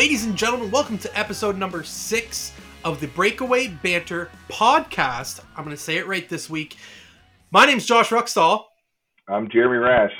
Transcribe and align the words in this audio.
Ladies 0.00 0.24
and 0.24 0.34
gentlemen, 0.34 0.70
welcome 0.70 0.96
to 0.96 1.18
episode 1.18 1.58
number 1.58 1.84
six 1.84 2.54
of 2.84 3.02
the 3.02 3.06
Breakaway 3.08 3.68
Banter 3.68 4.30
podcast. 4.48 5.44
I'm 5.54 5.62
going 5.62 5.76
to 5.76 5.82
say 5.82 5.98
it 5.98 6.06
right 6.06 6.26
this 6.26 6.48
week. 6.48 6.78
My 7.50 7.66
name's 7.66 7.84
Josh 7.84 8.08
Ruckstall. 8.08 8.64
I'm 9.28 9.50
Jeremy 9.50 9.76
Rash. 9.76 10.12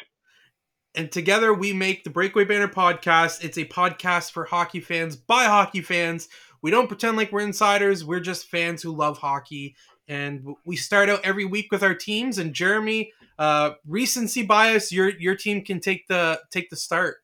And 0.97 1.11
together 1.11 1.55
we 1.55 1.73
make 1.73 2.05
the 2.05 2.11
Breakaway 2.11 2.45
Banter 2.45 2.69
podcast. 2.69 3.43
It's 3.43 3.57
a 3.57 3.65
podcast 3.65 4.33
for 4.33 4.45
hockey 4.45 4.81
fans 4.81 5.17
by 5.17 5.45
hockey 5.45 5.81
fans. 5.81 6.29
We 6.61 6.71
don't 6.71 6.87
pretend 6.89 7.17
like 7.17 7.33
we're 7.33 7.41
insiders, 7.41 8.05
we're 8.05 8.21
just 8.21 8.49
fans 8.49 8.83
who 8.83 8.95
love 8.95 9.17
hockey. 9.17 9.77
And 10.09 10.57
we 10.67 10.77
start 10.77 11.09
out 11.09 11.25
every 11.25 11.47
week 11.47 11.73
with 11.73 11.83
our 11.83 11.95
teams. 11.95 12.37
And 12.37 12.53
Jeremy, 12.53 13.15
uh, 13.39 13.71
recency 13.87 14.43
bias, 14.43 14.93
your 14.93 15.09
your 15.19 15.37
team 15.37 15.65
can 15.65 15.81
take 15.81 16.07
the 16.07 16.39
take 16.51 16.69
the 16.69 16.77
start. 16.77 17.17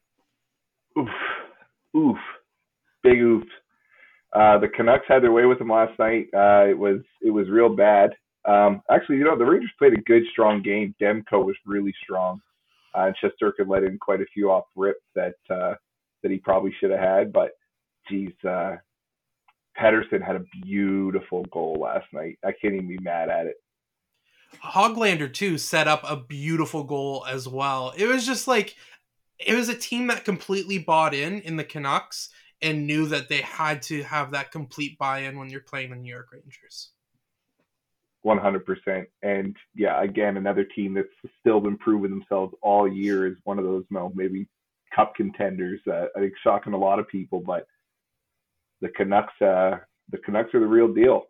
Oof, 0.99 1.11
oof, 1.95 2.17
big 3.07 3.21
oof. 3.21 3.45
Uh, 4.33 4.59
the 4.59 4.69
Canucks 4.69 5.07
had 5.09 5.23
their 5.23 5.33
way 5.33 5.47
with 5.47 5.59
them 5.59 5.71
last 5.71 5.99
night. 5.99 6.27
Uh, 6.35 6.67
it 6.69 6.79
was 6.79 7.01
it 7.23 7.31
was 7.31 7.49
real 7.49 7.75
bad. 7.75 8.11
Um, 8.45 8.83
actually, 8.91 9.17
you 9.17 9.25
know, 9.25 9.37
the 9.37 9.45
Rangers 9.45 9.71
played 9.79 9.95
a 9.95 10.03
good, 10.03 10.23
strong 10.31 10.63
game. 10.63 10.95
Demko 11.01 11.45
was 11.45 11.57
really 11.65 11.95
strong. 12.03 12.41
Uh, 12.95 13.07
and 13.07 13.17
Shesterkin 13.23 13.69
let 13.69 13.83
in 13.83 13.99
quite 13.99 14.21
a 14.21 14.27
few 14.33 14.51
off 14.51 14.65
rip 14.77 14.99
that 15.15 15.35
uh, 15.51 15.75
that 16.23 16.31
he 16.31 16.39
probably 16.39 16.75
should 16.79 16.91
have 16.91 17.01
had. 17.01 17.33
But 17.33 17.53
geez, 18.09 18.33
uh, 18.47 18.77
Pettersson 19.79 20.25
had 20.25 20.37
a 20.37 20.45
beautiful 20.63 21.45
goal 21.53 21.79
last 21.81 22.07
night. 22.13 22.39
I 22.45 22.53
can't 22.53 22.75
even 22.75 22.89
be 22.89 22.99
mad 22.99 23.29
at 23.29 23.47
it. 23.47 23.57
Hoglander 24.65 25.33
too 25.33 25.59
set 25.59 25.89
up 25.89 26.03
a 26.05 26.17
beautiful 26.17 26.85
goal 26.85 27.25
as 27.29 27.49
well. 27.49 27.93
It 27.97 28.07
was 28.07 28.25
just 28.25 28.47
like 28.47 28.77
it 29.39 29.55
was 29.55 29.69
a 29.69 29.77
team 29.77 30.07
that 30.07 30.25
completely 30.25 30.79
bought 30.79 31.15
in 31.15 31.41
in 31.41 31.57
the 31.57 31.65
Canucks 31.65 32.31
and 32.63 32.87
knew 32.87 33.07
that 33.09 33.29
they 33.29 33.43
had 33.43 33.83
to 33.83 34.03
have 34.03 34.31
that 34.31 34.51
complete 34.51 34.99
buy-in 34.99 35.39
when 35.39 35.51
you're 35.51 35.61
playing 35.61 35.91
the 35.91 35.97
New 35.97 36.13
York 36.13 36.29
Rangers. 36.33 36.91
100%. 38.27 39.07
And 39.23 39.57
yeah, 39.75 40.03
again, 40.03 40.37
another 40.37 40.65
team 40.65 40.95
that's 40.95 41.09
still 41.41 41.61
been 41.61 41.79
proving 41.79 42.11
themselves 42.11 42.55
all 42.61 42.91
year 42.91 43.27
is 43.27 43.37
one 43.45 43.59
of 43.59 43.65
those, 43.65 43.85
you 43.89 43.97
maybe 44.15 44.49
cup 44.95 45.15
contenders. 45.15 45.81
Uh, 45.87 46.07
I 46.17 46.21
think 46.21 46.33
shocking 46.43 46.73
a 46.73 46.79
lot 46.79 46.99
of 46.99 47.07
people, 47.09 47.41
but 47.41 47.67
the 48.81 48.89
Canucks, 48.89 49.41
uh, 49.41 49.77
the 50.11 50.19
Canucks 50.25 50.55
are 50.55 50.61
the 50.61 50.67
real 50.67 50.93
deal. 50.93 51.27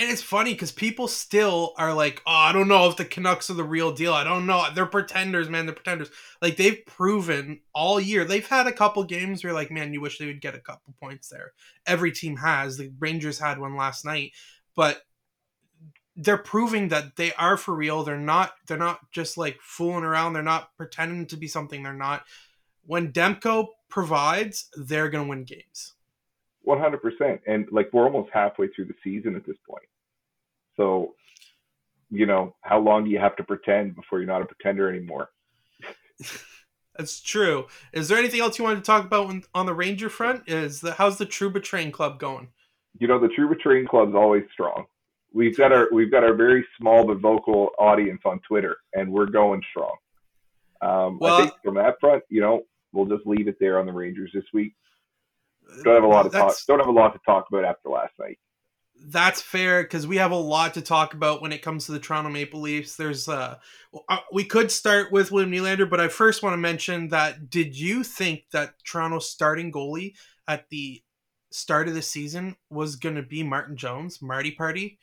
And 0.00 0.08
it's 0.08 0.22
funny 0.22 0.54
because 0.54 0.72
people 0.72 1.08
still 1.08 1.74
are 1.76 1.92
like, 1.92 2.22
oh, 2.26 2.32
I 2.32 2.52
don't 2.54 2.68
know 2.68 2.88
if 2.88 2.96
the 2.96 3.04
Canucks 3.04 3.50
are 3.50 3.54
the 3.54 3.62
real 3.62 3.92
deal. 3.92 4.14
I 4.14 4.24
don't 4.24 4.46
know. 4.46 4.64
They're 4.74 4.86
pretenders, 4.86 5.50
man. 5.50 5.66
They're 5.66 5.74
pretenders. 5.74 6.08
Like 6.40 6.56
they've 6.56 6.82
proven 6.86 7.60
all 7.74 8.00
year. 8.00 8.24
They've 8.24 8.48
had 8.48 8.66
a 8.66 8.72
couple 8.72 9.04
games 9.04 9.44
where 9.44 9.52
like, 9.52 9.70
man, 9.70 9.92
you 9.92 10.00
wish 10.00 10.16
they 10.16 10.24
would 10.24 10.40
get 10.40 10.54
a 10.54 10.58
couple 10.58 10.94
points 11.02 11.28
there. 11.28 11.52
Every 11.86 12.12
team 12.12 12.36
has. 12.38 12.78
The 12.78 12.90
Rangers 12.98 13.38
had 13.38 13.58
one 13.58 13.76
last 13.76 14.06
night, 14.06 14.32
but 14.74 15.02
they're 16.16 16.38
proving 16.38 16.88
that 16.88 17.16
they 17.16 17.34
are 17.34 17.58
for 17.58 17.74
real. 17.74 18.02
They're 18.02 18.16
not. 18.16 18.54
They're 18.66 18.78
not 18.78 19.00
just 19.12 19.36
like 19.36 19.58
fooling 19.60 20.04
around. 20.04 20.32
They're 20.32 20.42
not 20.42 20.74
pretending 20.78 21.26
to 21.26 21.36
be 21.36 21.46
something 21.46 21.82
they're 21.82 21.92
not. 21.92 22.24
When 22.86 23.12
Demko 23.12 23.66
provides, 23.90 24.70
they're 24.78 25.10
gonna 25.10 25.28
win 25.28 25.44
games. 25.44 25.92
One 26.62 26.78
hundred 26.78 27.02
percent, 27.02 27.40
and 27.46 27.66
like 27.70 27.90
we're 27.92 28.04
almost 28.04 28.30
halfway 28.32 28.68
through 28.68 28.86
the 28.86 28.94
season 29.02 29.34
at 29.34 29.46
this 29.46 29.56
point. 29.68 29.86
So, 30.76 31.14
you 32.10 32.26
know, 32.26 32.54
how 32.62 32.80
long 32.80 33.04
do 33.04 33.10
you 33.10 33.18
have 33.18 33.36
to 33.36 33.44
pretend 33.44 33.96
before 33.96 34.18
you're 34.18 34.28
not 34.28 34.42
a 34.42 34.46
pretender 34.46 34.88
anymore? 34.88 35.30
That's 36.98 37.20
true. 37.20 37.66
Is 37.92 38.08
there 38.08 38.18
anything 38.18 38.40
else 38.40 38.58
you 38.58 38.64
wanted 38.64 38.76
to 38.76 38.82
talk 38.82 39.04
about 39.04 39.34
on 39.54 39.66
the 39.66 39.72
Ranger 39.72 40.10
front? 40.10 40.42
Is 40.46 40.80
the 40.80 40.92
how's 40.92 41.16
the 41.16 41.26
Trouba 41.26 41.62
Train 41.62 41.92
Club 41.92 42.18
going? 42.18 42.48
You 42.98 43.08
know, 43.08 43.18
the 43.18 43.28
Trouba 43.28 43.58
Train 43.58 43.86
Club's 43.86 44.14
always 44.14 44.44
strong. 44.52 44.84
We've 45.32 45.56
got 45.56 45.72
our 45.72 45.88
we've 45.92 46.10
got 46.10 46.24
our 46.24 46.34
very 46.34 46.66
small 46.78 47.06
but 47.06 47.18
vocal 47.18 47.70
audience 47.78 48.20
on 48.24 48.40
Twitter, 48.40 48.76
and 48.92 49.10
we're 49.10 49.26
going 49.26 49.62
strong. 49.70 49.96
Um, 50.82 51.18
well, 51.18 51.36
I 51.36 51.42
think 51.42 51.54
from 51.64 51.74
that 51.76 52.00
front, 52.00 52.24
you 52.28 52.40
know, 52.40 52.62
we'll 52.92 53.06
just 53.06 53.26
leave 53.26 53.48
it 53.48 53.56
there 53.60 53.78
on 53.78 53.86
the 53.86 53.92
Rangers 53.92 54.30
this 54.34 54.44
week. 54.52 54.74
Don't 55.84 55.94
have 55.94 56.04
a 56.04 56.06
lot 56.06 56.22
to 56.24 56.30
talk. 56.30 56.56
Don't 56.66 56.78
have 56.78 56.88
a 56.88 56.92
lot 56.92 57.12
to 57.12 57.20
talk 57.24 57.46
about 57.50 57.64
after 57.64 57.88
last 57.88 58.12
night 58.18 58.38
that's 59.06 59.40
fair 59.40 59.82
because 59.82 60.06
we 60.06 60.16
have 60.16 60.30
a 60.30 60.36
lot 60.36 60.74
to 60.74 60.82
talk 60.82 61.14
about 61.14 61.40
when 61.40 61.52
it 61.52 61.62
comes 61.62 61.86
to 61.86 61.92
the 61.92 61.98
Toronto 61.98 62.30
Maple 62.30 62.60
Leafs. 62.60 62.96
There's 62.96 63.28
uh, 63.28 63.56
uh, 64.08 64.18
we 64.32 64.44
could 64.44 64.70
start 64.70 65.10
with 65.10 65.32
William 65.32 65.52
Nylander, 65.52 65.88
but 65.88 66.00
I 66.00 66.08
first 66.08 66.42
want 66.42 66.54
to 66.54 66.58
mention 66.58 67.08
that 67.08 67.50
did 67.50 67.78
you 67.78 68.04
think 68.04 68.44
that 68.52 68.74
Toronto's 68.84 69.28
starting 69.28 69.72
goalie 69.72 70.14
at 70.46 70.68
the 70.70 71.02
start 71.50 71.88
of 71.88 71.94
the 71.94 72.02
season 72.02 72.56
was 72.68 72.96
going 72.96 73.16
to 73.16 73.22
be 73.22 73.42
Martin 73.42 73.76
Jones, 73.76 74.20
Marty 74.20 74.52
Party? 74.52 74.98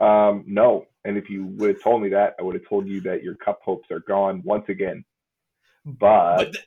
Um, 0.00 0.44
no, 0.46 0.86
and 1.04 1.16
if 1.16 1.30
you 1.30 1.46
would 1.46 1.70
have 1.70 1.82
told 1.82 2.02
me 2.02 2.10
that, 2.10 2.34
I 2.38 2.42
would 2.42 2.54
have 2.54 2.68
told 2.68 2.88
you 2.88 3.00
that 3.02 3.22
your 3.22 3.36
cup 3.36 3.60
hopes 3.62 3.90
are 3.90 4.00
gone 4.00 4.42
once 4.44 4.68
again. 4.68 5.04
But, 5.84 6.36
but 6.36 6.52
th- 6.52 6.66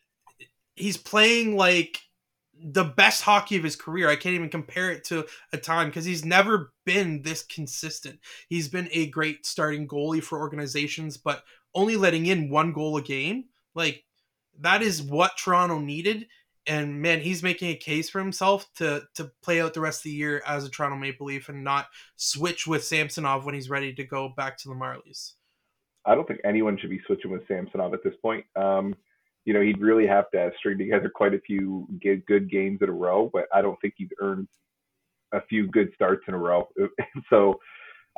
he's 0.75 0.97
playing 0.97 1.56
like 1.57 2.00
the 2.63 2.84
best 2.84 3.23
hockey 3.23 3.56
of 3.57 3.63
his 3.63 3.75
career. 3.75 4.09
I 4.09 4.16
can't 4.16 4.35
even 4.35 4.50
compare 4.50 4.91
it 4.91 5.03
to 5.06 5.25
a 5.53 5.57
time 5.57 5.88
because 5.88 6.06
he's 6.06 6.25
never 6.25 6.73
been 6.85 7.22
this 7.22 7.44
consistent. 7.44 8.19
He's 8.50 8.68
been 8.68 8.90
a 8.91 9.09
great 9.09 9.45
starting 9.45 9.88
goalie 9.88 10.23
for 10.23 10.40
organizations, 10.40 11.18
but 11.18 11.44
only 11.75 11.95
letting 11.95 12.25
in 12.25 12.50
one 12.50 12.73
goal 12.73 12.97
a 12.97 13.01
game, 13.01 13.45
like 13.75 14.03
that 14.59 14.81
is 14.81 15.01
what 15.01 15.38
Toronto 15.38 15.79
needed. 15.79 16.28
And 16.66 17.01
man, 17.01 17.22
he's 17.22 17.44
making 17.44 17.69
a 17.69 17.75
case 17.75 18.09
for 18.09 18.19
himself 18.19 18.68
to 18.75 19.03
to 19.16 19.31
play 19.41 19.62
out 19.62 19.74
the 19.74 19.79
rest 19.79 20.00
of 20.00 20.03
the 20.03 20.12
year 20.12 20.41
as 20.45 20.66
a 20.66 20.69
Toronto 20.69 20.97
Maple 20.97 21.28
Leaf 21.28 21.47
and 21.47 21.63
not 21.63 21.88
switch 22.18 22.68
with 22.68 22.84
Samsonov 22.84 23.45
when 23.45 23.56
he's 23.56 23.69
ready 23.69 23.94
to 23.94 24.03
go 24.03 24.29
back 24.35 24.57
to 24.57 24.69
the 24.69 24.75
Marlies. 24.75 25.34
I 26.06 26.16
don't 26.16 26.28
think 26.28 26.41
anyone 26.44 26.78
should 26.78 26.89
be 26.89 27.01
switching 27.06 27.31
with 27.31 27.47
Samsonov 27.47 27.94
at 27.94 28.03
this 28.03 28.16
point. 28.22 28.45
Um, 28.56 28.95
you 29.47 29.53
know, 29.53 29.61
he'd 29.61 29.79
really 29.79 30.05
have 30.05 30.29
to 30.31 30.51
string 30.59 30.77
together 30.77 31.09
quite 31.09 31.33
a 31.33 31.39
few 31.39 31.87
good 32.01 32.51
games 32.51 32.79
in 32.81 32.89
a 32.89 32.91
row, 32.91 33.29
but 33.31 33.45
I 33.53 33.61
don't 33.61 33.79
think 33.79 33.93
he'd 33.95 34.13
earned 34.19 34.49
a 35.31 35.39
few 35.39 35.67
good 35.67 35.89
starts 35.95 36.25
in 36.27 36.33
a 36.33 36.37
row. 36.37 36.67
so 37.29 37.57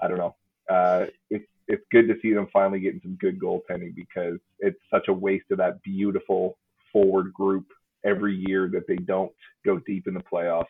I 0.01 0.07
don't 0.07 0.17
know. 0.17 0.35
Uh, 0.67 1.05
it's 1.29 1.45
it's 1.67 1.85
good 1.91 2.07
to 2.07 2.15
see 2.19 2.33
them 2.33 2.47
finally 2.51 2.79
getting 2.79 3.01
some 3.03 3.15
good 3.21 3.39
goaltending 3.39 3.93
because 3.93 4.39
it's 4.57 4.79
such 4.91 5.07
a 5.07 5.13
waste 5.13 5.51
of 5.51 5.59
that 5.59 5.83
beautiful 5.83 6.57
forward 6.91 7.31
group 7.31 7.67
every 8.03 8.35
year 8.47 8.67
that 8.73 8.87
they 8.87 8.95
don't 8.95 9.31
go 9.63 9.77
deep 9.85 10.07
in 10.07 10.15
the 10.15 10.23
playoffs 10.23 10.65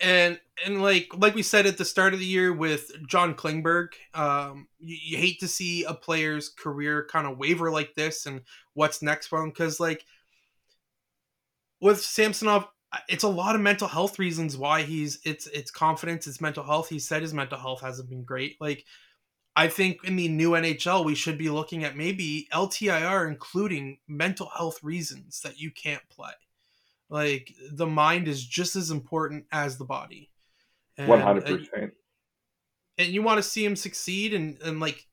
and 0.00 0.38
and 0.64 0.82
like 0.82 1.08
like 1.16 1.34
we 1.34 1.42
said 1.42 1.66
at 1.66 1.78
the 1.78 1.84
start 1.84 2.14
of 2.14 2.20
the 2.20 2.26
year 2.26 2.52
with 2.52 2.90
John 3.06 3.34
Klingberg, 3.34 3.88
um, 4.14 4.68
you, 4.78 4.96
you 5.02 5.16
hate 5.18 5.40
to 5.40 5.48
see 5.48 5.84
a 5.84 5.94
player's 5.94 6.48
career 6.48 7.06
kind 7.10 7.26
of 7.26 7.38
waver 7.38 7.70
like 7.70 7.94
this, 7.94 8.26
and 8.26 8.42
what's 8.74 9.02
next 9.02 9.28
for 9.28 9.42
him 9.42 9.50
because 9.50 9.80
like 9.80 10.04
with 11.80 12.00
Samsonov, 12.00 12.66
it's 13.08 13.24
a 13.24 13.28
lot 13.28 13.54
of 13.54 13.60
mental 13.60 13.88
health 13.88 14.18
reasons 14.18 14.56
why 14.56 14.82
he's 14.82 15.18
it's 15.24 15.46
it's 15.48 15.70
confidence, 15.70 16.26
it's 16.26 16.40
mental 16.40 16.64
health. 16.64 16.88
He 16.88 16.98
said 16.98 17.22
his 17.22 17.34
mental 17.34 17.58
health 17.58 17.80
hasn't 17.80 18.10
been 18.10 18.24
great. 18.24 18.56
Like 18.60 18.84
I 19.56 19.68
think 19.68 20.04
in 20.04 20.16
the 20.16 20.28
new 20.28 20.50
NHL, 20.50 21.04
we 21.04 21.14
should 21.14 21.38
be 21.38 21.48
looking 21.48 21.84
at 21.84 21.96
maybe 21.96 22.48
LTIR, 22.52 23.28
including 23.28 23.98
mental 24.06 24.50
health 24.54 24.82
reasons 24.82 25.40
that 25.40 25.58
you 25.58 25.70
can't 25.70 26.06
play. 26.10 26.32
Like 27.08 27.54
the 27.70 27.86
mind 27.86 28.28
is 28.28 28.44
just 28.44 28.76
as 28.76 28.90
important 28.90 29.46
as 29.52 29.78
the 29.78 29.84
body. 29.84 30.30
Uh, 30.98 31.06
one 31.06 31.20
hundred 31.20 31.44
percent. 31.44 31.92
And 32.98 33.08
you 33.08 33.22
want 33.22 33.38
to 33.38 33.42
see 33.42 33.64
him 33.64 33.76
succeed, 33.76 34.34
and 34.34 34.60
and 34.62 34.80
like 34.80 35.06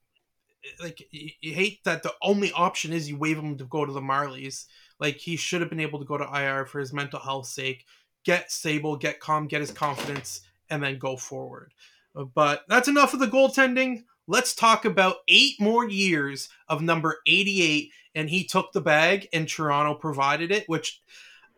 like 0.81 1.07
you 1.11 1.53
hate 1.53 1.83
that 1.83 2.03
the 2.03 2.13
only 2.21 2.51
option 2.53 2.93
is 2.93 3.09
you 3.09 3.17
wave 3.17 3.37
him 3.37 3.57
to 3.57 3.65
go 3.65 3.85
to 3.85 3.91
the 3.91 4.01
Marlies. 4.01 4.65
Like 4.99 5.17
he 5.17 5.35
should 5.35 5.61
have 5.61 5.69
been 5.69 5.79
able 5.79 5.99
to 5.99 6.05
go 6.05 6.17
to 6.17 6.23
IR 6.33 6.65
for 6.65 6.79
his 6.79 6.93
mental 6.93 7.19
health 7.19 7.47
sake, 7.47 7.85
get 8.23 8.51
stable, 8.51 8.95
get 8.95 9.19
calm, 9.19 9.47
get 9.47 9.61
his 9.61 9.71
confidence, 9.71 10.41
and 10.69 10.81
then 10.81 10.97
go 10.97 11.17
forward. 11.17 11.73
Uh, 12.15 12.23
but 12.23 12.63
that's 12.67 12.87
enough 12.87 13.13
of 13.13 13.19
the 13.19 13.27
goaltending. 13.27 14.03
Let's 14.27 14.55
talk 14.55 14.85
about 14.85 15.17
eight 15.27 15.59
more 15.59 15.87
years 15.87 16.49
of 16.69 16.81
number 16.81 17.17
88. 17.27 17.91
And 18.15 18.29
he 18.29 18.45
took 18.45 18.71
the 18.71 18.81
bag, 18.81 19.27
and 19.33 19.47
Toronto 19.47 19.95
provided 19.95 20.51
it, 20.51 20.69
which 20.69 21.01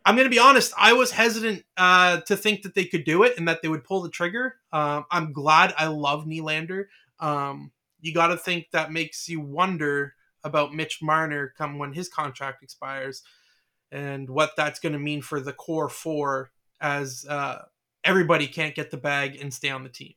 I'm 0.06 0.16
going 0.16 0.28
to 0.28 0.32
be 0.32 0.40
honest. 0.40 0.72
I 0.78 0.94
was 0.94 1.12
hesitant 1.12 1.64
uh, 1.78 2.22
to 2.22 2.38
think 2.38 2.62
that 2.62 2.76
they 2.76 2.86
could 2.86 3.06
do 3.06 3.24
it 3.24 3.38
and 3.38 3.48
that 3.48 3.64
they 3.64 3.68
would 3.68 3.84
pull 3.84 4.04
the 4.04 4.10
trigger. 4.10 4.58
Uh, 4.72 5.02
I'm 5.12 5.34
glad. 5.34 5.74
I 5.78 5.88
love 5.88 6.26
Nylander. 6.26 6.86
Um, 7.20 7.72
you 8.02 8.14
got 8.14 8.28
to 8.28 8.38
think 8.38 8.68
that 8.72 8.92
makes 8.92 9.28
you 9.28 9.40
wonder 9.40 10.14
about 10.44 10.76
Mitch 10.76 11.02
Marner 11.02 11.54
come 11.58 11.80
when 11.80 11.92
his 11.92 12.08
contract 12.08 12.62
expires 12.62 13.24
and 13.92 14.30
what 14.30 14.52
that's 14.56 14.80
going 14.80 14.94
to 14.94 15.00
mean 15.00 15.24
for 15.24 15.40
the 15.40 15.54
core 15.54 15.90
four 15.90 16.52
as 16.80 17.26
uh, 17.28 17.64
everybody 18.04 18.46
can't 18.46 18.76
get 18.76 18.92
the 18.92 18.98
bag 18.98 19.42
and 19.42 19.52
stay 19.52 19.72
on 19.72 19.82
the 19.82 19.90
team. 19.90 20.14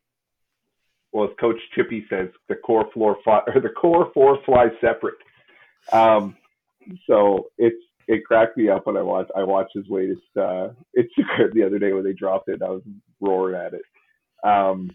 Well, 1.13 1.29
as 1.29 1.31
Coach 1.41 1.57
Chippy 1.75 2.05
says, 2.11 2.29
the 2.49 2.57
core 2.57 2.91
floor 2.93 3.17
or 3.27 3.61
the 3.63 3.71
core 3.71 4.11
four 4.13 4.39
flies 4.45 4.73
separate. 4.83 5.17
Um, 5.91 6.37
so 7.07 7.47
it's 7.57 7.83
it 8.09 8.25
cracked 8.25 8.57
me 8.57 8.71
up 8.71 8.87
when 8.87 8.97
I 8.97 9.03
watched 9.03 9.31
I 9.37 9.45
watched 9.45 9.75
his 9.75 9.85
latest 9.89 10.23
uh, 10.37 10.69
Instagram 10.99 11.53
the 11.53 11.65
other 11.65 11.79
day 11.79 11.93
when 11.93 12.05
they 12.05 12.15
dropped 12.15 12.49
it. 12.49 12.63
I 12.63 12.71
was 12.71 12.83
roaring 13.21 13.55
at 13.55 13.75
it. 13.75 13.83
Um, 14.43 14.91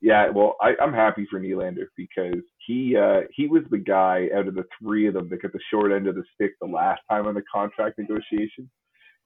yeah, 0.00 0.28
well, 0.28 0.56
I, 0.60 0.74
I'm 0.82 0.92
happy 0.92 1.26
for 1.30 1.40
Nylander 1.40 1.86
because 1.96 2.42
he 2.66 2.94
uh, 2.94 3.22
he 3.34 3.46
was 3.46 3.62
the 3.70 3.78
guy 3.78 4.28
out 4.36 4.46
of 4.46 4.54
the 4.54 4.66
three 4.78 5.06
of 5.06 5.14
them 5.14 5.30
that 5.30 5.40
got 5.40 5.52
the 5.52 5.60
short 5.70 5.92
end 5.92 6.06
of 6.06 6.14
the 6.14 6.24
stick 6.34 6.52
the 6.60 6.66
last 6.66 7.00
time 7.10 7.26
on 7.26 7.34
the 7.34 7.42
contract 7.52 7.98
negotiation. 7.98 8.70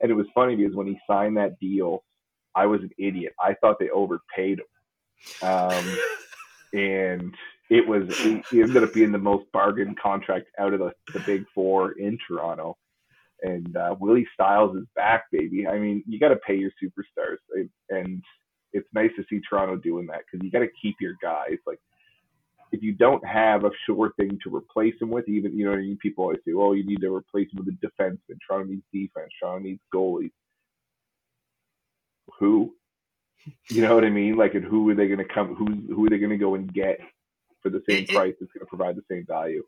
And 0.01 0.11
it 0.13 0.15
was 0.15 0.27
funny 0.33 0.55
because 0.55 0.77
when 0.77 0.87
he 0.87 0.97
signed 1.09 1.37
that 1.37 1.59
deal, 1.59 2.05
I 2.55 2.67
was 2.67 2.81
an 2.83 2.91
idiot. 2.97 3.33
I 3.41 3.55
thought 3.55 3.81
they 3.81 3.91
overpaid 3.91 4.61
him, 4.61 5.49
um, 5.49 5.99
and 6.73 7.35
it 7.69 7.87
was 7.89 8.05
it 8.25 8.45
ended 8.53 8.85
up 8.85 8.95
being 8.95 9.11
the 9.11 9.19
most 9.19 9.51
bargain 9.53 9.97
contract 10.01 10.47
out 10.61 10.73
of 10.73 10.79
the, 10.79 10.93
the 11.13 11.21
big 11.21 11.45
four 11.53 11.93
in 11.99 12.17
Toronto. 12.29 12.77
And 13.43 13.77
uh, 13.77 13.95
Willie 13.99 14.27
Styles 14.35 14.77
is 14.77 14.85
back, 14.97 15.25
baby. 15.31 15.67
I 15.67 15.79
mean, 15.79 16.03
you 16.09 16.19
got 16.19 16.29
to 16.29 16.37
pay 16.37 16.57
your 16.57 16.73
superstars, 16.83 17.37
and 17.91 18.23
it's 18.73 18.89
nice 18.93 19.11
to 19.17 19.25
see 19.31 19.41
Toronto 19.49 19.77
doing 19.77 20.07
that 20.07 20.21
because 20.31 20.45
you 20.45 20.51
got 20.51 20.61
to 20.61 20.71
keep 20.81 20.97
your 21.01 21.15
guys. 21.23 21.57
Like, 21.67 21.79
if 22.73 22.83
you 22.83 22.93
don't 22.93 23.25
have 23.27 23.65
a 23.65 23.71
sure 23.87 24.13
thing 24.19 24.39
to 24.43 24.55
replace 24.55 24.95
them 24.99 25.11
with, 25.11 25.29
even 25.29 25.57
you 25.57 25.65
know, 25.65 25.73
I 25.73 25.77
mean, 25.77 25.99
people 26.03 26.25
always 26.25 26.41
say, 26.45 26.53
"Oh, 26.53 26.73
you 26.73 26.85
need 26.85 27.01
to 27.01 27.15
replace 27.15 27.49
them 27.53 27.65
with 27.65 27.75
a 27.75 27.87
defenseman." 27.87 28.39
Toronto 28.47 28.71
needs 28.71 28.83
defense. 28.93 29.31
Toronto 29.41 29.65
needs 29.65 29.81
goalies. 29.95 30.33
Who? 32.39 32.75
You 33.71 33.83
know 33.83 33.95
what 33.95 34.05
I 34.05 34.11
mean? 34.11 34.37
Like, 34.37 34.55
and 34.55 34.65
who 34.65 34.89
are 34.91 34.95
they 34.95 35.07
going 35.07 35.19
to 35.19 35.25
come? 35.25 35.55
Who's 35.55 35.79
who 35.89 36.07
are 36.07 36.11
they 36.11 36.19
going 36.19 36.31
to 36.31 36.37
go 36.37 36.55
and 36.55 36.73
get 36.73 36.99
for 37.63 37.71
the 37.71 37.83
same 37.89 38.03
it, 38.03 38.09
price? 38.11 38.35
That's 38.39 38.53
going 38.53 38.67
to 38.67 38.67
provide 38.67 38.97
the 38.97 39.05
same 39.11 39.25
value. 39.27 39.65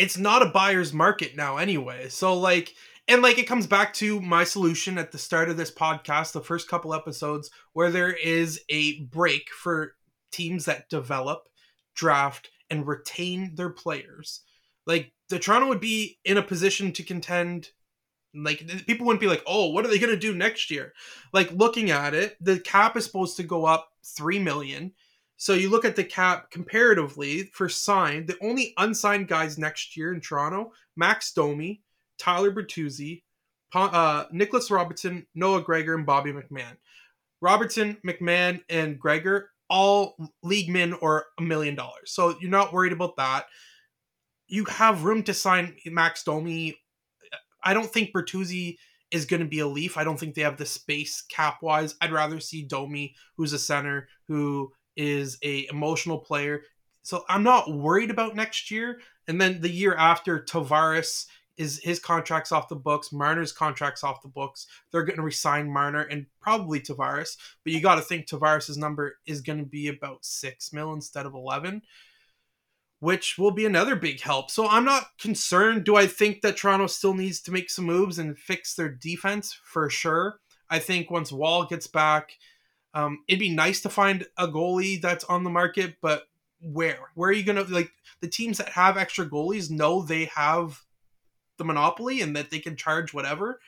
It's 0.00 0.18
not 0.18 0.42
a 0.42 0.46
buyer's 0.46 0.92
market 0.92 1.36
now, 1.36 1.58
anyway. 1.58 2.08
So, 2.08 2.34
like, 2.34 2.74
and 3.10 3.22
like 3.22 3.38
it 3.38 3.46
comes 3.46 3.66
back 3.66 3.92
to 3.94 4.20
my 4.20 4.44
solution 4.44 4.96
at 4.96 5.12
the 5.12 5.18
start 5.18 5.50
of 5.50 5.56
this 5.56 5.70
podcast 5.70 6.32
the 6.32 6.40
first 6.40 6.68
couple 6.68 6.94
episodes 6.94 7.50
where 7.72 7.90
there 7.90 8.12
is 8.12 8.60
a 8.68 9.00
break 9.00 9.50
for 9.50 9.94
teams 10.30 10.64
that 10.66 10.88
develop 10.88 11.48
draft 11.94 12.48
and 12.70 12.86
retain 12.86 13.54
their 13.56 13.70
players 13.70 14.42
like 14.86 15.12
the 15.28 15.38
toronto 15.38 15.68
would 15.68 15.80
be 15.80 16.18
in 16.24 16.38
a 16.38 16.42
position 16.42 16.92
to 16.92 17.02
contend 17.02 17.70
like 18.32 18.64
people 18.86 19.04
wouldn't 19.04 19.20
be 19.20 19.26
like 19.26 19.42
oh 19.46 19.70
what 19.70 19.84
are 19.84 19.88
they 19.88 19.98
going 19.98 20.14
to 20.14 20.18
do 20.18 20.34
next 20.34 20.70
year 20.70 20.92
like 21.32 21.50
looking 21.50 21.90
at 21.90 22.14
it 22.14 22.36
the 22.40 22.60
cap 22.60 22.96
is 22.96 23.04
supposed 23.04 23.36
to 23.36 23.42
go 23.42 23.64
up 23.64 23.90
3 24.16 24.38
million 24.38 24.92
so 25.40 25.54
you 25.54 25.70
look 25.70 25.86
at 25.86 25.96
the 25.96 26.04
cap 26.04 26.50
comparatively 26.50 27.44
for 27.54 27.68
signed 27.68 28.26
the 28.26 28.36
only 28.42 28.74
unsigned 28.76 29.26
guys 29.28 29.58
next 29.58 29.96
year 29.96 30.12
in 30.12 30.20
toronto 30.20 30.72
max 30.96 31.32
domi 31.32 31.80
Tyler 32.20 32.50
Bertuzzi, 32.50 33.22
uh, 33.74 34.24
Nicholas 34.30 34.70
Robertson, 34.70 35.26
Noah 35.34 35.62
Gregor, 35.62 35.94
and 35.94 36.06
Bobby 36.06 36.32
McMann. 36.32 36.76
Robertson, 37.40 37.96
McMann, 38.06 38.60
and 38.68 39.00
Gregor 39.00 39.50
all 39.70 40.16
league 40.42 40.68
men 40.68 40.92
or 40.94 41.26
a 41.38 41.42
million 41.42 41.74
dollars. 41.74 42.10
So 42.10 42.36
you're 42.40 42.50
not 42.50 42.72
worried 42.72 42.92
about 42.92 43.16
that. 43.16 43.46
You 44.48 44.64
have 44.64 45.04
room 45.04 45.22
to 45.22 45.34
sign 45.34 45.76
Max 45.86 46.24
Domi. 46.24 46.76
I 47.62 47.72
don't 47.72 47.90
think 47.90 48.12
Bertuzzi 48.12 48.76
is 49.12 49.24
going 49.24 49.40
to 49.40 49.48
be 49.48 49.60
a 49.60 49.66
Leaf. 49.66 49.96
I 49.96 50.04
don't 50.04 50.18
think 50.18 50.34
they 50.34 50.42
have 50.42 50.56
the 50.56 50.66
space 50.66 51.22
cap 51.22 51.62
wise. 51.62 51.94
I'd 52.00 52.12
rather 52.12 52.40
see 52.40 52.64
Domi, 52.64 53.14
who's 53.36 53.52
a 53.52 53.58
center, 53.58 54.08
who 54.26 54.72
is 54.96 55.38
a 55.42 55.66
emotional 55.70 56.18
player. 56.18 56.62
So 57.02 57.24
I'm 57.28 57.42
not 57.42 57.72
worried 57.72 58.10
about 58.10 58.36
next 58.36 58.70
year. 58.70 59.00
And 59.26 59.40
then 59.40 59.60
the 59.60 59.70
year 59.70 59.94
after, 59.94 60.40
Tavares 60.40 61.26
is 61.56 61.78
his 61.82 61.98
contract's 61.98 62.52
off 62.52 62.68
the 62.68 62.76
books. 62.76 63.12
Marner's 63.12 63.52
contract's 63.52 64.02
off 64.02 64.22
the 64.22 64.28
books. 64.28 64.66
They're 64.90 65.04
going 65.04 65.18
to 65.18 65.22
resign 65.22 65.70
Marner 65.70 66.02
and 66.02 66.26
probably 66.40 66.80
Tavares, 66.80 67.36
but 67.64 67.72
you 67.72 67.80
got 67.80 67.96
to 67.96 68.00
think 68.00 68.26
Tavares's 68.26 68.78
number 68.78 69.18
is 69.26 69.42
going 69.42 69.58
to 69.58 69.66
be 69.66 69.88
about 69.88 70.24
six 70.24 70.72
mil 70.72 70.92
instead 70.92 71.26
of 71.26 71.34
eleven, 71.34 71.82
which 73.00 73.36
will 73.38 73.50
be 73.50 73.66
another 73.66 73.94
big 73.94 74.20
help. 74.20 74.50
So 74.50 74.66
I'm 74.68 74.84
not 74.84 75.08
concerned. 75.18 75.84
Do 75.84 75.96
I 75.96 76.06
think 76.06 76.40
that 76.40 76.56
Toronto 76.56 76.86
still 76.86 77.14
needs 77.14 77.40
to 77.42 77.52
make 77.52 77.68
some 77.68 77.84
moves 77.84 78.18
and 78.18 78.38
fix 78.38 78.74
their 78.74 78.88
defense 78.88 79.58
for 79.62 79.90
sure? 79.90 80.40
I 80.70 80.78
think 80.78 81.10
once 81.10 81.30
Wall 81.30 81.66
gets 81.66 81.86
back, 81.86 82.38
um, 82.94 83.24
it'd 83.28 83.40
be 83.40 83.54
nice 83.54 83.80
to 83.82 83.88
find 83.88 84.26
a 84.36 84.48
goalie 84.48 85.00
that's 85.00 85.24
on 85.24 85.44
the 85.44 85.50
market, 85.50 85.96
but 86.00 86.24
where? 86.60 87.10
Where 87.14 87.30
are 87.30 87.34
you 87.34 87.44
gonna 87.44 87.62
like 87.62 87.90
the 88.20 88.28
teams 88.28 88.58
that 88.58 88.70
have 88.70 88.96
extra 88.96 89.26
goalies 89.26 89.70
know 89.70 90.02
they 90.02 90.26
have 90.34 90.82
the 91.60 91.64
monopoly 91.64 92.22
and 92.22 92.34
that 92.34 92.50
they 92.50 92.58
can 92.58 92.74
charge 92.74 93.12
whatever 93.12 93.60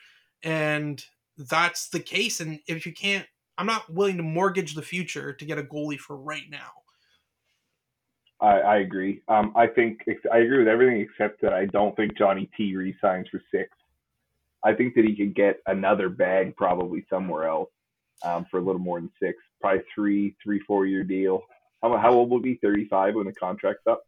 and 0.43 1.05
that's 1.37 1.91
the 1.91 2.01
case 2.01 2.41
and 2.41 2.59
if 2.67 2.87
you 2.87 2.93
can't 2.93 3.27
i'm 3.59 3.67
not 3.67 3.93
willing 3.93 4.17
to 4.17 4.23
mortgage 4.23 4.75
the 4.75 4.83
future 4.83 5.33
to 5.33 5.45
get 5.45 5.59
a 5.59 5.63
goalie 5.63 5.99
for 5.99 6.17
right 6.17 6.51
now 6.51 6.73
I, 8.41 8.59
I 8.59 8.77
agree. 8.79 9.23
Um, 9.29 9.53
I 9.55 9.69
think 9.69 10.01
I 10.33 10.39
agree 10.39 10.59
with 10.59 10.67
everything 10.67 11.01
except 11.01 11.41
that 11.43 11.53
I 11.53 11.67
don't 11.67 11.95
think 11.95 12.19
Johnny 12.19 12.51
T 12.57 12.75
resigns 12.75 13.29
for 13.29 13.41
six. 13.53 13.71
I 14.65 14.75
think 14.75 14.97
that 14.97 15.05
he 15.05 15.15
could 15.15 15.37
get 15.37 15.61
another 15.69 16.09
bag 16.09 16.57
probably 16.57 17.07
somewhere 17.09 17.47
else 17.47 17.71
um, 18.25 18.47
for 18.51 18.59
a 18.59 18.63
little 18.63 18.81
more 18.81 19.01
than 19.01 19.11
six, 19.21 19.39
probably 19.61 19.83
three, 19.95 20.37
three, 20.43 20.61
four 20.67 20.87
year 20.87 21.05
deal. 21.05 21.43
How, 21.83 21.97
how 21.97 22.13
old 22.13 22.31
will 22.31 22.41
be? 22.41 22.59
Thirty 22.63 22.87
five 22.89 23.15
when 23.15 23.27
the 23.27 23.33
contract's 23.33 23.87
up. 23.87 24.03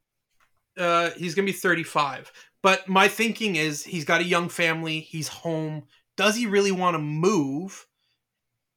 Uh, 0.78 1.10
he's 1.16 1.34
gonna 1.34 1.46
be 1.46 1.52
thirty 1.52 1.82
five. 1.82 2.32
But 2.62 2.88
my 2.88 3.08
thinking 3.08 3.56
is 3.56 3.84
he's 3.84 4.04
got 4.04 4.22
a 4.22 4.24
young 4.24 4.48
family, 4.48 5.00
he's 5.00 5.28
home. 5.28 5.84
Does 6.16 6.36
he 6.36 6.46
really 6.46 6.72
want 6.72 6.94
to 6.94 6.98
move 6.98 7.86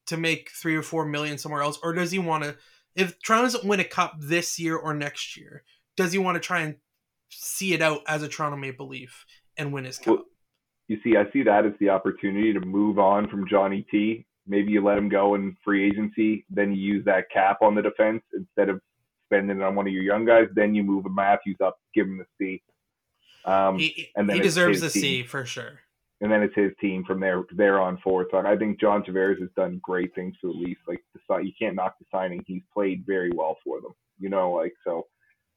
to 0.08 0.18
make 0.18 0.50
three 0.50 0.76
or 0.76 0.82
four 0.82 1.06
million 1.06 1.38
somewhere 1.38 1.62
else? 1.62 1.80
Or 1.82 1.94
does 1.94 2.12
he 2.12 2.20
want 2.20 2.44
to, 2.44 2.58
if 2.96 3.22
Toronto 3.22 3.46
doesn't 3.46 3.66
win 3.66 3.80
a 3.80 3.86
cup 3.86 4.16
this 4.20 4.60
year 4.60 4.76
or 4.76 4.94
next 4.94 5.38
year, 5.38 5.64
does 5.96 6.12
he 6.12 6.18
want 6.18 6.36
to 6.36 6.40
try 6.40 6.62
and 6.62 6.76
see 7.30 7.74
it 7.74 7.82
out 7.82 8.02
as 8.08 8.24
a 8.24 8.28
Toronto 8.28 8.58
Maple 8.58 8.88
Leaf 8.88 9.26
and 9.58 9.72
win 9.72 9.86
his 9.86 10.00
cup? 10.00 10.08
Well, 10.08 10.24
you 10.88 10.98
see, 11.04 11.16
I 11.18 11.32
see 11.32 11.44
that 11.44 11.66
as 11.66 11.74
the 11.80 11.90
opportunity 11.90 12.54
to 12.54 12.60
move 12.60 12.98
on 13.00 13.30
from 13.30 13.48
Johnny 13.48 13.86
T. 13.92 14.26
Maybe 14.48 14.72
you 14.72 14.84
let 14.84 14.98
him 14.98 15.10
go 15.10 15.36
in 15.36 15.56
free 15.64 15.86
agency, 15.86 16.46
then 16.50 16.74
you 16.74 16.96
use 16.96 17.06
that 17.06 17.30
cap 17.30 17.62
on 17.62 17.76
the 17.76 17.82
defense 17.82 18.24
instead 18.34 18.70
of 18.70 18.82
spending 19.26 19.58
it 19.58 19.64
on 19.64 19.76
one 19.76 19.88
of 19.88 19.94
your 19.94 20.04
young 20.04 20.26
guys. 20.26 20.48
Then 20.54 20.74
you 20.74 20.84
move 20.84 21.06
Matthews 21.10 21.58
up, 21.64 21.78
give 21.94 22.08
him 22.08 22.18
the 22.18 22.26
C. 22.38 22.62
Um, 23.46 23.80
he, 23.80 24.10
and 24.16 24.30
then 24.30 24.38
he 24.38 24.42
deserves 24.42 24.82
a 24.82 24.90
C 24.90 25.24
for 25.24 25.46
sure. 25.46 25.80
And 26.20 26.32
then 26.32 26.42
it's 26.42 26.56
his 26.56 26.72
team 26.82 27.04
from 27.06 27.20
there 27.20 27.44
there 27.52 27.80
on 27.80 27.98
forward. 28.00 28.28
So 28.32 28.38
I 28.40 28.58
think 28.58 28.80
John 28.80 29.04
Tavares 29.04 29.40
has 29.40 29.50
done 29.56 29.80
great 29.84 30.16
things 30.16 30.36
for 30.42 30.48
the 30.48 30.54
Leafs. 30.54 30.82
Like 30.88 31.04
the, 31.14 31.38
you 31.38 31.52
can't 31.60 31.76
knock 31.76 31.96
the 32.00 32.06
signing. 32.12 32.44
He's 32.48 32.64
played 32.74 33.04
very 33.06 33.32
well 33.34 33.58
for 33.64 33.80
them. 33.82 33.92
You 34.20 34.30
know, 34.30 34.52
like 34.52 34.74
so. 34.84 35.06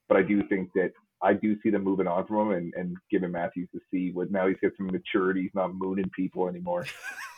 But 0.08 0.18
I 0.18 0.22
do 0.22 0.42
think 0.48 0.70
that 0.74 0.92
I 1.22 1.32
do 1.34 1.56
see 1.62 1.70
them 1.70 1.84
moving 1.84 2.06
on 2.06 2.26
from 2.26 2.48
him 2.48 2.58
and, 2.58 2.74
and 2.74 2.96
giving 3.10 3.32
Matthews 3.32 3.68
the 3.72 3.80
C. 3.90 4.12
With 4.14 4.30
now 4.30 4.48
he's 4.48 4.58
got 4.62 4.72
some 4.76 4.86
maturity. 4.86 5.42
He's 5.42 5.54
not 5.54 5.74
mooning 5.74 6.10
people 6.14 6.48
anymore. 6.48 6.86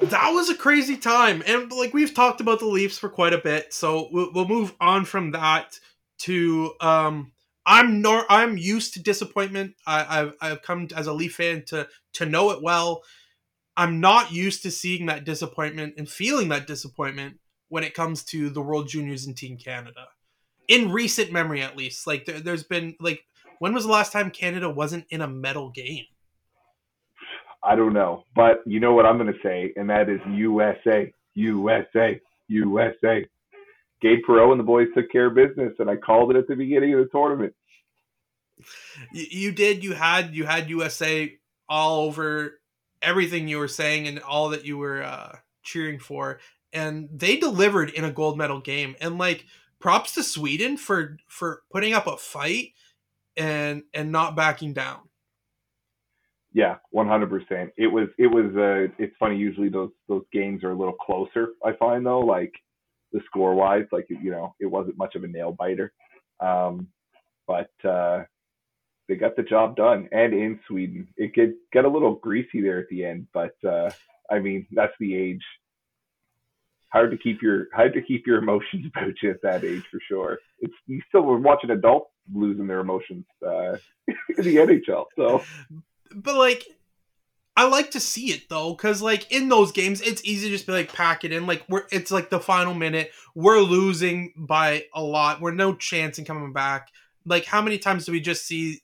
that 0.00 0.30
was 0.30 0.50
a 0.50 0.54
crazy 0.54 0.96
time, 0.96 1.42
and 1.46 1.70
like 1.72 1.94
we've 1.94 2.14
talked 2.14 2.40
about 2.40 2.58
the 2.58 2.66
Leafs 2.66 2.98
for 2.98 3.08
quite 3.08 3.32
a 3.32 3.38
bit, 3.38 3.72
so 3.72 4.08
we'll, 4.10 4.32
we'll 4.32 4.48
move 4.48 4.74
on 4.80 5.04
from 5.04 5.32
that 5.32 5.78
to 6.18 6.72
um 6.80 7.32
I'm 7.66 8.00
nor 8.00 8.24
I'm 8.30 8.56
used 8.56 8.94
to 8.94 9.02
disappointment. 9.02 9.74
I, 9.86 10.02
have 10.02 10.34
I've 10.40 10.62
come 10.62 10.88
as 10.94 11.08
a 11.08 11.12
Leaf 11.12 11.34
fan 11.34 11.64
to 11.66 11.88
to 12.14 12.26
know 12.26 12.50
it 12.52 12.62
well. 12.62 13.02
I'm 13.76 14.00
not 14.00 14.32
used 14.32 14.62
to 14.62 14.70
seeing 14.70 15.06
that 15.06 15.24
disappointment 15.24 15.94
and 15.98 16.08
feeling 16.08 16.48
that 16.48 16.66
disappointment 16.66 17.38
when 17.68 17.84
it 17.84 17.92
comes 17.92 18.24
to 18.24 18.48
the 18.48 18.62
World 18.62 18.88
Juniors 18.88 19.26
and 19.26 19.36
Team 19.36 19.58
Canada. 19.58 20.06
In 20.68 20.92
recent 20.92 21.30
memory, 21.30 21.60
at 21.60 21.76
least, 21.76 22.06
like 22.06 22.24
there, 22.24 22.40
there's 22.40 22.64
been 22.64 22.94
like 23.00 23.24
when 23.58 23.74
was 23.74 23.84
the 23.84 23.92
last 23.92 24.12
time 24.12 24.30
Canada 24.30 24.70
wasn't 24.70 25.06
in 25.10 25.20
a 25.20 25.28
medal 25.28 25.70
game? 25.70 26.04
I 27.66 27.74
don't 27.74 27.92
know, 27.92 28.24
but 28.34 28.58
you 28.64 28.80
know 28.80 28.94
what 28.94 29.06
I'm 29.06 29.18
going 29.18 29.32
to 29.32 29.38
say, 29.42 29.72
and 29.76 29.90
that 29.90 30.08
is 30.08 30.20
USA, 30.28 31.12
USA, 31.34 32.20
USA. 32.48 33.26
Gabe 34.00 34.18
Perreault 34.28 34.52
and 34.52 34.60
the 34.60 34.64
boys 34.64 34.88
took 34.94 35.10
care 35.10 35.26
of 35.26 35.34
business, 35.34 35.72
and 35.78 35.90
I 35.90 35.96
called 35.96 36.30
it 36.30 36.36
at 36.36 36.46
the 36.46 36.54
beginning 36.54 36.94
of 36.94 37.00
the 37.00 37.08
tournament. 37.10 37.54
You 39.12 39.52
did. 39.52 39.82
You 39.82 39.94
had 39.94 40.34
you 40.34 40.46
had 40.46 40.70
USA 40.70 41.36
all 41.68 42.02
over 42.02 42.60
everything 43.02 43.48
you 43.48 43.58
were 43.58 43.68
saying 43.68 44.06
and 44.06 44.20
all 44.20 44.50
that 44.50 44.64
you 44.64 44.78
were 44.78 45.02
uh, 45.02 45.36
cheering 45.62 45.98
for, 45.98 46.38
and 46.72 47.08
they 47.12 47.36
delivered 47.36 47.90
in 47.90 48.04
a 48.04 48.12
gold 48.12 48.38
medal 48.38 48.60
game. 48.60 48.96
And 49.00 49.18
like 49.18 49.44
props 49.80 50.12
to 50.14 50.22
Sweden 50.22 50.76
for 50.76 51.18
for 51.26 51.62
putting 51.70 51.92
up 51.92 52.06
a 52.06 52.16
fight 52.16 52.72
and 53.36 53.82
and 53.92 54.12
not 54.12 54.36
backing 54.36 54.72
down. 54.72 55.05
Yeah, 56.56 56.76
one 56.88 57.06
hundred 57.06 57.28
percent. 57.28 57.70
It 57.76 57.86
was 57.86 58.08
it 58.16 58.28
was 58.28 58.46
uh 58.56 58.90
it's 58.98 59.14
funny, 59.20 59.36
usually 59.36 59.68
those 59.68 59.90
those 60.08 60.24
games 60.32 60.64
are 60.64 60.70
a 60.70 60.74
little 60.74 60.94
closer, 60.94 61.48
I 61.62 61.72
find 61.72 62.06
though, 62.06 62.20
like 62.20 62.54
the 63.12 63.20
score 63.26 63.54
wise. 63.54 63.84
Like 63.92 64.06
you 64.08 64.30
know, 64.30 64.54
it 64.58 64.64
wasn't 64.64 64.96
much 64.96 65.16
of 65.16 65.24
a 65.24 65.28
nail 65.28 65.52
biter. 65.52 65.92
Um, 66.40 66.88
but 67.46 67.70
uh, 67.84 68.22
they 69.06 69.16
got 69.16 69.36
the 69.36 69.42
job 69.42 69.76
done, 69.76 70.08
and 70.12 70.32
in 70.32 70.58
Sweden, 70.66 71.06
it 71.18 71.34
get 71.34 71.84
a 71.84 71.88
little 71.90 72.14
greasy 72.14 72.62
there 72.62 72.78
at 72.78 72.88
the 72.88 73.04
end, 73.04 73.26
but 73.34 73.54
uh, 73.62 73.90
I 74.30 74.38
mean 74.38 74.66
that's 74.72 74.94
the 74.98 75.14
age. 75.14 75.44
Hard 76.88 77.10
to 77.10 77.18
keep 77.18 77.42
your 77.42 77.66
hard 77.74 77.92
to 77.92 78.00
keep 78.00 78.26
your 78.26 78.38
emotions 78.38 78.86
about 78.96 79.12
you 79.22 79.28
at 79.28 79.42
that 79.42 79.62
age 79.62 79.84
for 79.90 80.00
sure. 80.08 80.38
It's 80.60 80.72
you 80.86 81.02
still 81.06 81.20
were 81.20 81.38
watching 81.38 81.68
adults 81.68 82.12
losing 82.34 82.66
their 82.66 82.80
emotions 82.80 83.26
uh, 83.46 83.76
in 84.08 84.42
the 84.42 84.56
NHL. 84.56 85.04
So, 85.16 85.42
but 86.14 86.36
like 86.36 86.66
I 87.56 87.66
like 87.66 87.92
to 87.92 88.00
see 88.00 88.32
it 88.32 88.48
though, 88.50 88.74
because 88.74 89.00
like 89.00 89.32
in 89.32 89.48
those 89.48 89.72
games, 89.72 90.02
it's 90.02 90.22
easy 90.24 90.48
to 90.48 90.54
just 90.54 90.66
be 90.66 90.72
like 90.72 90.92
pack 90.92 91.24
it 91.24 91.32
in. 91.32 91.46
Like 91.46 91.64
we're 91.68 91.86
it's 91.90 92.10
like 92.10 92.28
the 92.28 92.38
final 92.38 92.74
minute, 92.74 93.10
we're 93.34 93.60
losing 93.60 94.34
by 94.36 94.84
a 94.94 95.02
lot. 95.02 95.40
We're 95.40 95.52
no 95.52 95.74
chance 95.74 96.18
in 96.18 96.26
coming 96.26 96.52
back. 96.52 96.88
Like 97.24 97.46
how 97.46 97.62
many 97.62 97.78
times 97.78 98.04
do 98.04 98.12
we 98.12 98.20
just 98.20 98.44
see 98.44 98.82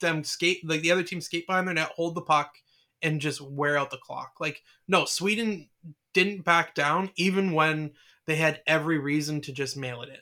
them 0.00 0.22
skate 0.22 0.66
like 0.68 0.82
the 0.82 0.92
other 0.92 1.02
team 1.02 1.20
skate 1.20 1.46
behind 1.46 1.66
their 1.66 1.74
net, 1.74 1.90
hold 1.96 2.14
the 2.14 2.22
puck, 2.22 2.54
and 3.02 3.20
just 3.20 3.40
wear 3.40 3.76
out 3.76 3.90
the 3.90 3.98
clock? 3.98 4.34
Like 4.38 4.62
no, 4.86 5.06
Sweden 5.06 5.68
didn't 6.12 6.44
back 6.44 6.74
down 6.76 7.10
even 7.16 7.52
when 7.52 7.94
they 8.26 8.36
had 8.36 8.62
every 8.64 8.98
reason 8.98 9.40
to 9.40 9.52
just 9.52 9.76
mail 9.76 10.02
it 10.02 10.08
in. 10.08 10.16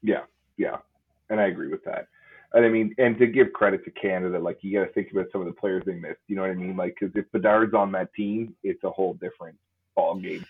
Yeah, 0.00 0.22
yeah, 0.56 0.76
and 1.28 1.40
I 1.40 1.46
agree 1.46 1.68
with 1.68 1.82
that. 1.84 2.06
And 2.54 2.64
I 2.64 2.68
mean, 2.68 2.94
and 2.98 3.18
to 3.18 3.26
give 3.26 3.52
credit 3.52 3.84
to 3.84 3.90
Canada, 3.90 4.38
like 4.38 4.58
you 4.62 4.78
got 4.78 4.86
to 4.86 4.92
think 4.92 5.12
about 5.12 5.26
some 5.32 5.42
of 5.42 5.46
the 5.46 5.52
players 5.52 5.82
they 5.84 5.94
missed. 5.94 6.20
You 6.28 6.36
know 6.36 6.42
what 6.42 6.50
I 6.50 6.54
mean? 6.54 6.76
Like, 6.76 6.96
because 6.98 7.14
if 7.14 7.30
Bedard's 7.30 7.74
on 7.74 7.92
that 7.92 8.12
team, 8.14 8.54
it's 8.62 8.82
a 8.84 8.90
whole 8.90 9.14
different 9.14 9.56
ball 9.94 10.16
game. 10.16 10.44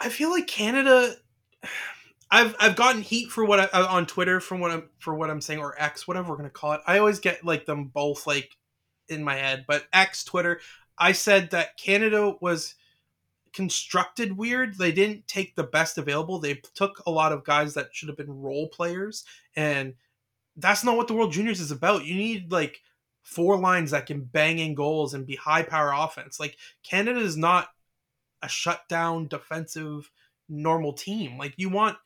I 0.00 0.08
feel 0.08 0.30
like 0.30 0.46
Canada. 0.46 1.14
I've 2.30 2.56
I've 2.58 2.76
gotten 2.76 3.02
heat 3.02 3.30
for 3.30 3.44
what 3.44 3.60
I, 3.60 3.64
uh, 3.66 3.86
on 3.86 4.06
Twitter 4.06 4.40
from 4.40 4.60
what 4.60 4.70
I'm 4.70 4.88
for 4.98 5.14
what 5.14 5.30
I'm 5.30 5.40
saying 5.40 5.60
or 5.60 5.80
X 5.80 6.08
whatever 6.08 6.30
we're 6.30 6.36
gonna 6.36 6.50
call 6.50 6.72
it. 6.72 6.80
I 6.86 6.98
always 6.98 7.20
get 7.20 7.44
like 7.44 7.66
them 7.66 7.84
both 7.84 8.26
like 8.26 8.56
in 9.08 9.22
my 9.22 9.36
head, 9.36 9.64
but 9.68 9.84
X 9.92 10.24
Twitter. 10.24 10.60
I 10.98 11.12
said 11.12 11.50
that 11.50 11.76
Canada 11.76 12.34
was 12.40 12.74
constructed 13.52 14.36
weird. 14.36 14.76
They 14.76 14.92
didn't 14.92 15.28
take 15.28 15.54
the 15.54 15.62
best 15.62 15.98
available. 15.98 16.38
They 16.38 16.60
took 16.74 17.02
a 17.06 17.10
lot 17.10 17.32
of 17.32 17.44
guys 17.44 17.74
that 17.74 17.88
should 17.92 18.08
have 18.08 18.16
been 18.16 18.40
role 18.42 18.68
players 18.68 19.24
and 19.54 19.94
that's 20.56 20.84
not 20.84 20.96
what 20.96 21.08
the 21.08 21.14
World 21.14 21.32
Juniors 21.32 21.60
is 21.60 21.70
about. 21.70 22.04
You 22.04 22.14
need 22.14 22.50
like 22.50 22.80
four 23.22 23.58
lines 23.58 23.90
that 23.90 24.06
can 24.06 24.22
bang 24.22 24.58
in 24.58 24.74
goals 24.74 25.14
and 25.14 25.26
be 25.26 25.36
high 25.36 25.62
power 25.62 25.92
offense. 25.94 26.38
Like 26.38 26.56
Canada 26.82 27.20
is 27.20 27.36
not 27.36 27.68
a 28.42 28.48
shutdown 28.48 29.28
defensive 29.28 30.10
normal 30.48 30.92
team. 30.92 31.38
Like 31.38 31.54
you 31.56 31.68
want 31.68 31.98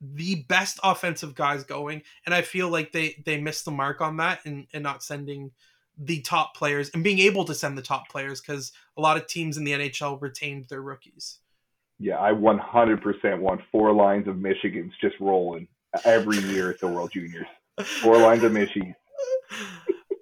the 0.00 0.44
best 0.48 0.80
offensive 0.82 1.34
guys 1.34 1.64
going, 1.64 2.02
and 2.26 2.34
I 2.34 2.42
feel 2.42 2.68
like 2.68 2.92
they 2.92 3.22
they 3.24 3.40
missed 3.40 3.64
the 3.64 3.70
mark 3.70 4.00
on 4.00 4.16
that 4.18 4.40
and 4.44 4.66
and 4.72 4.82
not 4.82 5.02
sending 5.02 5.52
the 5.96 6.20
top 6.20 6.56
players 6.56 6.90
and 6.90 7.04
being 7.04 7.20
able 7.20 7.44
to 7.44 7.54
send 7.54 7.78
the 7.78 7.82
top 7.82 8.08
players 8.08 8.40
because 8.40 8.72
a 8.96 9.00
lot 9.00 9.16
of 9.16 9.28
teams 9.28 9.56
in 9.56 9.64
the 9.64 9.72
NHL 9.72 10.20
retained 10.20 10.66
their 10.68 10.82
rookies. 10.82 11.38
Yeah, 12.00 12.20
I 12.20 12.32
100% 12.32 13.38
want 13.38 13.60
four 13.70 13.92
lines 13.92 14.26
of 14.26 14.34
Michigans 14.34 14.90
just 15.00 15.14
rolling 15.20 15.68
every 16.04 16.38
year 16.38 16.68
at 16.70 16.80
the 16.80 16.88
World 16.88 17.12
Juniors. 17.12 17.46
Four 17.82 18.18
lines 18.18 18.42
of 18.44 18.52
Michi. 18.52 18.94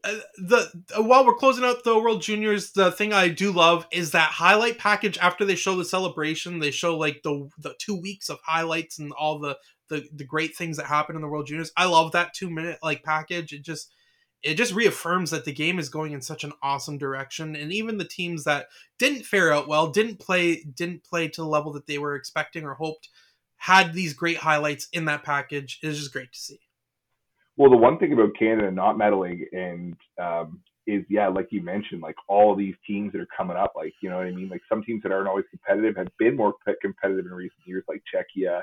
Uh, 0.04 0.18
the 0.36 0.68
while 0.96 1.24
we're 1.24 1.32
closing 1.32 1.64
out 1.64 1.84
the 1.84 1.96
World 1.96 2.22
Juniors, 2.22 2.72
the 2.72 2.90
thing 2.90 3.12
I 3.12 3.28
do 3.28 3.52
love 3.52 3.86
is 3.92 4.10
that 4.10 4.32
highlight 4.32 4.76
package. 4.76 5.16
After 5.18 5.44
they 5.44 5.54
show 5.54 5.76
the 5.76 5.84
celebration, 5.84 6.58
they 6.58 6.72
show 6.72 6.98
like 6.98 7.22
the 7.22 7.48
the 7.56 7.74
two 7.78 7.94
weeks 7.94 8.28
of 8.28 8.40
highlights 8.44 8.98
and 8.98 9.12
all 9.12 9.38
the 9.38 9.58
the, 9.90 10.08
the 10.12 10.24
great 10.24 10.56
things 10.56 10.76
that 10.78 10.86
happen 10.86 11.14
in 11.14 11.22
the 11.22 11.28
World 11.28 11.46
Juniors. 11.46 11.70
I 11.76 11.84
love 11.84 12.10
that 12.12 12.34
two 12.34 12.50
minute 12.50 12.80
like 12.82 13.04
package. 13.04 13.52
It 13.52 13.62
just 13.62 13.92
it 14.42 14.54
just 14.54 14.74
reaffirms 14.74 15.30
that 15.30 15.44
the 15.44 15.52
game 15.52 15.78
is 15.78 15.88
going 15.88 16.12
in 16.12 16.20
such 16.20 16.42
an 16.44 16.52
awesome 16.62 16.98
direction 16.98 17.54
and 17.54 17.72
even 17.72 17.98
the 17.98 18.04
teams 18.04 18.44
that 18.44 18.66
didn't 18.98 19.24
fare 19.24 19.52
out 19.52 19.68
well 19.68 19.88
didn't 19.88 20.18
play 20.18 20.64
didn't 20.74 21.04
play 21.04 21.28
to 21.28 21.40
the 21.40 21.46
level 21.46 21.72
that 21.72 21.86
they 21.86 21.98
were 21.98 22.16
expecting 22.16 22.64
or 22.64 22.74
hoped 22.74 23.08
had 23.56 23.92
these 23.92 24.12
great 24.12 24.38
highlights 24.38 24.88
in 24.92 25.04
that 25.04 25.22
package 25.22 25.78
it 25.82 25.88
is 25.88 25.98
just 25.98 26.12
great 26.12 26.32
to 26.32 26.38
see 26.38 26.58
well, 27.56 27.70
the 27.70 27.76
one 27.76 27.98
thing 27.98 28.12
about 28.12 28.36
Canada 28.38 28.70
not 28.70 28.98
meddling 28.98 29.46
and 29.52 29.94
um, 30.20 30.60
is 30.86 31.04
yeah, 31.08 31.28
like 31.28 31.48
you 31.50 31.62
mentioned, 31.62 32.02
like 32.02 32.16
all 32.28 32.56
these 32.56 32.74
teams 32.86 33.12
that 33.12 33.20
are 33.20 33.28
coming 33.36 33.56
up, 33.56 33.72
like 33.76 33.92
you 34.02 34.10
know 34.10 34.16
what 34.16 34.26
I 34.26 34.30
mean. 34.30 34.48
Like 34.48 34.62
some 34.68 34.82
teams 34.82 35.02
that 35.02 35.12
aren't 35.12 35.28
always 35.28 35.44
competitive 35.50 35.96
have 35.96 36.08
been 36.18 36.36
more 36.36 36.54
competitive 36.80 37.26
in 37.26 37.32
recent 37.32 37.60
years, 37.66 37.84
like 37.88 38.02
Czechia. 38.12 38.62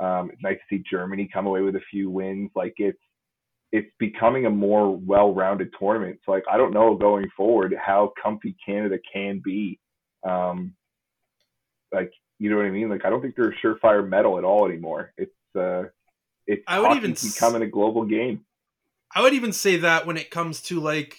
Um, 0.00 0.30
it's 0.32 0.42
nice 0.42 0.56
to 0.56 0.76
see 0.76 0.84
Germany 0.88 1.28
come 1.32 1.46
away 1.46 1.62
with 1.62 1.76
a 1.76 1.82
few 1.90 2.10
wins. 2.10 2.50
Like 2.54 2.74
it's 2.76 2.98
it's 3.72 3.90
becoming 3.98 4.44
a 4.44 4.50
more 4.50 4.94
well-rounded 4.94 5.70
tournament. 5.78 6.18
So 6.24 6.32
like 6.32 6.44
I 6.50 6.58
don't 6.58 6.74
know 6.74 6.94
going 6.94 7.28
forward 7.36 7.74
how 7.82 8.12
comfy 8.22 8.54
Canada 8.64 8.98
can 9.12 9.40
be. 9.42 9.80
Um, 10.28 10.74
like 11.92 12.12
you 12.38 12.50
know 12.50 12.56
what 12.56 12.66
I 12.66 12.70
mean? 12.70 12.88
Like 12.88 13.04
I 13.04 13.10
don't 13.10 13.22
think 13.22 13.34
they're 13.34 13.50
a 13.50 13.66
surefire 13.66 14.06
medal 14.06 14.38
at 14.38 14.44
all 14.44 14.68
anymore. 14.68 15.12
It's 15.16 15.32
uh, 15.58 15.84
it's 16.46 16.62
I 16.66 16.80
would 16.80 16.96
even 16.96 17.12
becoming 17.12 17.62
a 17.62 17.66
global 17.66 18.04
game. 18.04 18.44
I 19.14 19.22
would 19.22 19.34
even 19.34 19.52
say 19.52 19.76
that 19.78 20.06
when 20.06 20.16
it 20.16 20.30
comes 20.30 20.60
to 20.62 20.80
like 20.80 21.18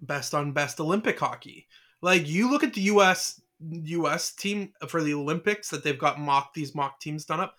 best 0.00 0.34
on 0.34 0.52
best 0.52 0.80
Olympic 0.80 1.18
hockey. 1.18 1.66
Like 2.02 2.28
you 2.28 2.50
look 2.50 2.64
at 2.64 2.74
the 2.74 2.82
US 2.82 3.40
US 3.60 4.32
team 4.32 4.72
for 4.88 5.02
the 5.02 5.14
Olympics 5.14 5.70
that 5.70 5.84
they've 5.84 5.98
got 5.98 6.18
mock 6.18 6.54
these 6.54 6.74
mock 6.74 7.00
teams 7.00 7.24
done 7.24 7.40
up. 7.40 7.56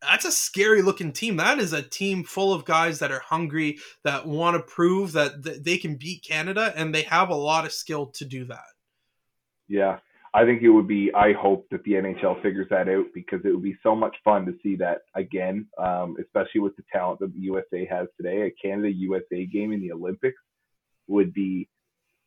That's 0.00 0.24
a 0.24 0.32
scary 0.32 0.82
looking 0.82 1.12
team. 1.12 1.36
That 1.36 1.58
is 1.60 1.72
a 1.72 1.82
team 1.82 2.24
full 2.24 2.52
of 2.52 2.64
guys 2.64 2.98
that 2.98 3.12
are 3.12 3.20
hungry, 3.20 3.78
that 4.02 4.26
want 4.26 4.56
to 4.56 4.62
prove 4.62 5.12
that 5.12 5.62
they 5.64 5.78
can 5.78 5.94
beat 5.94 6.24
Canada, 6.24 6.72
and 6.76 6.92
they 6.92 7.02
have 7.02 7.28
a 7.28 7.36
lot 7.36 7.64
of 7.64 7.72
skill 7.72 8.06
to 8.06 8.24
do 8.24 8.44
that. 8.46 8.64
Yeah, 9.68 9.98
I 10.34 10.44
think 10.44 10.62
it 10.62 10.70
would 10.70 10.88
be. 10.88 11.10
I 11.14 11.32
hope 11.32 11.66
that 11.70 11.84
the 11.84 11.92
NHL 11.92 12.42
figures 12.42 12.66
that 12.70 12.88
out 12.88 13.04
because 13.14 13.40
it 13.44 13.50
would 13.50 13.62
be 13.62 13.76
so 13.82 13.94
much 13.94 14.16
fun 14.24 14.46
to 14.46 14.54
see 14.62 14.76
that 14.76 15.02
again, 15.14 15.66
um, 15.78 16.16
especially 16.20 16.60
with 16.62 16.74
the 16.76 16.84
talent 16.90 17.20
that 17.20 17.34
the 17.34 17.40
USA 17.40 17.86
has 17.90 18.08
today. 18.16 18.42
A 18.42 18.50
Canada 18.50 18.90
USA 18.90 19.44
game 19.44 19.72
in 19.72 19.80
the 19.80 19.92
Olympics 19.92 20.40
would 21.06 21.34
be 21.34 21.68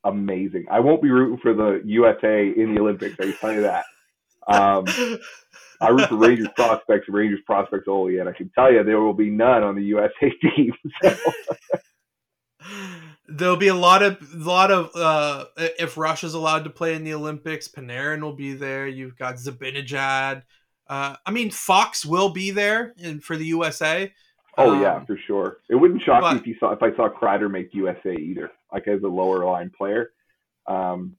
amazing. 0.04 0.68
I 0.70 0.82
won't 0.82 1.02
be 1.02 1.10
rooting 1.10 1.40
for 1.40 1.54
the 1.56 1.82
USA 1.86 2.48
in 2.56 2.76
the 2.76 2.82
Olympics. 2.82 3.16
I 3.20 3.24
can 3.24 3.38
tell 3.38 3.54
you 3.54 3.62
that. 3.62 3.86
Um, 4.48 4.86
I 5.82 5.90
root 5.90 6.08
for 6.08 6.16
Rangers 6.18 6.48
prospects, 6.56 7.08
Rangers 7.10 7.42
prospects 7.46 7.86
only, 7.88 8.20
and 8.20 8.30
I 8.30 8.34
can 8.34 8.50
tell 8.54 8.72
you 8.72 8.84
there 8.84 9.02
will 9.02 9.14
be 9.14 9.32
none 9.32 9.64
on 9.64 9.76
the 9.76 9.84
USA 9.84 10.30
team. 10.56 10.74
So 11.02 11.16
there'll 13.28 13.58
be 13.58 13.68
a 13.68 13.76
lot 13.76 14.04
of 14.04 14.18
a 14.34 14.38
lot 14.38 14.72
of 14.72 14.96
uh 14.96 15.46
if 15.58 15.98
Russia's 15.98 16.34
allowed 16.34 16.64
to 16.64 16.70
play 16.70 16.96
in 16.96 17.04
the 17.04 17.14
Olympics, 17.14 17.68
Panarin 17.68 18.22
will 18.22 18.36
be 18.36 18.54
there. 18.54 18.88
You've 18.88 19.18
got 19.18 19.36
Zibanejad. 19.36 20.44
Uh, 20.88 21.16
I 21.26 21.32
mean, 21.32 21.50
Fox 21.50 22.06
will 22.06 22.30
be 22.30 22.52
there 22.52 22.94
in, 22.98 23.20
for 23.20 23.36
the 23.36 23.46
USA. 23.46 24.14
Oh 24.58 24.76
um, 24.76 24.82
yeah, 24.82 25.04
for 25.06 25.18
sure. 25.26 25.58
It 25.70 25.76
wouldn't 25.76 26.02
shock 26.04 26.22
but, 26.22 26.34
me 26.34 26.40
if 26.40 26.48
you 26.48 26.56
saw 26.60 26.72
if 26.72 26.84
I 26.84 26.96
saw 26.96 27.10
Kreider 27.10 27.50
make 27.50 27.74
USA 27.74 28.14
either, 28.14 28.52
like 28.72 28.88
as 28.88 29.02
a 29.04 29.08
lower 29.08 29.46
line 29.46 29.72
player. 29.76 30.12
Um, 30.68 31.16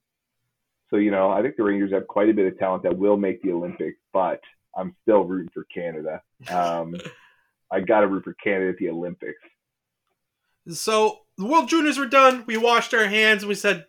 so 0.91 0.97
you 0.97 1.11
know, 1.11 1.31
I 1.31 1.43
think 1.43 1.57
the 1.57 1.65
Rangers 1.65 1.93
have 1.93 2.07
quite 2.07 2.29
a 2.29 2.35
bit 2.35 2.51
of 2.53 2.59
talent 2.59 2.85
that 2.85 2.97
will 2.97 3.17
make 3.17 3.43
the 3.43 3.53
Olympics, 3.53 3.99
but 4.13 4.41
I'm 4.77 4.95
still 5.03 5.25
rooting 5.25 5.51
for 5.53 5.65
Canada. 5.65 6.23
Um, 6.51 6.97
I 7.69 7.81
got 7.81 8.01
to 8.01 8.07
root 8.07 8.23
for 8.23 8.35
Canada 8.35 8.71
at 8.71 8.77
the 8.77 8.91
Olympics. 8.91 9.41
So 10.69 11.26
the 11.39 11.47
World 11.47 11.69
Juniors 11.69 11.99
were 11.99 12.07
done. 12.07 12.45
We 12.47 12.57
washed 12.57 12.95
our 12.95 13.07
hands 13.07 13.43
and 13.43 13.49
we 13.49 13.55
said, 13.55 13.87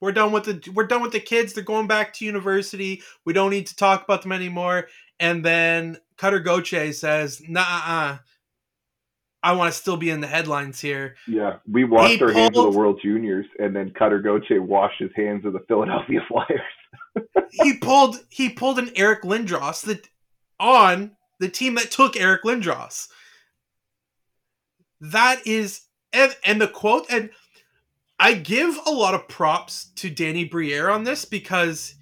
"We're 0.00 0.12
done 0.12 0.32
with 0.32 0.44
the 0.44 0.70
we're 0.72 0.86
done 0.86 1.02
with 1.02 1.12
the 1.12 1.20
kids. 1.20 1.52
They're 1.52 1.64
going 1.64 1.86
back 1.86 2.12
to 2.14 2.24
university. 2.24 3.02
We 3.24 3.32
don't 3.32 3.50
need 3.50 3.66
to 3.68 3.76
talk 3.76 4.04
about 4.04 4.22
them 4.22 4.32
anymore." 4.32 4.88
And 5.18 5.44
then 5.44 5.98
Cutter 6.16 6.40
Gauthier 6.40 6.92
says, 6.92 7.42
"Nah, 7.48 8.18
I 9.42 9.52
want 9.52 9.72
to 9.72 9.78
still 9.78 9.96
be 9.96 10.10
in 10.10 10.20
the 10.20 10.26
headlines 10.26 10.80
here." 10.80 11.16
Yeah, 11.26 11.56
we 11.70 11.84
washed 11.84 12.10
he 12.14 12.22
our 12.22 12.28
pulled, 12.28 12.36
hands 12.36 12.58
of 12.58 12.72
the 12.72 12.78
World 12.78 13.00
Juniors, 13.02 13.46
and 13.58 13.74
then 13.74 13.92
Cutter 13.92 14.20
Gauthier 14.20 14.62
washed 14.62 15.00
his 15.00 15.10
hands 15.16 15.44
of 15.44 15.52
the 15.52 15.60
Philadelphia 15.68 16.20
Flyers. 16.28 17.26
he 17.50 17.78
pulled 17.78 18.24
he 18.28 18.50
pulled 18.50 18.78
an 18.78 18.90
Eric 18.96 19.22
Lindros 19.22 19.82
that 19.82 20.08
on 20.58 21.12
the 21.38 21.48
team 21.48 21.74
that 21.76 21.90
took 21.90 22.18
Eric 22.18 22.42
Lindros. 22.44 23.08
That 25.00 25.46
is 25.46 25.80
and 26.12 26.36
and 26.44 26.60
the 26.60 26.68
quote 26.68 27.06
and 27.10 27.30
I 28.18 28.34
give 28.34 28.78
a 28.86 28.90
lot 28.90 29.14
of 29.14 29.28
props 29.28 29.86
to 29.96 30.10
Danny 30.10 30.44
Briere 30.44 30.90
on 30.90 31.04
this 31.04 31.24
because 31.24 31.94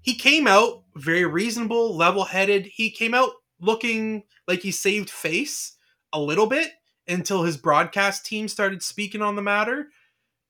he 0.00 0.14
came 0.14 0.46
out 0.46 0.82
very 0.96 1.26
reasonable, 1.26 1.94
level-headed. 1.94 2.66
He 2.66 2.90
came 2.90 3.12
out 3.12 3.32
looking 3.60 4.24
like 4.48 4.60
he 4.60 4.70
saved 4.70 5.10
face 5.10 5.76
a 6.12 6.18
little 6.18 6.46
bit 6.46 6.72
until 7.06 7.42
his 7.42 7.58
broadcast 7.58 8.24
team 8.24 8.48
started 8.48 8.82
speaking 8.82 9.20
on 9.20 9.36
the 9.36 9.42
matter. 9.42 9.88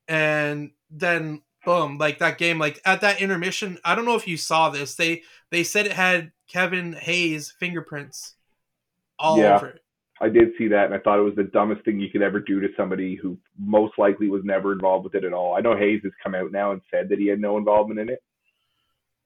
And 0.07 0.71
then 0.89 1.43
boom, 1.65 1.99
like 1.99 2.19
that 2.19 2.39
game, 2.39 2.59
like 2.59 2.81
at 2.85 3.01
that 3.01 3.21
intermission, 3.21 3.79
I 3.85 3.95
don't 3.95 4.05
know 4.05 4.17
if 4.17 4.29
you 4.29 4.37
saw 4.37 4.71
this. 4.71 4.95
They 4.95 5.23
they 5.51 5.65
said 5.65 5.87
it 5.87 5.93
had 5.93 6.33
Kevin 6.49 6.93
Hayes 6.93 7.53
fingerprints 7.59 8.35
all 9.19 9.39
yeah. 9.39 9.57
over 9.57 9.67
it. 9.69 9.82
I 10.23 10.29
did 10.29 10.51
see 10.57 10.69
that, 10.69 10.87
and 10.87 10.95
I 10.95 10.99
thought 10.99 11.19
it 11.19 11.23
was 11.23 11.35
the 11.35 11.43
dumbest 11.43 11.85
thing 11.85 11.99
you 11.99 12.09
could 12.09 12.23
ever 12.23 12.39
do 12.39 12.61
to 12.61 12.69
somebody 12.77 13.17
who 13.17 13.37
most 13.59 13.95
likely 13.99 14.29
was 14.29 14.43
never 14.45 14.73
involved 14.73 15.03
with 15.03 15.17
it 15.17 15.25
at 15.25 15.33
all. 15.33 15.57
I 15.57 15.61
know 15.61 15.77
Hayes 15.77 16.01
has 16.05 16.13
come 16.23 16.37
out 16.37 16.53
now 16.53 16.71
and 16.71 16.81
said 16.93 17.09
that 17.09 17.19
he 17.19 17.27
had 17.27 17.41
no 17.41 17.59
involvement 17.59 17.99
in 17.99 18.09
it, 18.09 18.23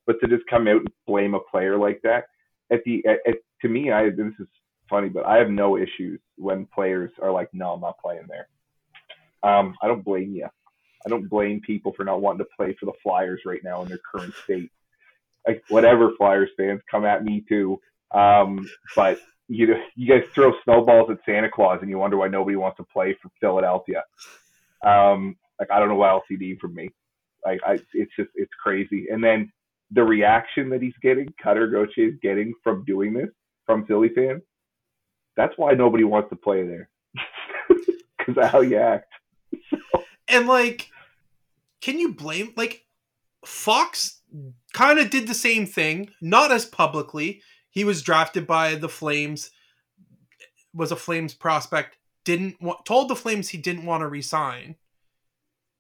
but 0.07 0.17
to 0.21 0.27
just 0.27 0.49
come 0.49 0.67
out 0.67 0.81
and 0.81 0.89
blame 1.07 1.35
a 1.35 1.41
player 1.41 1.77
like 1.77 2.01
that, 2.03 2.25
at 2.73 2.81
the 2.85 3.05
at, 3.07 3.19
at, 3.29 3.35
to 3.61 3.69
me, 3.69 3.93
I 3.93 4.09
this 4.09 4.33
is 4.41 4.47
funny, 4.89 5.11
but 5.11 5.27
I 5.27 5.37
have 5.37 5.51
no 5.51 5.77
issues 5.77 6.19
when 6.37 6.67
players 6.75 7.11
are 7.21 7.31
like, 7.31 7.51
"No, 7.53 7.73
I'm 7.73 7.81
not 7.81 7.99
playing 7.99 8.27
there." 8.29 8.49
Um, 9.43 9.77
I 9.83 9.89
don't 9.89 10.05
blame 10.05 10.35
you. 10.35 10.49
I 11.05 11.09
don't 11.11 11.29
blame 11.29 11.61
people 11.61 11.93
for 11.95 12.05
not 12.05 12.23
wanting 12.23 12.39
to 12.39 12.57
play 12.57 12.75
for 12.81 12.87
the 12.87 12.93
Flyers 13.03 13.43
right 13.45 13.63
now 13.63 13.83
in 13.83 13.89
their 13.89 14.01
current 14.13 14.35
state. 14.45 14.73
Like 15.47 15.63
whatever 15.69 16.13
Flyers 16.17 16.51
fans 16.57 16.81
come 16.91 17.05
at 17.05 17.23
me 17.23 17.45
too. 17.49 17.81
Um, 18.13 18.69
but 18.97 19.21
you 19.49 19.67
know, 19.67 19.81
you 19.95 20.09
guys 20.09 20.29
throw 20.35 20.53
snowballs 20.65 21.11
at 21.11 21.19
Santa 21.25 21.51
Claus 21.51 21.79
and 21.81 21.91
you 21.91 21.99
wonder 21.99 22.17
why 22.17 22.29
nobody 22.29 22.57
wants 22.57 22.79
to 22.79 22.85
play 22.85 23.17
for 23.23 23.31
Philadelphia. 23.41 24.03
Um, 24.85 25.37
like 25.59 25.71
I 25.71 25.79
don't 25.79 25.89
know 25.89 25.95
what 25.97 26.11
else 26.11 26.25
you 26.29 26.39
need 26.39 26.59
from 26.61 26.75
me. 26.75 26.91
Like 27.45 27.61
I, 27.65 27.79
it's 27.93 28.13
just 28.17 28.31
it's 28.35 28.53
crazy. 28.63 29.07
And 29.11 29.23
then 29.23 29.53
the 29.91 30.03
reaction 30.03 30.69
that 30.71 30.83
he's 30.83 30.97
getting, 31.01 31.33
Cutter 31.43 31.69
Gauthier 31.69 32.09
is 32.09 32.15
getting 32.21 32.53
from 32.63 32.85
doing 32.85 33.15
this 33.15 33.31
from 33.65 33.87
Philly 33.87 34.11
fans. 34.15 34.43
That's 35.37 35.55
why 35.57 35.73
nobody 35.73 36.05
wants 36.05 36.31
to 36.31 36.37
play 36.37 36.67
there 36.67 36.89
because 38.19 38.51
how 38.51 38.61
you 38.61 38.79
act. 38.79 39.13
And 40.29 40.49
like, 40.49 40.91
can 41.81 42.01
you 42.01 42.13
blame 42.13 42.53
like 42.57 42.85
Fox? 43.45 44.23
Kind 44.75 44.99
of 44.99 45.09
did 45.09 45.29
the 45.29 45.35
same 45.35 45.67
thing, 45.67 46.11
not 46.21 46.51
as 46.51 46.65
publicly. 46.65 47.43
He 47.77 47.85
was 47.85 48.01
drafted 48.01 48.47
by 48.47 48.75
the 48.75 48.89
Flames, 48.89 49.51
was 50.73 50.91
a 50.91 50.97
Flames 50.97 51.35
prospect. 51.35 51.99
Didn't 52.25 52.61
want, 52.61 52.87
told 52.87 53.11
the 53.11 53.15
Flames 53.15 53.51
he 53.51 53.59
didn't 53.59 53.85
want 53.85 54.01
to 54.01 54.09
resign, 54.09 54.77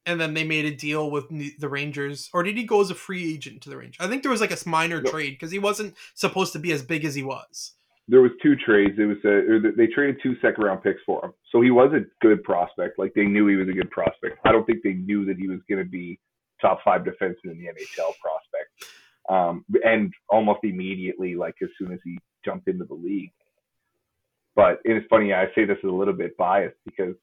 and 0.04 0.20
then 0.20 0.34
they 0.34 0.44
made 0.44 0.66
a 0.66 0.76
deal 0.76 1.10
with 1.10 1.24
the 1.58 1.68
Rangers. 1.70 2.28
Or 2.34 2.42
did 2.42 2.58
he 2.58 2.64
go 2.64 2.82
as 2.82 2.90
a 2.90 2.94
free 2.94 3.32
agent 3.32 3.62
to 3.62 3.70
the 3.70 3.78
Rangers? 3.78 3.96
I 3.98 4.08
think 4.08 4.22
there 4.22 4.30
was 4.30 4.42
like 4.42 4.52
a 4.52 4.68
minor 4.68 5.00
no. 5.00 5.10
trade 5.10 5.30
because 5.30 5.50
he 5.50 5.58
wasn't 5.58 5.94
supposed 6.14 6.52
to 6.52 6.58
be 6.58 6.70
as 6.70 6.82
big 6.82 7.06
as 7.06 7.14
he 7.14 7.22
was 7.22 7.72
there 8.08 8.20
was 8.20 8.30
two 8.42 8.54
trades. 8.56 8.94
It 8.98 9.06
was 9.06 9.16
a, 9.24 9.72
they 9.76 9.88
traded 9.88 10.20
two 10.22 10.36
second 10.40 10.62
round 10.62 10.82
picks 10.82 11.00
for 11.04 11.24
him, 11.24 11.32
so 11.50 11.60
he 11.60 11.70
was 11.70 11.92
a 11.92 12.04
good 12.24 12.42
prospect. 12.44 12.98
Like 12.98 13.14
they 13.14 13.24
knew 13.24 13.48
he 13.48 13.56
was 13.56 13.68
a 13.68 13.72
good 13.72 13.90
prospect. 13.90 14.38
I 14.44 14.52
don't 14.52 14.64
think 14.64 14.82
they 14.84 14.92
knew 14.92 15.24
that 15.24 15.36
he 15.36 15.48
was 15.48 15.58
going 15.68 15.82
to 15.82 15.90
be 15.90 16.20
top 16.60 16.78
five 16.84 17.02
defenseman 17.02 17.52
in 17.52 17.58
the 17.58 17.66
NHL 17.66 18.12
prospect. 18.22 18.45
Um, 19.28 19.64
and 19.84 20.12
almost 20.28 20.60
immediately, 20.62 21.34
like 21.34 21.54
as 21.62 21.68
soon 21.78 21.92
as 21.92 21.98
he 22.04 22.18
jumped 22.44 22.68
into 22.68 22.84
the 22.84 22.94
league. 22.94 23.32
But 24.54 24.80
it's 24.84 25.06
funny. 25.08 25.34
I 25.34 25.46
say 25.54 25.64
this 25.64 25.78
is 25.78 25.90
a 25.90 25.94
little 25.94 26.14
bit 26.14 26.36
biased 26.36 26.76
because 26.84 27.14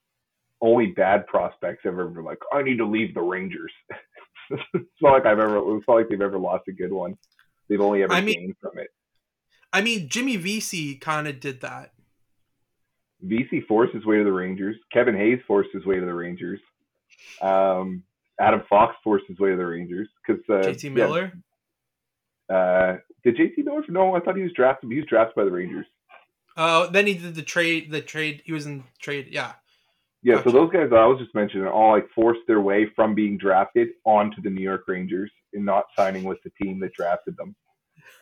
only 0.61 0.87
bad 0.87 1.25
prospects 1.27 1.81
have 1.83 1.93
ever 1.93 2.07
been 2.07 2.23
like, 2.23 2.39
I 2.51 2.61
need 2.61 2.77
to 2.77 2.85
leave 2.85 3.13
the 3.13 3.21
Rangers. 3.21 3.71
it's 4.49 4.85
not 5.01 5.13
like 5.13 5.25
I've 5.25 5.39
ever. 5.39 5.57
It's 5.77 5.87
not 5.87 5.95
like 5.95 6.09
they've 6.09 6.21
ever 6.21 6.37
lost 6.37 6.67
a 6.67 6.73
good 6.73 6.91
one. 6.91 7.17
They've 7.69 7.81
only 7.81 8.03
ever 8.03 8.13
I 8.13 8.21
mean, 8.21 8.39
gained 8.39 8.55
from 8.61 8.77
it. 8.77 8.89
I 9.71 9.81
mean, 9.81 10.07
Jimmy 10.09 10.35
Vesey 10.37 10.95
kind 10.95 11.27
of 11.27 11.39
did 11.39 11.61
that. 11.61 11.91
Vesey 13.21 13.61
forced 13.61 13.93
his 13.93 14.05
way 14.05 14.17
to 14.17 14.23
the 14.23 14.31
Rangers. 14.31 14.75
Kevin 14.91 15.15
Hayes 15.15 15.39
forced 15.47 15.69
his 15.73 15.85
way 15.85 15.99
to 15.99 16.05
the 16.05 16.13
Rangers. 16.13 16.59
Um, 17.41 18.03
Adam 18.39 18.63
Fox 18.69 18.95
forced 19.03 19.25
his 19.27 19.39
way 19.39 19.51
to 19.51 19.55
the 19.55 19.65
Rangers 19.65 20.09
because 20.25 20.43
uh, 20.49 20.67
JT 20.67 20.91
Miller. 20.91 21.31
Yeah, 21.33 21.39
uh, 22.49 22.95
did 23.23 23.37
JT 23.37 23.63
Miller? 23.63 23.83
No, 23.89 24.15
I 24.15 24.19
thought 24.19 24.35
he 24.35 24.43
was 24.43 24.53
drafted. 24.53 24.91
He 24.91 24.97
was 24.97 25.07
drafted 25.07 25.35
by 25.35 25.45
the 25.45 25.51
Rangers. 25.51 25.85
Oh, 26.55 26.83
uh, 26.83 26.89
then 26.89 27.07
he 27.07 27.15
did 27.15 27.35
the 27.35 27.41
trade. 27.41 27.91
The 27.91 28.01
trade. 28.01 28.41
He 28.45 28.53
was 28.53 28.65
in 28.65 28.83
trade. 28.99 29.27
Yeah. 29.31 29.53
Yeah. 30.21 30.35
Gotcha. 30.35 30.49
So 30.49 30.53
those 30.53 30.71
guys 30.71 30.89
I 30.91 31.05
was 31.05 31.19
just 31.19 31.33
mentioning 31.35 31.67
all 31.67 31.91
like 31.91 32.07
forced 32.13 32.41
their 32.47 32.61
way 32.61 32.87
from 32.95 33.15
being 33.15 33.37
drafted 33.37 33.89
onto 34.05 34.41
the 34.41 34.49
New 34.49 34.61
York 34.61 34.83
Rangers 34.87 35.31
and 35.53 35.65
not 35.65 35.85
signing 35.95 36.23
with 36.23 36.39
the 36.43 36.51
team 36.61 36.79
that 36.79 36.93
drafted 36.93 37.37
them. 37.37 37.55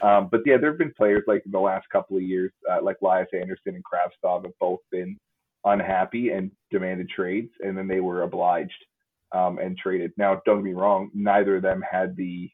Um, 0.02 0.30
but 0.32 0.42
yeah, 0.46 0.58
there 0.58 0.72
have 0.72 0.80
been 0.80 0.94
players 0.94 1.24
like 1.28 1.44
in 1.46 1.52
the 1.52 1.60
last 1.60 1.88
couple 1.90 2.18
of 2.18 2.24
years, 2.24 2.52
uh, 2.70 2.82
like 2.82 2.98
Lias 3.02 3.28
Andersson 3.34 3.76
and 3.76 3.84
Kravtsov 3.84 4.46
have 4.46 4.58
both 4.60 4.80
been 4.92 5.18
unhappy 5.64 6.30
and 6.30 6.52
demanded 6.72 7.10
trades, 7.10 7.52
and 7.60 7.78
then 7.78 7.88
they 7.88 8.00
were 8.00 8.24
obliged 8.24 8.86
um, 9.32 9.60
and 9.60 9.78
traded. 9.78 10.12
Now, 10.18 10.42
don't 10.46 10.58
get 10.58 10.66
me 10.66 10.74
wrong, 10.74 11.12
neither 11.14 11.58
of 11.58 11.62
them 11.62 11.84
had 11.90 12.16
the 12.16 12.50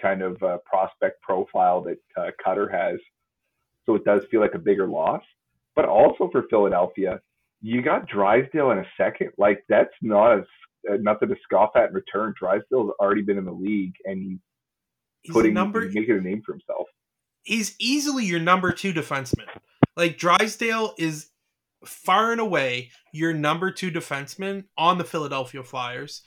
kind 0.00 0.22
of 0.22 0.42
uh, 0.42 0.58
prospect 0.64 1.20
profile 1.22 1.82
that 1.82 1.98
uh, 2.16 2.30
Cutter 2.42 2.68
has, 2.68 2.98
so 3.86 3.94
it 3.94 4.04
does 4.04 4.22
feel 4.30 4.40
like 4.40 4.54
a 4.54 4.58
bigger 4.58 4.86
loss. 4.86 5.22
But 5.76 5.86
also 5.86 6.28
for 6.30 6.44
Philadelphia, 6.50 7.20
you 7.60 7.82
got 7.82 8.08
Drysdale 8.08 8.72
in 8.72 8.78
a 8.78 8.86
second. 8.96 9.30
Like 9.38 9.64
that's 9.68 9.94
not 10.02 10.38
as 10.38 10.44
uh, 10.90 10.96
nothing 11.00 11.28
to 11.28 11.36
scoff 11.42 11.70
at 11.76 11.90
in 11.90 11.94
return. 11.94 12.34
Drysdale's 12.38 12.92
already 12.98 13.22
been 13.22 13.38
in 13.38 13.44
the 13.44 13.52
league, 13.52 13.94
and 14.04 14.22
he's 14.22 14.38
he's 15.22 15.32
putting 15.32 15.54
number 15.54 15.80
making 15.80 16.18
a 16.18 16.20
name 16.20 16.42
for 16.44 16.52
himself. 16.52 16.86
He's 17.42 17.74
easily 17.78 18.24
your 18.24 18.40
number 18.40 18.72
two 18.72 18.92
defenseman. 18.92 19.46
Like 19.96 20.18
Drysdale 20.18 20.94
is 20.98 21.28
far 21.84 22.32
and 22.32 22.40
away 22.40 22.90
your 23.12 23.32
number 23.32 23.70
two 23.70 23.90
defenseman 23.90 24.64
on 24.76 24.98
the 24.98 25.04
Philadelphia 25.04 25.62
Flyers, 25.62 26.22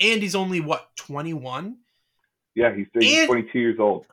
and 0.00 0.22
he's 0.22 0.34
only 0.34 0.60
what 0.60 0.88
twenty 0.96 1.34
one. 1.34 1.78
Yeah, 2.58 2.74
he's, 2.74 2.86
he's 2.92 3.26
twenty 3.26 3.48
two 3.52 3.60
years 3.60 3.78
old. 3.78 4.04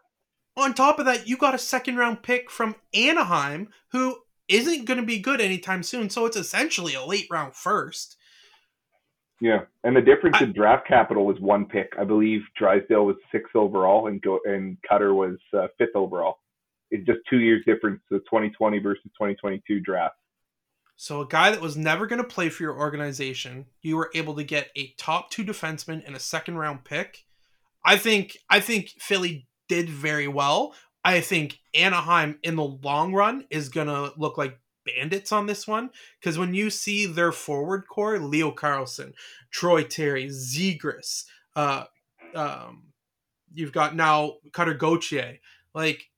On 0.55 0.75
top 0.75 0.99
of 0.99 1.05
that, 1.05 1.27
you 1.27 1.35
got 1.35 1.55
a 1.55 1.59
second 1.59 1.97
round 1.97 2.21
pick 2.21 2.51
from 2.51 2.75
Anaheim 2.93 3.69
who 3.91 4.17
isn't 4.47 4.85
going 4.85 4.99
to 4.99 5.05
be 5.05 5.17
good 5.17 5.41
anytime 5.41 5.81
soon. 5.81 6.11
So 6.11 6.27
it's 6.27 6.37
essentially 6.37 6.93
a 6.93 7.03
late 7.03 7.25
round 7.31 7.55
first. 7.55 8.17
Yeah, 9.41 9.61
and 9.83 9.95
the 9.95 10.01
difference 10.01 10.37
I, 10.39 10.43
in 10.43 10.53
draft 10.53 10.87
capital 10.87 11.25
was 11.25 11.39
one 11.39 11.65
pick. 11.65 11.91
I 11.99 12.03
believe 12.03 12.41
Drysdale 12.55 13.05
was 13.05 13.15
sixth 13.31 13.55
overall, 13.55 14.07
and 14.07 14.21
go 14.21 14.39
and 14.45 14.77
Cutter 14.87 15.15
was 15.15 15.37
uh, 15.57 15.67
fifth 15.79 15.95
overall. 15.95 16.37
It's 16.91 17.05
just 17.05 17.19
two 17.27 17.39
years 17.39 17.65
difference, 17.65 17.99
the 18.11 18.19
2020 18.19 18.77
versus 18.77 19.03
2022 19.05 19.79
draft. 19.79 20.15
So 20.95 21.21
a 21.21 21.27
guy 21.27 21.49
that 21.49 21.59
was 21.59 21.75
never 21.75 22.05
going 22.05 22.21
to 22.21 22.27
play 22.27 22.49
for 22.49 22.61
your 22.61 22.77
organization, 22.77 23.65
you 23.81 23.97
were 23.97 24.11
able 24.13 24.35
to 24.35 24.43
get 24.43 24.69
a 24.77 24.93
top 24.97 25.31
two 25.31 25.43
defenseman 25.43 26.05
and 26.05 26.15
a 26.15 26.19
second 26.19 26.57
round 26.57 26.85
pick. 26.85 27.25
I 27.85 27.97
think 27.97 28.37
I 28.49 28.59
think 28.59 28.89
Philly 28.99 29.47
did 29.69 29.89
very 29.89 30.27
well. 30.27 30.73
I 31.03 31.21
think 31.21 31.59
Anaheim 31.75 32.39
in 32.41 32.55
the 32.55 32.63
long 32.63 33.13
run 33.13 33.45
is 33.51 33.69
going 33.69 33.87
to 33.87 34.11
look 34.17 34.37
like 34.37 34.59
bandits 34.85 35.31
on 35.31 35.45
this 35.45 35.67
one 35.67 35.91
because 36.19 36.37
when 36.37 36.53
you 36.53 36.69
see 36.71 37.05
their 37.05 37.31
forward 37.31 37.83
core, 37.87 38.17
Leo 38.17 38.51
Carlsson, 38.51 39.13
Troy 39.51 39.83
Terry, 39.83 40.27
Zegras, 40.27 41.25
uh, 41.55 41.85
um, 42.33 42.85
you've 43.53 43.71
got 43.71 43.95
now 43.95 44.33
Cutter 44.51 44.73
Gauthier, 44.73 45.37
like 45.75 46.09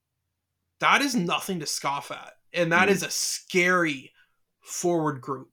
that 0.80 1.02
is 1.02 1.14
nothing 1.14 1.60
to 1.60 1.66
scoff 1.66 2.10
at, 2.10 2.32
and 2.52 2.72
that 2.72 2.88
mm. 2.88 2.92
is 2.92 3.02
a 3.02 3.10
scary 3.10 4.12
forward 4.60 5.20
group 5.20 5.50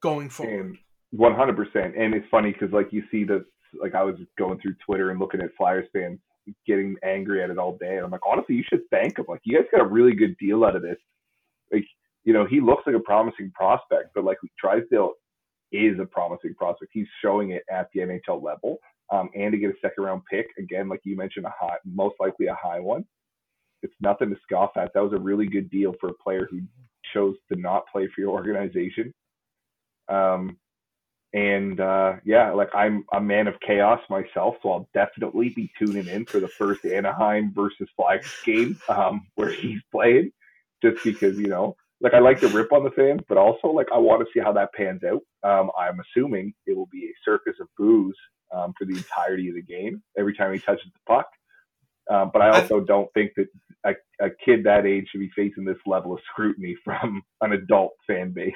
going 0.00 0.30
forward. 0.30 0.78
One 1.10 1.34
hundred 1.34 1.56
percent, 1.56 1.96
and 1.96 2.14
it's 2.14 2.26
funny 2.30 2.52
because 2.52 2.72
like 2.72 2.92
you 2.92 3.02
see 3.10 3.24
the 3.24 3.44
like 3.80 3.94
I 3.94 4.02
was 4.02 4.16
going 4.38 4.60
through 4.60 4.74
Twitter 4.84 5.10
and 5.10 5.20
looking 5.20 5.40
at 5.40 5.50
Flyers 5.56 5.88
fans 5.92 6.18
getting 6.66 6.96
angry 7.04 7.42
at 7.42 7.50
it 7.50 7.58
all 7.58 7.76
day, 7.76 7.96
and 7.96 8.04
I'm 8.04 8.10
like, 8.10 8.26
honestly, 8.26 8.54
you 8.54 8.64
should 8.68 8.82
thank 8.90 9.16
them. 9.16 9.26
Like 9.28 9.40
you 9.44 9.56
guys 9.56 9.66
got 9.70 9.82
a 9.82 9.88
really 9.88 10.14
good 10.14 10.36
deal 10.38 10.64
out 10.64 10.76
of 10.76 10.82
this. 10.82 10.96
Like 11.72 11.84
you 12.24 12.32
know, 12.32 12.46
he 12.46 12.60
looks 12.60 12.82
like 12.86 12.96
a 12.96 13.00
promising 13.00 13.50
prospect, 13.54 14.10
but 14.14 14.24
like 14.24 14.38
Drysdale 14.62 15.12
is 15.72 15.98
a 16.00 16.04
promising 16.04 16.54
prospect. 16.54 16.90
He's 16.92 17.06
showing 17.22 17.50
it 17.50 17.62
at 17.70 17.88
the 17.92 18.00
NHL 18.00 18.42
level. 18.42 18.78
Um, 19.10 19.30
and 19.34 19.52
to 19.52 19.58
get 19.58 19.70
a 19.70 19.74
second 19.80 20.04
round 20.04 20.22
pick, 20.30 20.46
again, 20.58 20.88
like 20.88 21.00
you 21.04 21.16
mentioned, 21.16 21.46
a 21.46 21.52
high, 21.58 21.76
most 21.84 22.16
likely 22.20 22.46
a 22.46 22.54
high 22.54 22.80
one. 22.80 23.04
It's 23.82 23.94
nothing 24.00 24.28
to 24.30 24.36
scoff 24.42 24.72
at. 24.76 24.92
That 24.92 25.02
was 25.02 25.12
a 25.12 25.18
really 25.18 25.46
good 25.46 25.70
deal 25.70 25.94
for 26.00 26.08
a 26.10 26.14
player 26.22 26.48
who 26.50 26.60
chose 27.14 27.36
to 27.50 27.58
not 27.58 27.84
play 27.90 28.08
for 28.14 28.20
your 28.20 28.30
organization. 28.30 29.14
Um, 30.08 30.58
and 31.32 31.80
uh, 31.80 32.14
yeah, 32.24 32.52
like 32.52 32.74
I'm 32.74 33.04
a 33.12 33.20
man 33.20 33.48
of 33.48 33.60
chaos 33.60 34.00
myself, 34.08 34.56
so 34.62 34.70
I'll 34.72 34.88
definitely 34.94 35.50
be 35.50 35.70
tuning 35.78 36.06
in 36.08 36.24
for 36.26 36.40
the 36.40 36.48
first 36.48 36.84
Anaheim 36.84 37.52
versus 37.54 37.88
Flyers 37.96 38.32
game 38.44 38.78
um, 38.88 39.26
where 39.34 39.50
he's 39.50 39.80
playing, 39.92 40.32
just 40.82 41.04
because 41.04 41.38
you 41.38 41.48
know 41.48 41.76
like 42.00 42.14
I 42.14 42.20
like 42.20 42.40
to 42.40 42.48
rip 42.48 42.72
on 42.72 42.84
the 42.84 42.90
fans, 42.90 43.20
but 43.28 43.38
also 43.38 43.68
like 43.68 43.88
I 43.92 43.98
want 43.98 44.20
to 44.20 44.32
see 44.32 44.42
how 44.42 44.52
that 44.52 44.72
pans 44.72 45.02
out. 45.04 45.22
Um, 45.42 45.70
I'm 45.78 46.00
assuming 46.00 46.54
it 46.66 46.76
will 46.76 46.88
be 46.92 47.06
a 47.06 47.14
circus 47.24 47.54
of 47.60 47.68
booze 47.76 48.16
um, 48.54 48.72
for 48.78 48.84
the 48.84 48.96
entirety 48.96 49.48
of 49.48 49.56
the 49.56 49.62
game 49.62 50.02
every 50.18 50.34
time 50.34 50.52
he 50.52 50.58
touches 50.60 50.86
the 50.92 51.00
puck. 51.06 51.26
Um, 52.10 52.30
but 52.32 52.40
I 52.40 52.50
also 52.50 52.80
don't 52.80 53.12
think 53.12 53.32
that 53.36 53.48
a, 53.84 53.90
a 54.24 54.30
kid 54.44 54.64
that 54.64 54.86
age 54.86 55.08
should 55.10 55.20
be 55.20 55.30
facing 55.36 55.64
this 55.64 55.76
level 55.86 56.14
of 56.14 56.20
scrutiny 56.30 56.76
from 56.84 57.22
an 57.40 57.52
adult 57.52 57.92
fan 58.06 58.32
base. 58.32 58.54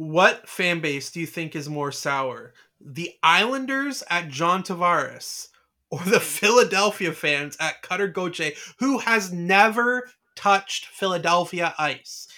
What 0.00 0.48
fan 0.48 0.80
base 0.80 1.10
do 1.10 1.20
you 1.20 1.26
think 1.26 1.54
is 1.54 1.68
more 1.68 1.92
sour? 1.92 2.54
The 2.80 3.12
Islanders 3.22 4.02
at 4.08 4.30
John 4.30 4.62
Tavares 4.62 5.48
or 5.90 5.98
the 5.98 6.20
Philadelphia 6.20 7.12
fans 7.12 7.54
at 7.60 7.82
Cutter 7.82 8.08
Gauthier, 8.08 8.52
who 8.78 9.00
has 9.00 9.30
never 9.30 10.08
touched 10.34 10.86
Philadelphia 10.86 11.74
ice? 11.78 12.28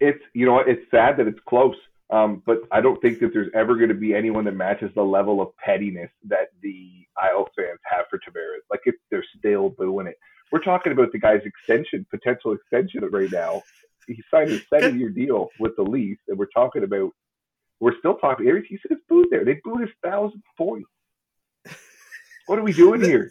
it's 0.00 0.18
you 0.34 0.46
know 0.46 0.58
it's 0.58 0.82
sad 0.90 1.18
that 1.18 1.28
it's 1.28 1.38
close. 1.48 1.76
Um, 2.10 2.42
but 2.44 2.62
I 2.72 2.80
don't 2.80 3.00
think 3.00 3.20
that 3.20 3.32
there's 3.32 3.52
ever 3.54 3.76
going 3.76 3.90
to 3.90 3.94
be 3.94 4.12
anyone 4.12 4.44
that 4.46 4.56
matches 4.56 4.90
the 4.96 5.02
level 5.04 5.40
of 5.40 5.56
pettiness 5.58 6.10
that 6.24 6.48
the 6.60 6.90
Isles 7.22 7.50
fans 7.54 7.78
have 7.84 8.06
for 8.10 8.18
Tavares. 8.18 8.66
Like 8.68 8.80
if 8.84 8.96
they're 9.12 9.24
still 9.38 9.68
booing 9.78 10.08
it. 10.08 10.18
We're 10.50 10.58
talking 10.58 10.90
about 10.90 11.12
the 11.12 11.20
guy's 11.20 11.42
extension, 11.44 12.04
potential 12.10 12.52
extension 12.52 13.04
right 13.12 13.30
now. 13.30 13.62
He 14.08 14.22
signed 14.30 14.50
a 14.50 14.60
seven-year 14.72 15.10
deal 15.10 15.50
with 15.60 15.76
the 15.76 15.82
Leafs, 15.82 16.22
and 16.26 16.36
we're 16.36 16.46
talking 16.46 16.82
about. 16.82 17.12
We're 17.80 17.96
still 18.00 18.16
talking. 18.16 18.44
He 18.46 18.76
said 18.82 18.90
it's 18.90 19.02
booed 19.08 19.28
there. 19.30 19.44
They 19.44 19.60
booed 19.62 19.82
his 19.82 19.90
thousand 20.02 20.42
point. 20.56 20.84
What 22.46 22.58
are 22.58 22.62
we 22.62 22.72
doing 22.72 23.00
here? 23.00 23.30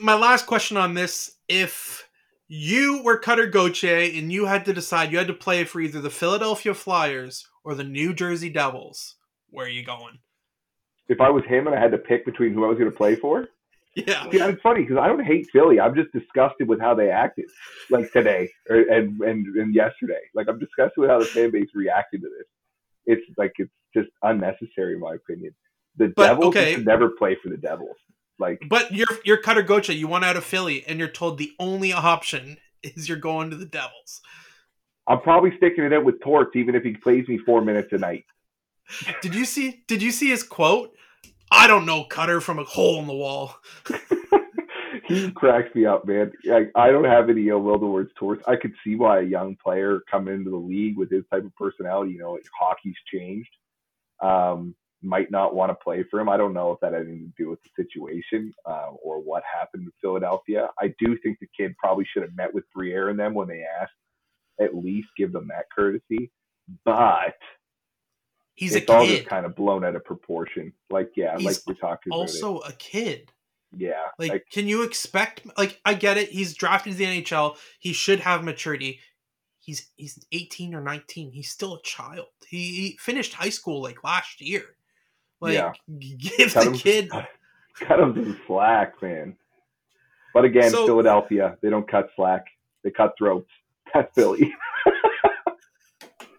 My 0.00 0.14
last 0.14 0.46
question 0.46 0.76
on 0.76 0.94
this: 0.94 1.36
If 1.48 2.08
you 2.48 3.02
were 3.04 3.18
Cutter 3.18 3.46
Gauthier 3.46 4.10
and 4.18 4.32
you 4.32 4.46
had 4.46 4.64
to 4.64 4.72
decide, 4.72 5.12
you 5.12 5.18
had 5.18 5.28
to 5.28 5.34
play 5.34 5.62
for 5.62 5.80
either 5.80 6.00
the 6.00 6.10
Philadelphia 6.10 6.74
Flyers 6.74 7.46
or 7.62 7.74
the 7.74 7.84
New 7.84 8.12
Jersey 8.14 8.50
Devils, 8.50 9.16
where 9.50 9.66
are 9.66 9.70
you 9.70 9.84
going? 9.84 10.18
If 11.08 11.20
I 11.20 11.30
was 11.30 11.44
him 11.44 11.66
and 11.66 11.76
I 11.76 11.80
had 11.80 11.92
to 11.92 11.98
pick 11.98 12.24
between 12.24 12.52
who 12.52 12.64
I 12.64 12.68
was 12.68 12.78
going 12.78 12.90
to 12.90 12.96
play 12.96 13.14
for, 13.14 13.48
yeah, 13.96 14.26
yeah, 14.32 14.48
it's 14.48 14.60
funny 14.62 14.82
because 14.82 14.98
I 14.98 15.08
don't 15.08 15.24
hate 15.24 15.48
Philly. 15.52 15.80
I'm 15.80 15.94
just 15.94 16.12
disgusted 16.12 16.68
with 16.68 16.80
how 16.80 16.94
they 16.94 17.10
acted, 17.10 17.46
like 17.90 18.12
today 18.12 18.50
or, 18.68 18.76
and 18.76 19.20
and 19.20 19.46
and 19.56 19.74
yesterday. 19.74 20.20
Like 20.34 20.48
I'm 20.48 20.58
disgusted 20.58 20.98
with 20.98 21.10
how 21.10 21.18
the 21.18 21.26
fan 21.26 21.50
base 21.50 21.68
reacted 21.74 22.22
to 22.22 22.28
this. 22.28 22.46
It's 23.06 23.38
like 23.38 23.52
it's 23.58 23.70
just 23.94 24.08
unnecessary, 24.22 24.94
in 24.94 25.00
my 25.00 25.14
opinion. 25.14 25.54
The 25.96 26.12
but, 26.16 26.26
Devils 26.26 26.46
okay. 26.46 26.74
should 26.74 26.86
never 26.86 27.10
play 27.10 27.36
for 27.42 27.50
the 27.50 27.56
Devils. 27.56 27.96
Like, 28.38 28.62
but 28.68 28.92
you're 28.92 29.06
you're 29.24 29.36
Cutter 29.36 29.62
Gauthier. 29.62 29.94
You 29.94 30.08
want 30.08 30.24
out 30.24 30.36
of 30.36 30.44
Philly, 30.44 30.84
and 30.86 30.98
you're 30.98 31.08
told 31.08 31.38
the 31.38 31.52
only 31.58 31.92
option 31.92 32.58
is 32.82 33.08
you're 33.08 33.18
going 33.18 33.50
to 33.50 33.56
the 33.56 33.64
Devils. 33.64 34.20
I'm 35.06 35.20
probably 35.20 35.56
sticking 35.56 35.84
it 35.84 35.92
out 35.92 36.04
with 36.04 36.20
Torts, 36.20 36.56
even 36.56 36.74
if 36.74 36.82
he 36.82 36.94
plays 36.94 37.28
me 37.28 37.38
four 37.38 37.60
minutes 37.60 37.92
a 37.92 37.98
night. 37.98 38.24
Did 39.22 39.34
you 39.34 39.44
see? 39.44 39.82
Did 39.86 40.02
you 40.02 40.10
see 40.10 40.30
his 40.30 40.42
quote? 40.42 40.94
I 41.54 41.68
don't 41.68 41.86
know 41.86 42.02
Cutter 42.02 42.40
from 42.40 42.58
a 42.58 42.64
hole 42.64 42.98
in 42.98 43.06
the 43.06 43.14
wall. 43.14 43.56
he 45.06 45.30
cracks 45.30 45.72
me 45.72 45.86
up, 45.86 46.04
man. 46.04 46.32
Like, 46.44 46.72
I 46.74 46.90
don't 46.90 47.04
have 47.04 47.30
any 47.30 47.48
ill 47.48 47.60
will 47.60 47.78
towards 47.78 48.10
Torts. 48.18 48.42
I 48.48 48.56
could 48.56 48.72
see 48.82 48.96
why 48.96 49.20
a 49.20 49.24
young 49.24 49.56
player 49.62 50.00
coming 50.10 50.34
into 50.34 50.50
the 50.50 50.56
league 50.56 50.98
with 50.98 51.12
his 51.12 51.22
type 51.32 51.44
of 51.44 51.54
personality, 51.54 52.12
you 52.12 52.18
know, 52.18 52.36
hockey's 52.58 52.96
changed. 53.12 53.50
Um, 54.20 54.74
might 55.00 55.30
not 55.30 55.54
want 55.54 55.70
to 55.70 55.76
play 55.76 56.02
for 56.10 56.18
him. 56.18 56.28
I 56.28 56.36
don't 56.36 56.54
know 56.54 56.72
if 56.72 56.80
that 56.80 56.92
had 56.92 57.02
anything 57.02 57.32
to 57.36 57.44
do 57.44 57.50
with 57.50 57.60
the 57.62 57.70
situation 57.76 58.52
uh, 58.66 58.90
or 59.02 59.20
what 59.20 59.44
happened 59.44 59.84
in 59.84 59.92
Philadelphia. 60.00 60.70
I 60.80 60.92
do 60.98 61.16
think 61.22 61.38
the 61.38 61.48
kid 61.56 61.76
probably 61.78 62.06
should 62.12 62.22
have 62.22 62.34
met 62.34 62.52
with 62.52 62.64
Briere 62.74 63.10
and 63.10 63.18
them 63.18 63.34
when 63.34 63.46
they 63.46 63.62
asked. 63.80 63.92
At 64.60 64.74
least 64.74 65.08
give 65.16 65.32
them 65.32 65.48
that 65.48 65.66
courtesy. 65.74 66.32
But 66.84 67.36
he's 68.54 68.74
it's 68.74 68.88
a 68.88 68.92
all 68.92 69.04
kid. 69.04 69.16
just 69.18 69.28
kind 69.28 69.46
of 69.46 69.54
blown 69.54 69.84
out 69.84 69.96
of 69.96 70.04
proportion. 70.04 70.72
Like 70.90 71.12
yeah, 71.16 71.36
he's 71.36 71.44
like 71.46 71.56
we're 71.66 71.74
talking 71.74 72.12
about. 72.12 72.20
also 72.20 72.58
a 72.58 72.72
kid. 72.72 73.30
Yeah. 73.76 74.04
Like, 74.18 74.30
like, 74.30 74.46
can 74.50 74.68
you 74.68 74.82
expect 74.82 75.42
like 75.58 75.80
I 75.84 75.94
get 75.94 76.16
it, 76.16 76.30
he's 76.30 76.54
drafted 76.54 76.92
to 76.92 76.98
the 76.98 77.04
NHL, 77.22 77.56
he 77.78 77.92
should 77.92 78.20
have 78.20 78.44
maturity. 78.44 79.00
He's 79.60 79.90
he's 79.96 80.24
18 80.32 80.74
or 80.74 80.80
19. 80.80 81.32
He's 81.32 81.50
still 81.50 81.74
a 81.74 81.82
child. 81.82 82.26
He, 82.46 82.58
he 82.58 82.98
finished 83.00 83.34
high 83.34 83.50
school 83.50 83.82
like 83.82 84.04
last 84.04 84.40
year. 84.40 84.64
Like, 85.40 85.54
yeah. 85.54 85.72
give 85.98 86.52
cut 86.52 86.64
the 86.64 86.70
him, 86.70 86.74
kid. 86.74 87.10
Cut 87.80 87.98
him 88.00 88.14
some 88.14 88.40
slack, 88.46 89.02
man. 89.02 89.36
But 90.32 90.44
again, 90.44 90.70
so, 90.70 90.86
Philadelphia, 90.86 91.56
they 91.60 91.70
don't 91.70 91.88
cut 91.88 92.10
slack. 92.16 92.46
They 92.82 92.90
cut 92.90 93.14
throats. 93.16 93.50
That's 93.92 94.12
Philly. 94.14 94.54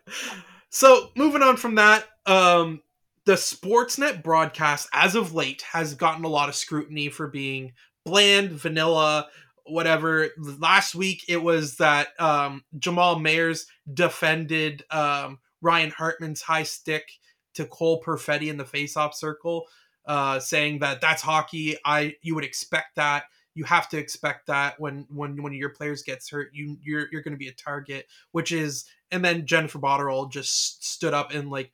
so 0.76 1.10
moving 1.16 1.42
on 1.42 1.56
from 1.56 1.76
that, 1.76 2.04
um, 2.26 2.82
the 3.24 3.36
Sportsnet 3.36 4.22
broadcast, 4.22 4.90
as 4.92 5.16
of 5.16 5.34
late, 5.34 5.62
has 5.62 5.96
gotten 5.96 6.26
a 6.26 6.28
lot 6.28 6.50
of 6.50 6.56
scrutiny 6.56 7.08
for 7.08 7.28
being 7.28 7.72
bland, 8.04 8.52
vanilla, 8.52 9.30
whatever. 9.64 10.32
Last 10.38 10.94
week, 10.94 11.24
it 11.30 11.42
was 11.42 11.78
that 11.78 12.10
um, 12.20 12.66
Jamal 12.78 13.16
Mayers 13.16 13.68
defended 13.94 14.84
um, 14.92 15.40
Ryan 15.62 15.92
Hartman's 15.92 16.42
high 16.42 16.64
stick 16.64 17.10
to 17.54 17.66
Cole 17.66 18.04
Perfetti 18.04 18.50
in 18.50 18.58
the 18.58 18.66
faceoff 18.66 19.14
circle, 19.14 19.68
uh, 20.06 20.42
saying 20.42 20.80
that 20.80 21.00
that's 21.00 21.22
hockey. 21.22 21.78
I 21.86 22.16
you 22.22 22.36
would 22.36 22.44
expect 22.44 22.98
that. 22.98 23.24
You 23.56 23.64
have 23.64 23.90
to 23.90 23.98
expect 23.98 24.48
that 24.48 24.80
when 24.80 25.08
when 25.10 25.42
one 25.42 25.52
of 25.52 25.58
your 25.58 25.70
players 25.70 26.04
gets 26.04 26.30
hurt, 26.30 26.50
you 26.54 26.78
you're 26.84 27.08
you're 27.12 27.24
going 27.24 27.34
to 27.34 27.38
be 27.38 27.48
a 27.48 27.54
target. 27.54 28.08
Which 28.32 28.52
is, 28.52 28.86
and 29.12 29.24
then 29.24 29.46
Jennifer 29.46 29.80
Botterill 29.80 30.32
just 30.32 30.86
stood 30.86 31.14
up 31.14 31.34
and 31.34 31.50
like, 31.50 31.72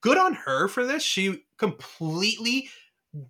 good 0.00 0.18
on 0.18 0.34
her 0.34 0.68
for 0.68 0.86
this. 0.86 1.02
She 1.02 1.44
completely 1.58 2.68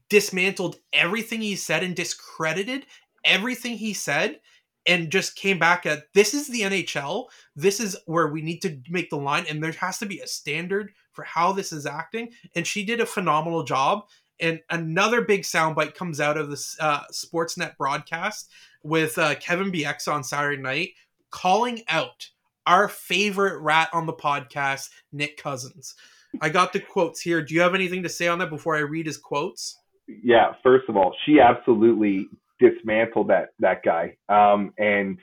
dismantled 0.08 0.76
everything 0.92 1.40
he 1.40 1.56
said 1.56 1.82
and 1.82 1.96
discredited 1.96 2.87
everything 3.24 3.76
he 3.76 3.92
said 3.92 4.40
and 4.87 5.11
just 5.11 5.37
came 5.37 5.58
back 5.58 5.87
at 5.87 6.12
this 6.12 6.35
is 6.35 6.48
the 6.48 6.62
NHL. 6.62 7.26
This 7.54 7.78
is 7.78 7.96
where 8.06 8.26
we 8.28 8.42
need 8.42 8.61
to 8.62 8.80
make 8.88 9.11
the 9.11 9.16
line, 9.16 9.44
and 9.48 9.62
there 9.62 9.72
has 9.72 9.98
to 9.98 10.06
be 10.06 10.20
a 10.20 10.26
standard 10.26 10.92
for 11.12 11.22
how 11.24 11.52
this 11.52 11.72
is 11.72 11.87
acting. 11.87 12.30
And 12.56 12.66
she 12.66 12.85
did 12.85 13.00
a 13.00 13.06
phenomenal 13.06 13.62
job. 13.62 14.06
And 14.42 14.61
another 14.68 15.22
big 15.22 15.42
soundbite 15.42 15.94
comes 15.94 16.20
out 16.20 16.37
of 16.37 16.50
this 16.50 16.76
uh, 16.81 17.05
Sportsnet 17.12 17.76
broadcast 17.78 18.50
with 18.83 19.16
uh, 19.16 19.37
Kevin 19.37 19.70
Bieksa 19.70 20.12
on 20.12 20.24
Saturday 20.24 20.61
night 20.61 20.90
calling 21.31 21.83
out 21.88 22.28
our 22.66 22.88
favorite 22.88 23.61
rat 23.61 23.88
on 23.92 24.07
the 24.07 24.12
podcast, 24.12 24.90
Nick 25.12 25.37
Cousins. 25.37 25.94
I 26.40 26.48
got 26.48 26.72
the 26.72 26.81
quotes 26.81 27.20
here. 27.20 27.40
Do 27.40 27.55
you 27.55 27.61
have 27.61 27.74
anything 27.74 28.02
to 28.02 28.09
say 28.09 28.26
on 28.26 28.38
that 28.40 28.50
before 28.50 28.76
I 28.76 28.81
read 28.81 29.07
his 29.07 29.16
quotes? 29.16 29.78
Yeah, 30.09 30.55
first 30.62 30.88
of 30.88 30.96
all, 30.96 31.14
she 31.24 31.38
absolutely 31.40 32.26
dismantled 32.59 33.28
that 33.28 33.50
that 33.61 33.83
guy. 33.85 34.16
Um, 34.28 34.72
and 34.78 35.18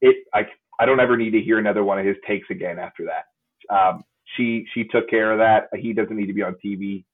it, 0.00 0.16
I, 0.34 0.42
I 0.80 0.86
don't 0.86 1.00
ever 1.00 1.16
need 1.16 1.30
to 1.30 1.40
hear 1.40 1.58
another 1.58 1.84
one 1.84 1.98
of 1.98 2.06
his 2.06 2.16
takes 2.26 2.48
again 2.50 2.78
after 2.78 3.04
that. 3.06 3.74
Um, 3.74 4.02
she 4.36 4.66
she 4.74 4.84
took 4.84 5.08
care 5.08 5.32
of 5.32 5.38
that. 5.38 5.68
He 5.78 5.92
doesn't 5.92 6.16
need 6.16 6.26
to 6.26 6.32
be 6.32 6.42
on 6.42 6.56
TV. 6.64 7.04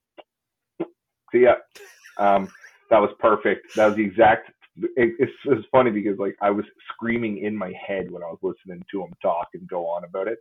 See 1.33 1.41
ya. 1.43 1.55
Um, 2.19 2.49
that 2.91 2.99
was 3.01 3.11
perfect. 3.19 3.75
That 3.77 3.87
was 3.87 3.97
the 3.97 4.05
exact. 4.05 4.51
It, 4.77 5.15
it's, 5.19 5.33
it's 5.47 5.67
funny 5.71 5.91
because 5.91 6.19
like 6.19 6.37
I 6.41 6.51
was 6.51 6.65
screaming 6.93 7.39
in 7.39 7.57
my 7.57 7.73
head 7.87 8.11
when 8.11 8.23
I 8.23 8.27
was 8.27 8.39
listening 8.43 8.85
to 8.91 9.03
him 9.03 9.13
talk 9.21 9.49
and 9.55 9.67
go 9.69 9.87
on 9.87 10.05
about 10.05 10.29
it, 10.29 10.39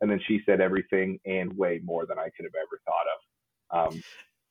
and 0.00 0.10
then 0.10 0.20
she 0.26 0.40
said 0.44 0.60
everything 0.60 1.18
and 1.26 1.56
way 1.56 1.80
more 1.84 2.06
than 2.06 2.18
I 2.18 2.28
could 2.36 2.44
have 2.44 2.54
ever 2.60 2.80
thought 2.84 3.06
of. 3.14 3.92
Um, 3.94 4.02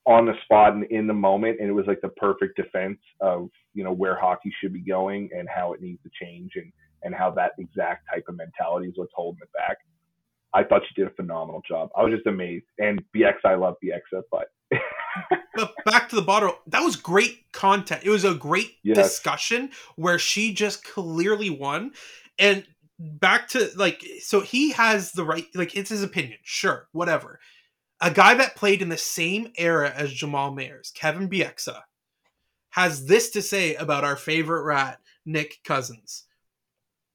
on 0.06 0.26
the 0.26 0.34
spot 0.44 0.74
and 0.74 0.86
in 0.86 1.06
the 1.08 1.14
moment, 1.14 1.60
and 1.60 1.70
it 1.70 1.74
was 1.74 1.86
like 1.88 2.02
the 2.02 2.10
perfect 2.10 2.56
defense 2.58 3.00
of 3.20 3.50
you 3.74 3.84
know 3.84 3.94
where 3.94 4.20
hockey 4.20 4.54
should 4.62 4.74
be 4.74 4.82
going 4.82 5.30
and 5.38 5.48
how 5.48 5.74
it 5.74 5.82
needs 5.82 6.02
to 6.04 6.10
change 6.22 6.54
and 6.56 6.72
and 7.04 7.14
how 7.16 7.32
that 7.32 7.52
exact 7.58 8.06
type 8.14 8.26
of 8.28 8.36
mentality 8.38 8.88
is 8.88 8.94
what's 8.96 9.12
holding 9.16 9.42
it 9.42 9.50
back. 9.54 9.78
I 10.54 10.64
thought 10.64 10.82
she 10.88 11.02
did 11.02 11.12
a 11.12 11.16
phenomenal 11.16 11.62
job. 11.68 11.90
I 11.96 12.04
was 12.04 12.14
just 12.14 12.28
amazed. 12.28 12.66
And 12.78 13.02
Bieksa, 13.16 13.46
I 13.46 13.56
love 13.56 13.76
Bieksa, 13.84 14.24
but. 14.32 14.48
but 15.56 15.74
back 15.86 16.10
to 16.10 16.16
the 16.16 16.22
bottle, 16.22 16.58
that 16.68 16.84
was 16.84 16.96
great 16.96 17.52
content. 17.52 18.04
It 18.04 18.10
was 18.10 18.26
a 18.26 18.34
great 18.34 18.76
yes. 18.84 18.98
discussion 18.98 19.72
where 19.96 20.20
she 20.20 20.54
just 20.54 20.84
clearly 20.84 21.50
won. 21.50 21.92
And 22.40 22.66
back 23.00 23.48
to 23.50 23.70
like, 23.76 24.04
so 24.22 24.42
he 24.42 24.72
has 24.72 25.12
the 25.12 25.24
right, 25.24 25.46
like, 25.56 25.76
it's 25.76 25.90
his 25.90 26.04
opinion. 26.04 26.40
Sure, 26.44 26.88
whatever. 26.92 27.40
A 28.00 28.12
guy 28.12 28.34
that 28.34 28.56
played 28.56 28.82
in 28.82 28.90
the 28.90 28.98
same 28.98 29.52
era 29.58 29.92
as 29.96 30.12
Jamal 30.12 30.52
Mayers, 30.52 30.94
Kevin 30.94 31.30
Bieksa, 31.30 31.82
has 32.72 33.06
this 33.06 33.30
to 33.32 33.42
say 33.42 33.76
about 33.76 34.04
our 34.04 34.16
favorite 34.16 34.64
rat, 34.64 35.00
Nick 35.26 35.60
Cousins. 35.64 36.24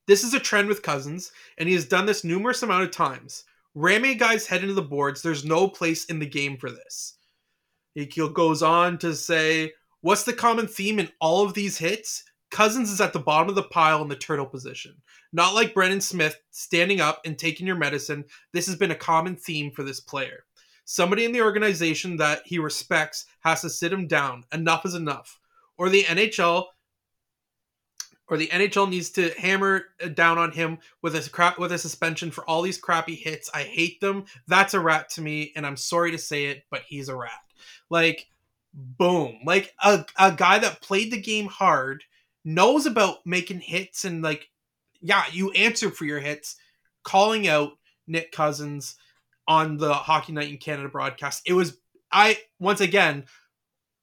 This 0.07 0.23
is 0.23 0.35
a 0.35 0.39
trend 0.39 0.69
with 0.69 0.83
Cousins, 0.83 1.33
and 1.59 1.69
he 1.69 1.75
has 1.75 1.87
done 1.87 2.07
this 2.07 2.23
numerous 2.23 2.63
amount 2.63 2.85
of 2.85 2.93
times. 2.93 3.43
Ramming 3.75 4.19
guy's 4.19 4.47
head 4.47 4.63
into 4.63 4.75
the 4.75 4.83
boards, 4.83 5.23
there's 5.23 5.45
no 5.45 5.67
place 5.67 6.05
in 6.05 6.21
the 6.21 6.27
game 6.27 6.57
for 6.57 6.71
this. 6.71 7.16
He 7.97 8.05
goes 8.05 8.63
on 8.63 8.99
to 8.99 9.15
say, 9.15 9.73
What's 10.03 10.25
the 10.25 10.35
common 10.35 10.67
theme 10.67 10.99
in 10.99 11.09
all 11.19 11.45
of 11.45 11.55
these 11.55 11.79
hits? 11.79 12.25
Cousins 12.51 12.93
is 12.93 13.01
at 13.01 13.15
the 13.15 13.19
bottom 13.19 13.49
of 13.49 13.55
the 13.55 13.63
pile 13.63 14.03
in 14.03 14.09
the 14.09 14.15
turtle 14.15 14.45
position. 14.45 14.95
Not 15.33 15.55
like 15.55 15.73
Brendan 15.73 16.03
Smith 16.03 16.39
standing 16.51 17.01
up 17.01 17.23
and 17.25 17.39
taking 17.39 17.67
your 17.67 17.77
medicine. 17.77 18.27
This 18.53 18.67
has 18.67 18.77
been 18.77 18.91
a 18.91 18.97
common 18.97 19.35
theme 19.35 19.71
for 19.71 19.83
this 19.83 19.99
player. 19.99 20.45
Somebody 20.85 21.25
in 21.25 21.33
the 21.33 21.41
organization 21.41 22.19
that 22.19 22.43
he 22.45 22.59
respects 22.59 23.25
has 23.41 23.63
to 23.63 23.71
sit 23.71 23.95
him 23.95 24.07
down. 24.07 24.45
Enough 24.53 24.85
is 24.85 24.95
enough. 24.95 25.41
Or 25.79 25.89
the 25.89 26.05
NHL 26.05 26.67
or 28.29 28.37
the 28.37 28.49
NHL 28.49 28.91
needs 28.91 29.11
to 29.11 29.31
hammer 29.39 29.85
down 30.15 30.37
on 30.37 30.53
him 30.53 30.79
with 31.01 31.15
a 31.15 31.31
crap 31.31 31.59
with 31.59 31.73
a 31.73 31.79
suspension 31.79 32.31
for 32.31 32.45
all 32.45 32.61
these 32.61 32.79
crappy 32.79 33.15
hits. 33.15 33.49
I 33.55 33.63
hate 33.63 34.01
them. 34.01 34.25
That's 34.47 34.75
a 34.75 34.81
rat 34.81 35.09
to 35.11 35.23
me, 35.23 35.53
and 35.57 35.67
I'm 35.67 35.77
sorry 35.77 36.11
to 36.11 36.19
say 36.19 36.47
it, 36.47 36.65
but 36.71 36.83
he's 36.87 37.09
a 37.09 37.17
rat. 37.17 37.46
Like, 37.91 38.27
boom. 38.73 39.39
Like 39.45 39.75
a, 39.83 40.05
a 40.19 40.33
guy 40.33 40.59
that 40.59 40.83
played 40.83 41.13
the 41.13 41.21
game 41.21 41.47
hard, 41.47 42.05
knows 42.45 42.87
about 42.87 43.19
making 43.27 43.61
hits 43.61 44.05
and 44.05 44.23
like, 44.23 44.49
yeah, 45.01 45.25
you 45.33 45.51
answer 45.53 45.91
for 45.91 46.05
your 46.05 46.21
hits, 46.21 46.57
calling 47.03 47.49
out 47.49 47.73
Nick 48.07 48.33
Cousins 48.33 48.97
on 49.49 49.77
the 49.77 49.93
Hockey 49.93 50.33
Night 50.33 50.51
in 50.51 50.59
Canada 50.59 50.89
broadcast. 50.89 51.43
It 51.47 51.53
was 51.53 51.79
I 52.11 52.39
once 52.59 52.81
again 52.81 53.25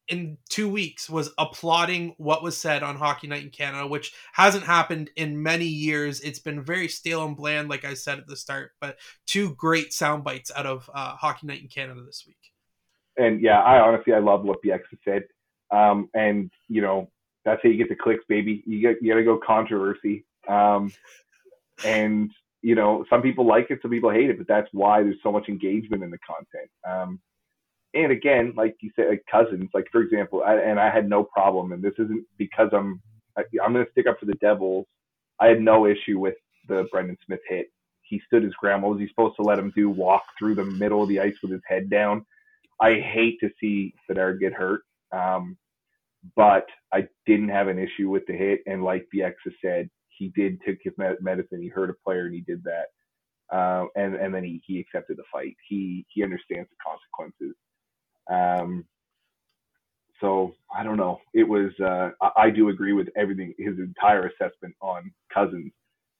in 0.09 0.37
two 0.49 0.69
weeks 0.69 1.09
was 1.09 1.31
applauding 1.37 2.13
what 2.17 2.43
was 2.43 2.57
said 2.57 2.83
on 2.83 2.97
Hockey 2.97 3.27
Night 3.27 3.43
in 3.43 3.49
Canada, 3.49 3.87
which 3.87 4.13
hasn't 4.33 4.65
happened 4.65 5.09
in 5.15 5.41
many 5.41 5.65
years. 5.65 6.19
It's 6.19 6.39
been 6.39 6.61
very 6.61 6.89
stale 6.89 7.25
and 7.25 7.37
bland, 7.37 7.69
like 7.69 7.85
I 7.85 7.93
said 7.93 8.19
at 8.19 8.27
the 8.27 8.35
start. 8.35 8.71
But 8.81 8.97
two 9.25 9.55
great 9.55 9.93
sound 9.93 10.23
bites 10.23 10.51
out 10.55 10.65
of 10.65 10.89
uh, 10.93 11.15
Hockey 11.15 11.47
Night 11.47 11.61
in 11.61 11.69
Canada 11.69 12.01
this 12.05 12.25
week. 12.27 12.52
And 13.17 13.41
yeah, 13.41 13.61
I 13.61 13.79
honestly 13.79 14.13
I 14.13 14.19
love 14.19 14.43
what 14.43 14.59
Bieksa 14.65 14.97
said. 15.05 15.23
Um, 15.71 16.09
and 16.13 16.51
you 16.69 16.81
know 16.81 17.09
that's 17.45 17.61
how 17.63 17.69
you 17.69 17.77
get 17.77 17.89
the 17.89 17.95
clicks, 17.95 18.23
baby. 18.29 18.63
You 18.65 18.81
get 18.81 19.01
you 19.01 19.11
got 19.13 19.17
to 19.19 19.23
go 19.25 19.39
controversy. 19.45 20.25
Um, 20.47 20.93
and 21.83 22.31
you 22.61 22.75
know 22.75 23.05
some 23.09 23.21
people 23.21 23.47
like 23.47 23.71
it, 23.71 23.79
some 23.81 23.91
people 23.91 24.11
hate 24.11 24.29
it, 24.29 24.37
but 24.37 24.47
that's 24.47 24.69
why 24.73 25.03
there's 25.03 25.17
so 25.23 25.31
much 25.31 25.49
engagement 25.49 26.03
in 26.03 26.11
the 26.11 26.19
content. 26.19 26.69
Um, 26.87 27.19
and 27.93 28.11
again, 28.11 28.53
like 28.55 28.75
you 28.81 28.91
said, 28.95 29.07
like 29.09 29.23
cousins, 29.31 29.69
like 29.73 29.87
for 29.91 30.01
example, 30.01 30.43
I, 30.45 30.55
and 30.55 30.79
I 30.79 30.89
had 30.91 31.09
no 31.09 31.23
problem, 31.23 31.71
and 31.71 31.83
this 31.83 31.93
isn't 31.99 32.25
because 32.37 32.69
I'm 32.73 33.01
I, 33.37 33.43
I'm 33.63 33.73
going 33.73 33.85
to 33.85 33.91
stick 33.91 34.07
up 34.07 34.19
for 34.19 34.25
the 34.25 34.35
Devils. 34.35 34.85
I 35.39 35.47
had 35.47 35.61
no 35.61 35.87
issue 35.87 36.19
with 36.19 36.35
the 36.67 36.87
Brendan 36.91 37.17
Smith 37.25 37.39
hit. 37.49 37.67
He 38.03 38.21
stood 38.27 38.43
his 38.43 38.53
ground. 38.55 38.83
What 38.83 38.91
was 38.93 38.99
he 39.01 39.07
supposed 39.07 39.35
to 39.37 39.43
let 39.43 39.59
him 39.59 39.73
do? 39.75 39.89
Walk 39.89 40.23
through 40.37 40.55
the 40.55 40.65
middle 40.65 41.03
of 41.03 41.09
the 41.09 41.19
ice 41.19 41.35
with 41.41 41.51
his 41.51 41.61
head 41.67 41.89
down. 41.89 42.25
I 42.81 42.95
hate 42.95 43.39
to 43.41 43.49
see 43.59 43.93
Bedard 44.07 44.39
get 44.39 44.53
hurt, 44.53 44.81
um, 45.11 45.57
but 46.35 46.65
I 46.93 47.07
didn't 47.25 47.49
have 47.49 47.67
an 47.67 47.79
issue 47.79 48.09
with 48.09 48.25
the 48.27 48.33
hit. 48.33 48.61
And 48.65 48.83
like 48.83 49.07
ex 49.21 49.35
said, 49.63 49.89
he 50.09 50.29
did 50.35 50.59
take 50.65 50.79
his 50.83 50.93
medicine. 50.97 51.61
He 51.61 51.67
hurt 51.67 51.89
a 51.89 51.93
player, 52.05 52.25
and 52.25 52.35
he 52.35 52.41
did 52.41 52.63
that. 52.63 52.85
Uh, 53.55 53.85
and 53.95 54.15
and 54.15 54.33
then 54.33 54.43
he 54.43 54.61
he 54.65 54.79
accepted 54.79 55.17
the 55.17 55.23
fight. 55.31 55.55
He 55.67 56.05
he 56.09 56.23
understands 56.23 56.69
the 56.69 56.75
consequences. 56.83 57.55
Um, 58.31 58.85
so 60.21 60.55
I 60.73 60.83
don't 60.83 60.97
know. 60.97 61.19
It 61.33 61.47
was 61.47 61.71
uh, 61.79 62.11
I, 62.21 62.45
I, 62.45 62.49
do 62.49 62.69
agree 62.69 62.93
with 62.93 63.09
everything 63.17 63.53
his 63.57 63.77
entire 63.77 64.27
assessment 64.27 64.75
on 64.81 65.11
Cousins. 65.33 65.71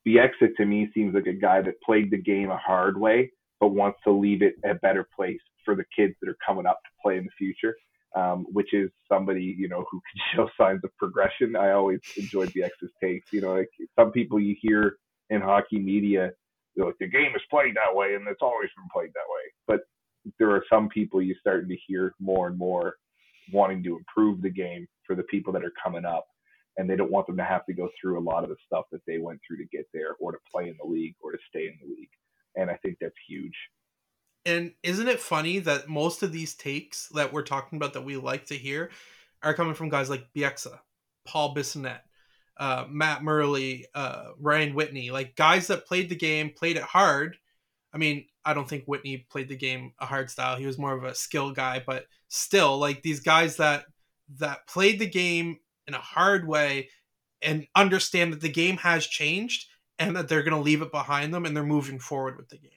Exit 0.06 0.54
to 0.58 0.66
me 0.66 0.90
seems 0.92 1.14
like 1.14 1.26
a 1.26 1.32
guy 1.32 1.62
that 1.62 1.80
played 1.80 2.10
the 2.10 2.18
game 2.18 2.50
a 2.50 2.58
hard 2.58 3.00
way, 3.00 3.32
but 3.58 3.68
wants 3.68 3.98
to 4.04 4.12
leave 4.12 4.42
it 4.42 4.56
a 4.64 4.74
better 4.74 5.08
place 5.16 5.40
for 5.64 5.74
the 5.74 5.84
kids 5.96 6.14
that 6.20 6.28
are 6.28 6.36
coming 6.44 6.66
up 6.66 6.80
to 6.84 6.90
play 7.02 7.16
in 7.16 7.24
the 7.24 7.30
future. 7.38 7.76
Um, 8.16 8.46
which 8.52 8.72
is 8.72 8.90
somebody 9.08 9.42
you 9.58 9.68
know 9.68 9.84
who 9.90 10.00
can 10.00 10.22
show 10.36 10.48
signs 10.56 10.84
of 10.84 10.96
progression. 10.98 11.56
I 11.56 11.72
always 11.72 11.98
enjoyed 12.16 12.52
the 12.54 12.62
X's 12.62 12.92
takes. 13.02 13.32
You 13.32 13.40
know, 13.40 13.54
like 13.54 13.70
some 13.98 14.12
people 14.12 14.38
you 14.38 14.54
hear 14.60 14.98
in 15.30 15.40
hockey 15.40 15.80
media, 15.80 16.30
you 16.74 16.82
know, 16.82 16.86
like 16.86 16.98
the 17.00 17.08
game 17.08 17.34
is 17.34 17.42
played 17.50 17.74
that 17.74 17.94
way 17.94 18.14
and 18.14 18.26
it's 18.28 18.42
always 18.42 18.70
been 18.76 18.88
played 18.92 19.10
that 19.14 19.28
way. 19.28 19.52
But 19.66 19.80
there 20.38 20.50
are 20.50 20.64
some 20.70 20.88
people 20.88 21.20
you're 21.22 21.36
starting 21.40 21.68
to 21.68 21.76
hear 21.86 22.14
more 22.20 22.46
and 22.46 22.56
more 22.58 22.94
wanting 23.52 23.82
to 23.84 23.96
improve 23.96 24.42
the 24.42 24.50
game 24.50 24.86
for 25.06 25.14
the 25.14 25.22
people 25.24 25.52
that 25.52 25.64
are 25.64 25.72
coming 25.82 26.04
up 26.04 26.26
and 26.76 26.88
they 26.88 26.96
don't 26.96 27.10
want 27.10 27.26
them 27.26 27.36
to 27.36 27.44
have 27.44 27.64
to 27.66 27.72
go 27.72 27.88
through 28.00 28.18
a 28.18 28.20
lot 28.20 28.42
of 28.42 28.48
the 28.48 28.56
stuff 28.66 28.84
that 28.90 29.02
they 29.06 29.18
went 29.18 29.38
through 29.46 29.58
to 29.58 29.66
get 29.66 29.86
there 29.92 30.16
or 30.18 30.32
to 30.32 30.38
play 30.50 30.68
in 30.68 30.76
the 30.82 30.88
league 30.88 31.14
or 31.22 31.32
to 31.32 31.38
stay 31.48 31.66
in 31.66 31.78
the 31.82 31.94
league 31.94 32.08
and 32.56 32.70
i 32.70 32.76
think 32.82 32.96
that's 33.00 33.14
huge 33.28 33.54
and 34.46 34.72
isn't 34.82 35.08
it 35.08 35.20
funny 35.20 35.58
that 35.60 35.88
most 35.88 36.22
of 36.22 36.32
these 36.32 36.54
takes 36.54 37.08
that 37.10 37.32
we're 37.32 37.42
talking 37.42 37.76
about 37.76 37.94
that 37.94 38.04
we 38.04 38.16
like 38.16 38.46
to 38.46 38.54
hear 38.54 38.90
are 39.42 39.54
coming 39.54 39.74
from 39.74 39.88
guys 39.88 40.10
like 40.10 40.32
Bieksa, 40.34 40.78
Paul 41.24 41.54
Bissonnette, 41.54 42.00
uh, 42.56 42.84
Matt 42.88 43.22
Murley, 43.22 43.86
uh, 43.94 44.28
Ryan 44.38 44.74
Whitney, 44.74 45.10
like 45.10 45.36
guys 45.36 45.66
that 45.68 45.86
played 45.86 46.08
the 46.08 46.16
game, 46.16 46.50
played 46.50 46.76
it 46.76 46.82
hard. 46.82 47.36
I 47.92 47.98
mean, 47.98 48.26
I 48.44 48.54
don't 48.54 48.68
think 48.68 48.84
Whitney 48.84 49.26
played 49.30 49.48
the 49.48 49.56
game 49.56 49.92
a 49.98 50.06
hard 50.06 50.30
style. 50.30 50.56
He 50.56 50.66
was 50.66 50.78
more 50.78 50.94
of 50.94 51.04
a 51.04 51.14
skill 51.14 51.52
guy, 51.52 51.82
but 51.84 52.06
still, 52.28 52.78
like 52.78 53.02
these 53.02 53.20
guys 53.20 53.56
that 53.56 53.86
that 54.38 54.66
played 54.66 54.98
the 54.98 55.06
game 55.06 55.58
in 55.86 55.94
a 55.94 55.98
hard 55.98 56.46
way 56.46 56.88
and 57.42 57.66
understand 57.74 58.32
that 58.32 58.40
the 58.40 58.48
game 58.48 58.78
has 58.78 59.06
changed 59.06 59.68
and 59.98 60.16
that 60.16 60.28
they're 60.28 60.42
going 60.42 60.56
to 60.56 60.60
leave 60.60 60.82
it 60.82 60.90
behind 60.90 61.32
them 61.32 61.44
and 61.44 61.56
they're 61.56 61.62
moving 61.62 61.98
forward 61.98 62.36
with 62.36 62.48
the 62.48 62.58
game. 62.58 62.70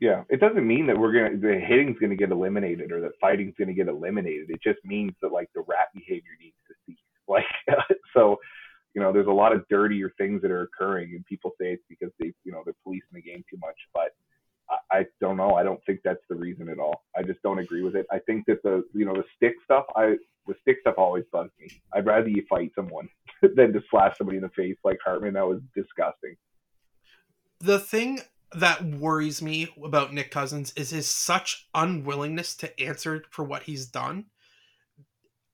Yeah, 0.00 0.24
it 0.30 0.40
doesn't 0.40 0.66
mean 0.66 0.86
that 0.86 0.98
we're 0.98 1.12
gonna 1.12 1.36
the 1.36 1.60
hitting's 1.60 1.98
gonna 1.98 2.16
get 2.16 2.30
eliminated 2.30 2.90
or 2.90 3.00
that 3.02 3.12
fighting's 3.20 3.54
gonna 3.58 3.74
get 3.74 3.86
eliminated. 3.88 4.48
It 4.48 4.62
just 4.62 4.78
means 4.84 5.12
that 5.20 5.30
like 5.30 5.50
the 5.54 5.60
rat 5.60 5.88
behavior 5.94 6.32
needs 6.40 6.56
to 6.68 6.74
cease. 6.86 6.96
Like 7.28 7.44
so, 8.12 8.40
you 8.92 9.00
know, 9.00 9.12
there's 9.12 9.28
a 9.28 9.30
lot 9.30 9.54
of 9.54 9.62
dirtier 9.68 10.12
things 10.18 10.42
that 10.42 10.50
are 10.50 10.62
occurring, 10.62 11.12
and 11.14 11.24
people 11.26 11.52
say 11.60 11.74
it's 11.74 11.84
because 11.88 12.10
they, 12.18 12.32
you 12.42 12.50
know, 12.50 12.62
they're 12.64 12.74
policing 12.82 13.06
the 13.12 13.22
game 13.22 13.44
too 13.48 13.56
much. 13.60 13.76
But 13.94 14.10
I 14.90 15.06
don't 15.20 15.36
know. 15.36 15.54
I 15.54 15.62
don't 15.62 15.80
think 15.84 16.00
that's 16.04 16.22
the 16.28 16.34
reason 16.34 16.68
at 16.68 16.78
all. 16.78 17.04
I 17.16 17.22
just 17.22 17.42
don't 17.42 17.58
agree 17.58 17.82
with 17.82 17.96
it. 17.96 18.06
I 18.10 18.18
think 18.18 18.46
that 18.46 18.62
the 18.62 18.84
you 18.94 19.04
know 19.04 19.14
the 19.14 19.24
stick 19.36 19.54
stuff. 19.64 19.84
I 19.96 20.16
the 20.46 20.54
stick 20.62 20.78
stuff 20.80 20.94
always 20.98 21.24
bugs 21.32 21.52
me. 21.60 21.80
I'd 21.92 22.06
rather 22.06 22.28
you 22.28 22.44
fight 22.48 22.72
someone 22.74 23.08
than 23.42 23.72
to 23.72 23.82
slash 23.90 24.16
somebody 24.18 24.38
in 24.38 24.42
the 24.42 24.50
face 24.50 24.76
like 24.84 24.98
Hartman. 25.04 25.34
That 25.34 25.46
was 25.46 25.60
disgusting. 25.74 26.36
The 27.60 27.78
thing 27.78 28.20
that 28.54 28.84
worries 28.84 29.40
me 29.40 29.68
about 29.82 30.12
Nick 30.12 30.30
Cousins 30.30 30.72
is 30.76 30.90
his 30.90 31.06
such 31.06 31.68
unwillingness 31.74 32.56
to 32.56 32.80
answer 32.80 33.24
for 33.30 33.44
what 33.44 33.62
he's 33.62 33.86
done. 33.86 34.26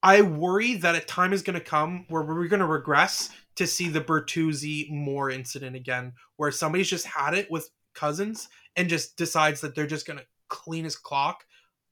I 0.02 0.22
worry 0.22 0.74
that 0.76 0.94
a 0.94 1.00
time 1.00 1.32
is 1.32 1.42
going 1.42 1.58
to 1.58 1.64
come 1.64 2.06
where 2.08 2.22
we're 2.22 2.46
going 2.48 2.60
to 2.60 2.66
regress 2.66 3.30
to 3.56 3.66
see 3.66 3.88
the 3.88 4.00
Bertuzzi 4.00 4.90
Moore 4.90 5.30
incident 5.30 5.74
again, 5.74 6.12
where 6.36 6.50
somebody's 6.50 6.90
just 6.90 7.06
had 7.06 7.34
it 7.34 7.50
with 7.50 7.68
Cousins 7.94 8.48
and 8.76 8.88
just 8.88 9.16
decides 9.16 9.60
that 9.62 9.74
they're 9.74 9.86
just 9.86 10.06
going 10.06 10.18
to 10.18 10.26
clean 10.48 10.84
his 10.84 10.96
clock 10.96 11.44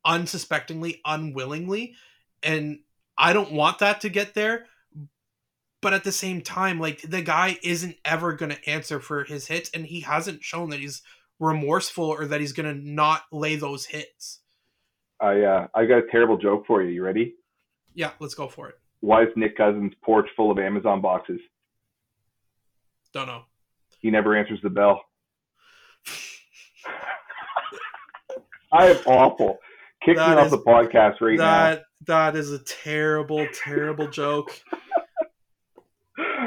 unsuspectingly, 0.05 1.01
unwillingly. 1.05 1.95
And 2.43 2.81
I 3.17 3.33
don't 3.33 3.53
want 3.53 3.79
that 3.79 4.03
to 4.03 4.11
get 4.11 4.35
there. 4.35 4.67
But 5.85 5.93
at 5.93 6.03
the 6.03 6.13
same 6.13 6.41
time, 6.41 6.81
like 6.81 7.03
the 7.03 7.21
guy 7.21 7.59
isn't 7.63 7.97
ever 8.07 8.33
going 8.33 8.53
to 8.53 8.71
answer 8.71 9.01
for 9.01 9.23
his 9.23 9.49
hits, 9.49 9.69
and 9.75 9.85
he 9.85 10.01
hasn't 10.01 10.43
shown 10.43 10.71
that 10.71 10.81
he's 10.81 11.03
remorseful 11.39 12.07
or 12.07 12.25
that 12.25 12.41
he's 12.41 12.55
going 12.55 12.75
to 12.75 12.91
not 12.91 13.25
lay 13.31 13.57
those 13.57 13.85
hits. 13.85 14.41
I 15.21 15.43
uh, 15.43 15.67
I 15.75 15.85
got 15.85 15.99
a 15.99 16.07
terrible 16.11 16.39
joke 16.39 16.65
for 16.67 16.83
you. 16.83 16.89
You 16.89 17.05
ready? 17.05 17.35
Yeah, 17.93 18.13
let's 18.19 18.35
go 18.35 18.49
for 18.49 18.71
it. 18.71 18.77
Why 19.01 19.25
is 19.25 19.29
Nick 19.37 19.59
Cousins' 19.59 19.93
porch 20.03 20.27
full 20.35 20.51
of 20.51 20.59
Amazon 20.59 21.03
boxes? 21.03 21.41
Don't 23.13 23.27
know. 23.27 23.43
He 23.99 24.11
never 24.11 24.35
answers 24.35 24.61
the 24.63 24.71
bell. 24.71 25.03
I 28.73 28.87
am 28.87 28.97
awful. 29.05 29.59
Kick 30.03 30.17
that 30.17 30.31
me 30.31 30.37
off 30.37 30.51
the 30.51 30.61
podcast 30.61 31.21
right 31.21 31.37
that, 31.37 31.77
now. 31.77 31.83
That 32.07 32.37
is 32.37 32.53
a 32.53 32.59
terrible, 32.61 33.47
terrible 33.53 34.09
joke. 34.09 34.63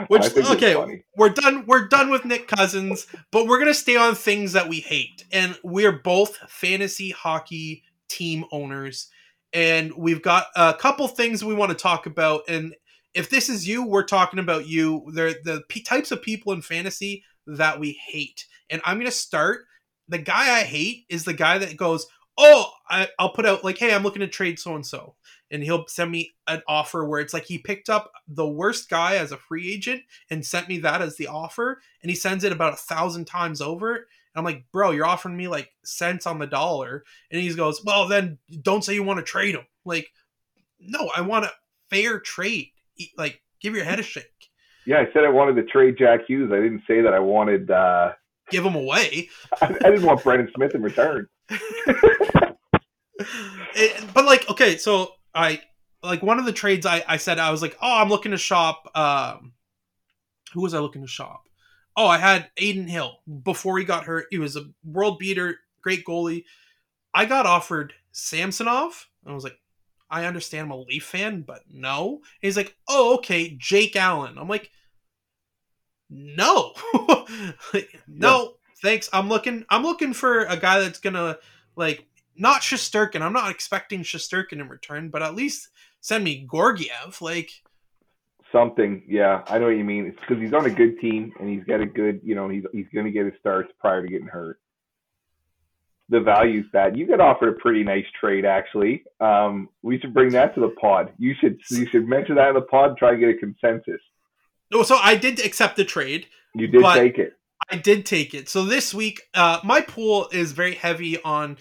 Which 0.08 0.36
okay, 0.36 1.04
we're 1.15 1.30
done. 1.30 1.65
We're 1.65 1.88
done 1.88 2.10
with 2.10 2.26
Nick 2.26 2.48
Cousins, 2.48 3.08
but 3.32 3.48
we're 3.48 3.60
gonna 3.60 3.74
stay 3.74 3.96
on 3.96 4.15
things 4.15 4.54
that 4.54 4.70
we 4.70 4.80
hate, 4.80 5.26
and 5.32 5.58
we're 5.63 5.91
both 5.91 6.38
fantasy 6.48 7.12
hockey 7.12 7.84
team 8.08 8.46
owners, 8.52 9.10
and 9.54 9.93
we've 9.98 10.22
got 10.22 10.48
a 10.56 10.74
couple 10.74 11.08
things 11.08 11.43
we 11.43 11.54
want 11.54 11.72
to 11.72 11.78
talk 11.78 12.06
about. 12.06 12.41
And 12.48 12.76
if 13.13 13.30
this 13.30 13.50
is 13.50 13.67
you, 13.67 13.84
we're 13.84 14.04
talking 14.04 14.39
about 14.39 14.67
you. 14.67 15.10
They're 15.13 15.36
the 15.43 15.63
p- 15.67 15.84
types 15.84 16.12
of 16.12 16.22
people 16.22 16.54
in 16.54 16.62
fantasy 16.62 17.24
that 17.46 17.80
we 17.80 18.00
hate, 18.08 18.46
and 18.70 18.82
I'm 18.86 18.98
gonna 18.98 19.12
start. 19.12 19.65
The 20.10 20.20
guy 20.20 20.60
I 20.60 20.63
hate 20.63 21.06
is 21.10 21.26
the 21.26 21.34
guy 21.34 21.58
that 21.58 21.76
goes, 21.76 22.08
oh, 22.38 22.72
I, 22.89 23.10
will 23.20 23.30
put 23.30 23.46
out 23.46 23.63
like, 23.63 23.78
hey, 23.78 23.93
I'm 23.93 24.04
looking 24.04 24.22
to 24.22 24.28
trade 24.28 24.60
so 24.60 24.76
and 24.76 24.86
so, 24.86 25.15
and 25.52 25.64
he'll 25.64 25.88
send 25.88 26.12
me 26.12 26.34
an 26.48 26.62
offer 26.68 27.06
where 27.06 27.20
it's 27.20 27.34
like 27.34 27.46
he 27.46 27.58
picked 27.58 27.90
up 27.90 28.12
the 28.28 28.48
worst 28.48 28.90
guy 28.90 29.16
as 29.16 29.32
a 29.32 29.38
free 29.38 29.72
agent 29.72 30.02
and 30.30 30.46
sent 30.46 30.68
me 30.68 30.80
that 30.80 31.02
as 31.02 31.16
the 31.16 31.28
offer, 31.28 31.82
and 32.02 32.10
he 32.10 32.16
sends 32.16 32.44
it 32.44 32.52
about 32.52 32.74
a 32.74 32.78
thousand 32.78 33.26
times 33.26 33.62
over. 33.62 33.96
And 33.96 34.06
I'm 34.36 34.44
like, 34.44 34.66
bro, 34.72 34.92
you're 34.92 35.06
offering 35.06 35.38
me 35.38 35.48
like 35.48 35.72
cents 35.84 36.28
on 36.28 36.40
the 36.40 36.48
dollar, 36.48 37.04
and 37.32 37.42
he 37.42 37.54
goes, 37.54 37.84
well, 37.84 38.08
then 38.08 38.38
don't 38.62 38.84
say 38.84 38.94
you 38.94 39.04
want 39.04 39.18
to 39.20 39.24
trade 39.24 39.56
him. 39.56 39.66
Like, 39.86 40.10
no, 40.80 41.10
I 41.16 41.22
want 41.22 41.46
a 41.46 41.52
fair 41.90 42.20
trade. 42.20 42.72
Like, 43.18 43.42
give 43.62 43.76
your 43.76 43.86
head 43.86 44.00
a 44.00 44.04
shake. 44.04 44.26
Yeah, 44.86 45.00
I 45.00 45.12
said 45.14 45.26
I 45.26 45.30
wanted 45.30 45.56
to 45.56 45.64
trade 45.64 45.98
Jack 45.98 46.22
Hughes. 46.28 46.52
I 46.52 46.58
didn't 46.62 46.84
say 46.88 47.02
that 47.02 47.14
I 47.14 47.20
wanted. 47.20 47.70
uh 47.70 48.14
Give 48.50 48.66
him 48.66 48.76
away. 48.76 49.28
I, 49.62 49.66
I 49.66 49.90
didn't 49.90 50.04
want 50.06 50.24
Brendan 50.24 50.50
Smith 50.56 50.74
in 50.74 50.82
return. 50.82 51.28
it, 51.50 52.54
but 54.14 54.26
like, 54.26 54.50
okay, 54.50 54.78
so 54.78 55.12
I 55.38 55.62
like 56.02 56.23
one 56.23 56.39
of 56.39 56.45
the 56.45 56.52
trades 56.52 56.86
I, 56.86 57.04
I 57.08 57.17
said 57.17 57.38
I 57.38 57.52
was 57.52 57.62
like, 57.62 57.78
oh, 57.82 58.02
I'm 58.02 58.10
looking 58.10 58.32
to 58.32 58.38
shop. 58.38 58.89
Um, 58.95 59.54
who 60.54 60.62
was 60.62 60.73
I 60.73 60.80
looking 60.80 61.04
to 61.04 61.08
shop? 61.08 61.43
Oh, 61.95 62.08
I 62.08 62.17
had 62.17 62.50
Adin 62.58 62.88
Hill 62.88 63.19
before 63.43 63.78
he 63.78 63.86
got 63.86 64.06
hurt. 64.06 64.28
He 64.32 64.39
was 64.39 64.56
a 64.56 64.65
world 64.84 65.19
beater, 65.19 65.60
great 65.82 66.06
goalie. 66.06 66.45
I 67.13 67.26
got 67.26 67.45
offered 67.45 67.93
Samsonov. 68.12 69.08
I 69.26 69.34
was 69.34 69.43
like, 69.43 69.58
I 70.10 70.26
understand 70.26 70.65
I'm 70.65 70.71
a 70.71 70.82
Leaf 70.82 71.04
fan, 71.04 71.41
but 71.41 71.63
no. 71.69 72.15
And 72.15 72.23
he's 72.41 72.58
like, 72.58 72.76
oh, 72.88 73.15
okay, 73.15 73.56
Jake 73.58 73.95
Allen. 73.95 74.38
I'm 74.38 74.47
like, 74.47 74.71
no, 76.10 76.73
like, 77.73 77.89
no, 78.08 78.54
thanks. 78.82 79.10
I'm 79.12 79.28
looking. 79.28 79.65
I'm 79.69 79.84
looking 79.84 80.13
for 80.13 80.45
a 80.45 80.56
guy 80.56 80.80
that's 80.80 81.00
gonna 81.00 81.38
like 81.76 82.06
not 82.38 82.62
Shesterkin. 82.62 83.21
I'm 83.21 83.34
not 83.34 83.52
expecting 83.52 84.04
Shesterkin 84.04 84.54
in 84.54 84.69
return, 84.69 85.10
but 85.10 85.21
at 85.21 85.36
least 85.36 85.69
send 86.02 86.23
me 86.23 86.47
Georgiev. 86.50 87.21
Like 87.21 87.52
something. 88.52 89.04
Yeah, 89.08 89.43
I 89.47 89.60
know 89.60 89.65
what 89.65 89.78
you 89.78 89.84
mean. 89.84 90.06
It's 90.06 90.19
because 90.19 90.41
he's 90.41 90.54
on 90.54 90.65
a 90.65 90.69
good 90.69 91.00
team 91.00 91.34
and 91.39 91.50
he's 91.50 91.63
got 91.63 91.82
a 91.82 91.86
good. 91.86 92.21
You 92.23 92.36
know, 92.36 92.50
he's 92.50 92.63
he's 92.71 92.88
going 92.93 93.06
to 93.06 93.12
get 93.12 93.26
his 93.26 93.34
starts 93.39 93.71
prior 93.80 94.02
to 94.02 94.08
getting 94.08 94.28
hurt. 94.28 94.60
The 96.10 96.21
value's 96.21 96.65
bad. 96.71 96.97
You 96.97 97.06
got 97.06 97.19
offered 97.19 97.50
a 97.50 97.60
pretty 97.60 97.84
nice 97.84 98.06
trade, 98.17 98.45
actually. 98.45 99.04
Um, 99.19 99.67
we 99.82 100.00
should 100.00 100.13
bring 100.13 100.30
that 100.30 100.56
to 100.56 100.62
the 100.62 100.69
pod. 100.69 101.12
You 101.17 101.34
should 101.39 101.60
you 101.69 101.86
should 101.88 102.08
mention 102.08 102.36
that 102.36 102.50
in 102.50 102.56
the 102.56 102.62
pod. 102.62 102.97
Try 102.97 103.12
to 103.12 103.17
get 103.17 103.30
a 103.30 103.34
consensus. 103.34 104.02
No, 104.71 104.84
so 104.84 104.97
I 104.97 105.15
did 105.15 105.43
accept 105.45 105.76
the 105.76 105.86
trade. 105.86 106.28
You 106.56 106.67
did 106.67 106.84
take 106.93 107.17
it. 107.17 107.34
I 107.69 107.76
did 107.76 108.06
take 108.06 108.34
it. 108.34 108.47
So 108.47 108.63
this 108.63 108.93
week, 108.93 109.23
uh, 109.34 109.60
my 109.63 109.82
pool 109.82 110.30
is 110.32 110.54
very 110.54 110.76
heavy 110.76 111.21
on 111.21 111.58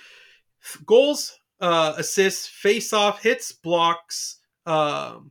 goals, 0.87 1.39
uh, 1.61 1.95
assists, 1.97 2.47
face-off, 2.47 3.23
hits, 3.23 3.53
blocks, 3.53 4.39
um, 4.67 5.31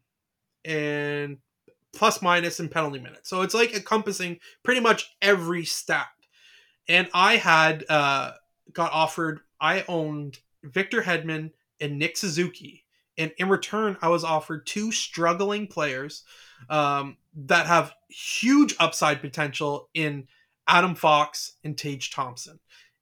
and 0.63 1.37
plus 1.93 2.21
minus 2.21 2.59
and 2.59 2.71
penalty 2.71 2.99
minutes. 2.99 3.29
So 3.29 3.41
it's 3.41 3.53
like 3.53 3.73
encompassing 3.73 4.39
pretty 4.63 4.81
much 4.81 5.15
every 5.21 5.65
stat. 5.65 6.07
And 6.87 7.07
I 7.13 7.37
had 7.37 7.85
uh, 7.89 8.31
got 8.73 8.91
offered. 8.91 9.39
I 9.59 9.83
owned 9.87 10.39
Victor 10.63 11.01
Hedman 11.01 11.51
and 11.79 11.97
Nick 11.97 12.17
Suzuki, 12.17 12.85
and 13.17 13.31
in 13.37 13.49
return, 13.49 13.97
I 14.01 14.09
was 14.09 14.23
offered 14.23 14.65
two 14.65 14.91
struggling 14.91 15.67
players 15.67 16.23
um, 16.69 17.17
that 17.45 17.65
have 17.65 17.93
huge 18.09 18.75
upside 18.79 19.21
potential 19.21 19.89
in 19.93 20.27
Adam 20.67 20.95
Fox 20.95 21.53
and 21.63 21.77
Tage 21.77 22.11
Thompson. 22.11 22.59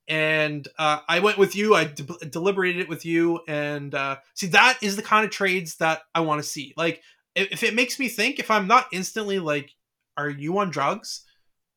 And 0.08 0.68
uh, 0.78 1.00
I 1.08 1.20
went 1.20 1.38
with 1.38 1.56
you. 1.56 1.76
I 1.76 1.86
de- 1.86 2.26
deliberated 2.30 2.82
it 2.82 2.90
with 2.90 3.06
you, 3.06 3.40
and 3.48 3.96
uh, 3.96 4.18
see 4.34 4.48
that 4.48 4.80
is 4.82 4.96
the 4.98 5.02
kind 5.02 5.24
of 5.24 5.32
trades 5.32 5.78
that 5.78 6.02
I 6.14 6.20
want 6.20 6.44
to 6.44 6.48
see. 6.48 6.74
Like, 6.76 7.02
if, 7.36 7.54
if 7.54 7.64
it 7.64 7.74
makes 7.74 8.00
me 8.00 8.10
think, 8.10 8.38
if 8.38 8.52
I'm 8.52 8.68
not 8.68 8.88
instantly 8.92 9.40
like, 9.40 9.72
"Are 10.18 10.30
you 10.30 10.58
on 10.58 10.72
drugs?" 10.72 11.24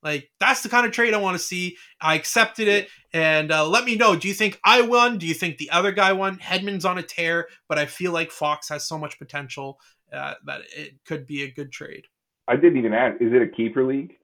Like 0.02 0.30
that's 0.38 0.62
the 0.62 0.68
kind 0.68 0.86
of 0.86 0.92
trade 0.92 1.14
I 1.14 1.18
want 1.18 1.36
to 1.36 1.42
see. 1.42 1.76
I 2.00 2.14
accepted 2.14 2.68
it, 2.68 2.88
and 3.12 3.50
uh, 3.50 3.66
let 3.66 3.84
me 3.84 3.96
know. 3.96 4.14
Do 4.14 4.28
you 4.28 4.34
think 4.34 4.60
I 4.64 4.82
won? 4.82 5.18
Do 5.18 5.26
you 5.26 5.34
think 5.34 5.58
the 5.58 5.70
other 5.70 5.90
guy 5.90 6.12
won? 6.12 6.38
Hedman's 6.38 6.84
on 6.84 6.98
a 6.98 7.02
tear, 7.02 7.48
but 7.68 7.78
I 7.78 7.86
feel 7.86 8.12
like 8.12 8.30
Fox 8.30 8.68
has 8.68 8.86
so 8.86 8.98
much 8.98 9.18
potential 9.18 9.80
uh, 10.12 10.34
that 10.44 10.62
it 10.76 10.94
could 11.04 11.26
be 11.26 11.42
a 11.42 11.50
good 11.50 11.72
trade. 11.72 12.04
I 12.46 12.54
didn't 12.54 12.78
even 12.78 12.92
ask. 12.92 13.20
Is 13.20 13.32
it 13.32 13.42
a 13.42 13.48
keeper 13.48 13.84
league? 13.84 14.16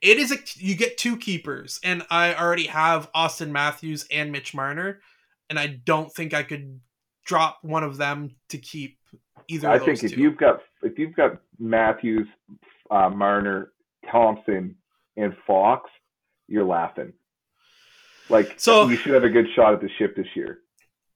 It 0.00 0.18
is 0.18 0.32
a. 0.32 0.36
You 0.56 0.76
get 0.76 0.96
two 0.96 1.16
keepers, 1.16 1.80
and 1.82 2.04
I 2.10 2.34
already 2.34 2.66
have 2.66 3.10
Auston 3.12 3.50
Matthews 3.50 4.06
and 4.10 4.30
Mitch 4.30 4.54
Marner, 4.54 5.00
and 5.50 5.58
I 5.58 5.66
don't 5.66 6.12
think 6.12 6.34
I 6.34 6.42
could 6.44 6.80
drop 7.24 7.58
one 7.62 7.82
of 7.82 7.96
them 7.96 8.36
to 8.50 8.58
keep 8.58 8.98
either. 9.48 9.68
I 9.68 9.78
think 9.78 10.02
if 10.04 10.14
two. 10.14 10.20
you've 10.20 10.36
got 10.36 10.60
if 10.82 10.98
you've 10.98 11.16
got 11.16 11.40
Matthews, 11.58 12.28
uh, 12.90 13.10
Marner, 13.10 13.72
Thompson, 14.10 14.76
and 15.16 15.36
Fox, 15.46 15.90
you're 16.46 16.64
laughing. 16.64 17.12
Like 18.28 18.54
so, 18.58 18.88
you 18.88 18.96
should 18.96 19.14
have 19.14 19.24
a 19.24 19.28
good 19.28 19.46
shot 19.56 19.74
at 19.74 19.80
the 19.80 19.90
ship 19.98 20.14
this 20.14 20.26
year. 20.34 20.60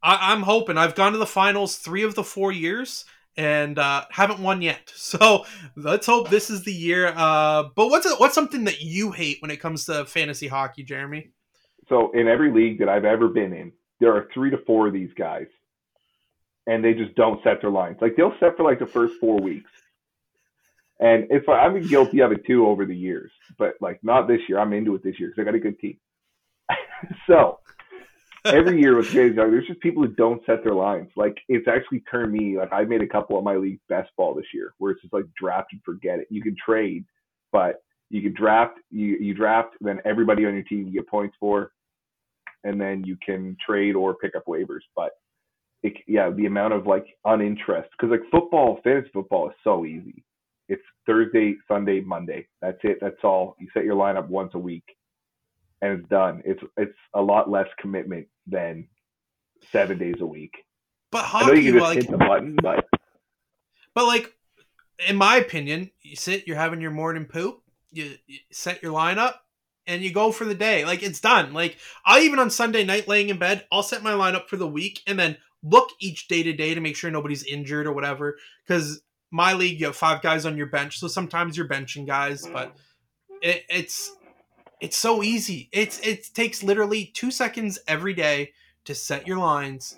I, 0.03 0.15
I, 0.15 0.33
am 0.33 0.43
hoping. 0.43 0.77
I've 0.77 0.95
gone 0.95 1.13
to 1.13 1.19
the 1.19 1.27
finals 1.27 1.77
three 1.77 2.03
of 2.03 2.15
the 2.15 2.25
four 2.25 2.51
years 2.51 3.05
and 3.37 3.79
uh, 3.79 4.05
haven't 4.11 4.41
won 4.41 4.63
yet. 4.63 4.93
So 5.03 5.45
let's 5.77 6.07
hope 6.07 6.31
this 6.31 6.49
is 6.49 6.65
the 6.65 6.73
year. 6.73 7.13
Uh, 7.15 7.65
but 7.77 7.89
what's 7.89 8.07
a, 8.07 8.15
what's 8.17 8.35
something 8.35 8.65
that 8.65 8.81
you 8.81 9.11
hate 9.13 9.43
when 9.43 9.51
it 9.51 9.59
comes 9.59 9.85
to 9.85 10.07
fantasy 10.07 10.49
hockey, 10.49 10.83
Jeremy? 10.83 11.29
So 11.91 12.11
in 12.13 12.29
every 12.29 12.51
league 12.51 12.79
that 12.79 12.89
I've 12.89 13.05
ever 13.05 13.29
been 13.29 13.53
in, 13.53 13.73
there 14.01 14.17
are 14.17 14.29
three 14.33 14.51
to 14.51 14.57
four 14.67 14.87
of 14.87 14.95
these 14.95 15.13
guys, 15.19 15.49
and 16.67 16.83
they 16.83 16.95
just 16.95 17.15
don't 17.15 17.43
set 17.45 17.61
their 17.61 17.71
lines. 17.71 17.99
Like 18.01 18.17
they'll 18.17 18.35
set 18.41 18.57
for 18.57 18.63
like 18.63 18.79
the 18.79 18.87
first 18.87 19.15
four 19.21 19.39
weeks, 19.39 19.71
and 20.99 21.27
if 21.31 21.49
I've 21.49 21.75
been 21.75 21.87
guilty 21.87 22.21
of 22.21 22.33
it 22.33 22.47
too 22.47 22.67
over 22.67 22.87
the 22.87 22.97
years, 22.97 23.31
but 23.59 23.75
like 23.81 24.03
not 24.03 24.29
this 24.29 24.41
year. 24.49 24.59
I'm 24.59 24.73
into 24.73 24.95
it 24.95 25.03
this 25.03 25.21
year 25.21 25.29
because 25.29 25.43
I 25.43 25.45
got 25.45 25.55
a 25.55 25.61
good 25.61 25.79
team. 25.79 25.99
so 27.27 27.59
every 28.45 28.81
year 28.81 28.97
with 28.97 29.07
Jays 29.07 29.35
Young, 29.35 29.51
there's 29.51 29.67
just 29.67 29.81
people 29.81 30.03
who 30.03 30.09
don't 30.09 30.45
set 30.47 30.65
their 30.65 30.75
lines. 30.75 31.11
Like 31.17 31.37
it's 31.49 31.69
actually 31.69 32.01
turned 32.11 32.33
me 32.33 32.59
like 32.59 32.73
I 32.73 32.85
made 32.85 33.03
a 33.03 33.07
couple 33.07 33.39
of 33.39 33.45
my 33.45 33.57
league 33.57 33.81
best 33.89 34.11
ball 34.17 34.35
this 34.35 34.47
year 34.53 34.75
where 34.79 34.93
it's 34.93 35.03
just 35.03 35.15
like 35.15 35.25
draft 35.39 35.69
and 35.73 35.83
forget 35.85 36.19
it. 36.19 36.27
You 36.31 36.43
can 36.43 36.57
trade, 36.65 37.05
but 37.53 37.83
you 38.11 38.23
can 38.23 38.35
draft 38.35 38.79
you 38.91 39.17
you 39.21 39.35
draft, 39.35 39.75
then 39.81 40.01
everybody 40.05 40.47
on 40.47 40.55
your 40.55 40.63
team 40.65 40.87
you 40.87 40.93
get 40.93 41.09
points 41.09 41.37
for, 41.41 41.73
and 42.65 42.81
then 42.81 43.05
you 43.05 43.17
can 43.25 43.57
trade 43.65 43.95
or 43.95 44.15
pick 44.15 44.35
up 44.37 44.45
waivers. 44.47 44.83
But 44.95 45.13
it, 45.83 45.95
yeah, 46.07 46.31
the 46.31 46.47
amount 46.47 46.75
of 46.75 46.87
like 46.87 47.07
uninterest 47.27 47.89
because 47.93 48.11
like 48.11 48.31
football, 48.31 48.81
fantasy 48.85 49.11
football 49.13 49.49
is 49.49 49.57
so 49.65 49.85
easy. 49.85 50.25
It's 50.69 50.83
Thursday, 51.07 51.57
Sunday, 51.69 52.01
Monday. 52.01 52.47
That's 52.61 52.79
it. 52.83 52.99
That's 53.01 53.17
all. 53.25 53.57
You 53.59 53.69
set 53.75 53.85
your 53.85 53.97
lineup 53.97 54.29
once 54.29 54.53
a 54.55 54.59
week, 54.59 54.85
and 55.83 55.99
it's 55.99 56.09
done. 56.09 56.43
It's 56.47 56.63
it's 56.77 56.97
a 57.13 57.21
lot 57.21 57.51
less 57.51 57.67
commitment 57.79 58.29
than 58.47 58.89
seven 59.71 59.99
days 59.99 60.17
a 60.21 60.27
week. 60.27 60.55
But 61.11 61.25
hockey, 61.25 61.45
I 61.45 61.49
know 61.49 61.55
you 61.55 61.73
can 61.73 61.81
just 61.81 61.85
like, 61.85 61.99
hit 61.99 62.11
the 62.11 62.19
button, 62.19 62.57
but 62.63 62.89
but 63.95 64.07
like 64.07 64.33
in 65.07 65.17
my 65.17 65.37
opinion, 65.37 65.91
you 66.01 66.17
sit, 66.17 66.47
you're 66.47 66.57
having 66.57 66.81
your 66.81 66.93
morning 66.93 67.25
poop, 67.25 67.61
you, 67.91 68.15
you 68.27 68.39
set 68.53 68.83
your 68.83 68.93
lineup, 68.93 69.35
and 69.87 70.03
you 70.03 70.13
go 70.13 70.31
for 70.31 70.45
the 70.45 70.55
day. 70.55 70.85
Like 70.85 71.03
it's 71.03 71.21
done. 71.21 71.53
Like 71.53 71.79
I 72.07 72.21
even 72.21 72.39
on 72.39 72.51
Sunday 72.51 72.85
night 72.85 73.09
laying 73.09 73.29
in 73.29 73.39
bed, 73.39 73.67
I'll 73.71 73.83
set 73.83 74.03
my 74.03 74.13
lineup 74.13 74.49
for 74.49 74.57
the 74.57 74.69
week 74.69 75.01
and 75.07 75.19
then 75.19 75.37
look 75.63 75.91
each 76.01 76.29
day 76.29 76.43
to 76.43 76.53
day 76.53 76.75
to 76.75 76.81
make 76.81 76.97
sure 76.97 77.11
nobody's 77.11 77.45
injured 77.45 77.87
or 77.87 77.93
whatever. 77.93 78.39
Because 78.67 79.03
my 79.31 79.55
league, 79.55 79.81
you 79.81 79.87
have 79.87 79.97
five 79.97 80.23
guys 80.23 80.47
on 80.47 80.57
your 80.57 80.67
bench, 80.67 80.99
so 80.99 81.09
sometimes 81.09 81.57
you're 81.57 81.69
benching 81.69 82.07
guys, 82.07 82.47
but 82.47 82.77
it, 83.41 83.65
it's 83.69 84.15
it's 84.83 84.97
so 84.97 85.23
easy. 85.23 85.69
It's 85.71 86.01
it 86.01 86.35
takes 86.35 86.63
literally 86.63 87.07
two 87.15 87.31
seconds 87.31 87.79
every 87.87 88.15
day 88.15 88.53
to 88.85 88.97
set 88.97 89.29
your 89.29 89.39
lines, 89.39 89.97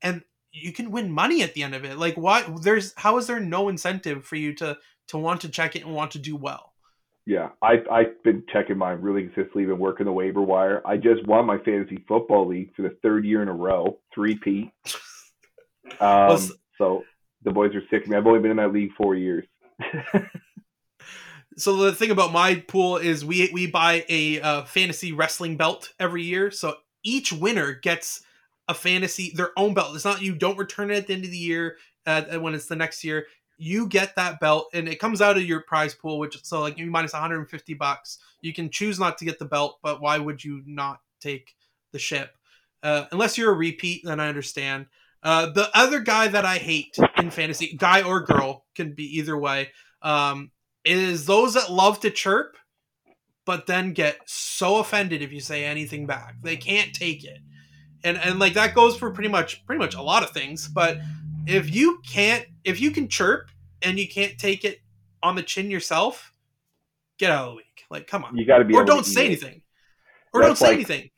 and 0.00 0.22
you 0.52 0.72
can 0.72 0.92
win 0.92 1.10
money 1.10 1.42
at 1.42 1.54
the 1.54 1.64
end 1.64 1.74
of 1.74 1.84
it. 1.84 1.98
Like, 1.98 2.14
why? 2.14 2.44
There's 2.62 2.94
how 2.96 3.18
is 3.18 3.26
there 3.26 3.40
no 3.40 3.68
incentive 3.68 4.24
for 4.24 4.36
you 4.36 4.54
to 4.54 4.78
to 5.08 5.18
want 5.18 5.40
to 5.40 5.48
check 5.48 5.74
it 5.74 5.84
and 5.84 5.92
want 5.92 6.12
to 6.12 6.20
do 6.20 6.36
well? 6.36 6.72
Yeah, 7.26 7.48
I've 7.62 7.88
I've 7.90 8.22
been 8.22 8.44
checking 8.52 8.78
mine 8.78 9.00
really 9.00 9.22
consistently. 9.22 9.64
Been 9.64 9.80
working 9.80 10.06
the 10.06 10.12
waiver 10.12 10.40
wire. 10.40 10.80
I 10.86 10.96
just 10.96 11.26
won 11.26 11.44
my 11.44 11.58
fantasy 11.58 12.04
football 12.06 12.46
league 12.46 12.72
for 12.76 12.82
the 12.82 12.96
third 13.02 13.24
year 13.24 13.42
in 13.42 13.48
a 13.48 13.54
row, 13.54 13.98
three 14.14 14.36
P. 14.36 14.72
Um, 16.00 16.28
well, 16.28 16.48
so 16.78 17.04
the 17.42 17.50
boys 17.50 17.74
are 17.74 17.82
sick 17.90 18.04
of 18.04 18.08
me. 18.08 18.16
I've 18.16 18.26
only 18.26 18.40
been 18.40 18.52
in 18.52 18.56
that 18.56 18.72
league 18.72 18.92
four 18.96 19.14
years. 19.14 19.44
so 21.56 21.76
the 21.76 21.92
thing 21.92 22.10
about 22.10 22.32
my 22.32 22.56
pool 22.56 22.96
is 22.96 23.24
we 23.24 23.50
we 23.52 23.66
buy 23.66 24.04
a 24.08 24.40
uh, 24.40 24.64
fantasy 24.64 25.12
wrestling 25.12 25.56
belt 25.56 25.92
every 25.98 26.22
year. 26.22 26.50
So 26.50 26.76
each 27.02 27.32
winner 27.32 27.72
gets 27.74 28.22
a 28.68 28.74
fantasy 28.74 29.32
their 29.34 29.50
own 29.56 29.74
belt. 29.74 29.94
It's 29.94 30.04
not 30.04 30.22
you 30.22 30.34
don't 30.34 30.58
return 30.58 30.90
it 30.90 30.96
at 30.96 31.06
the 31.06 31.14
end 31.14 31.24
of 31.24 31.30
the 31.30 31.36
year 31.36 31.76
uh, 32.06 32.22
when 32.38 32.54
it's 32.54 32.66
the 32.66 32.76
next 32.76 33.04
year. 33.04 33.26
You 33.56 33.86
get 33.86 34.16
that 34.16 34.40
belt 34.40 34.68
and 34.74 34.88
it 34.88 34.98
comes 34.98 35.22
out 35.22 35.36
of 35.36 35.44
your 35.44 35.60
prize 35.60 35.94
pool, 35.94 36.18
which 36.18 36.42
so 36.44 36.60
like 36.60 36.78
you 36.78 36.90
minus 36.90 37.12
150 37.12 37.74
bucks. 37.74 38.18
You 38.40 38.52
can 38.52 38.70
choose 38.70 38.98
not 38.98 39.18
to 39.18 39.24
get 39.24 39.38
the 39.38 39.44
belt, 39.44 39.78
but 39.82 40.00
why 40.00 40.18
would 40.18 40.42
you 40.42 40.62
not 40.66 41.00
take 41.20 41.54
the 41.92 41.98
ship? 41.98 42.36
Uh, 42.82 43.06
unless 43.12 43.38
you're 43.38 43.52
a 43.52 43.56
repeat, 43.56 44.02
then 44.04 44.20
I 44.20 44.28
understand. 44.28 44.86
Uh, 45.22 45.46
the 45.46 45.70
other 45.74 46.00
guy 46.00 46.28
that 46.28 46.44
I 46.44 46.58
hate 46.58 46.98
in 47.16 47.30
fantasy, 47.30 47.74
guy 47.78 48.02
or 48.02 48.20
girl, 48.20 48.66
can 48.74 48.92
be 48.92 49.18
either 49.18 49.38
way, 49.38 49.70
um, 50.02 50.50
is 50.84 51.26
those 51.26 51.54
that 51.54 51.72
love 51.72 52.00
to 52.00 52.10
chirp, 52.10 52.56
but 53.44 53.66
then 53.66 53.92
get 53.92 54.18
so 54.26 54.78
offended 54.78 55.22
if 55.22 55.32
you 55.32 55.40
say 55.40 55.64
anything 55.64 56.06
back. 56.06 56.36
They 56.42 56.56
can't 56.56 56.92
take 56.92 57.24
it, 57.24 57.38
and 58.02 58.18
and 58.18 58.38
like 58.38 58.54
that 58.54 58.74
goes 58.74 58.96
for 58.96 59.10
pretty 59.10 59.30
much 59.30 59.64
pretty 59.66 59.78
much 59.78 59.94
a 59.94 60.02
lot 60.02 60.22
of 60.22 60.30
things. 60.30 60.68
But 60.68 60.98
if 61.46 61.74
you 61.74 62.00
can't, 62.06 62.46
if 62.64 62.80
you 62.80 62.90
can 62.90 63.08
chirp 63.08 63.50
and 63.82 63.98
you 63.98 64.08
can't 64.08 64.38
take 64.38 64.64
it 64.64 64.80
on 65.22 65.36
the 65.36 65.42
chin 65.42 65.70
yourself, 65.70 66.32
get 67.18 67.30
out 67.30 67.48
of 67.48 67.50
the 67.50 67.56
league. 67.56 67.64
Like, 67.90 68.06
come 68.06 68.24
on, 68.24 68.36
you 68.36 68.46
got 68.46 68.58
to 68.58 68.64
be, 68.64 68.74
or 68.74 68.84
don't 68.84 69.06
say 69.06 69.26
anything, 69.26 69.62
or 70.32 70.40
That's 70.40 70.48
don't 70.48 70.56
say 70.56 70.66
like 70.66 70.74
anything. 70.74 71.10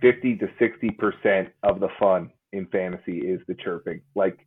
Fifty 0.00 0.36
to 0.36 0.48
sixty 0.58 0.90
percent 0.90 1.48
of 1.62 1.80
the 1.80 1.88
fun 1.98 2.30
in 2.52 2.66
fantasy 2.66 3.18
is 3.18 3.40
the 3.46 3.54
chirping. 3.54 4.00
Like, 4.14 4.38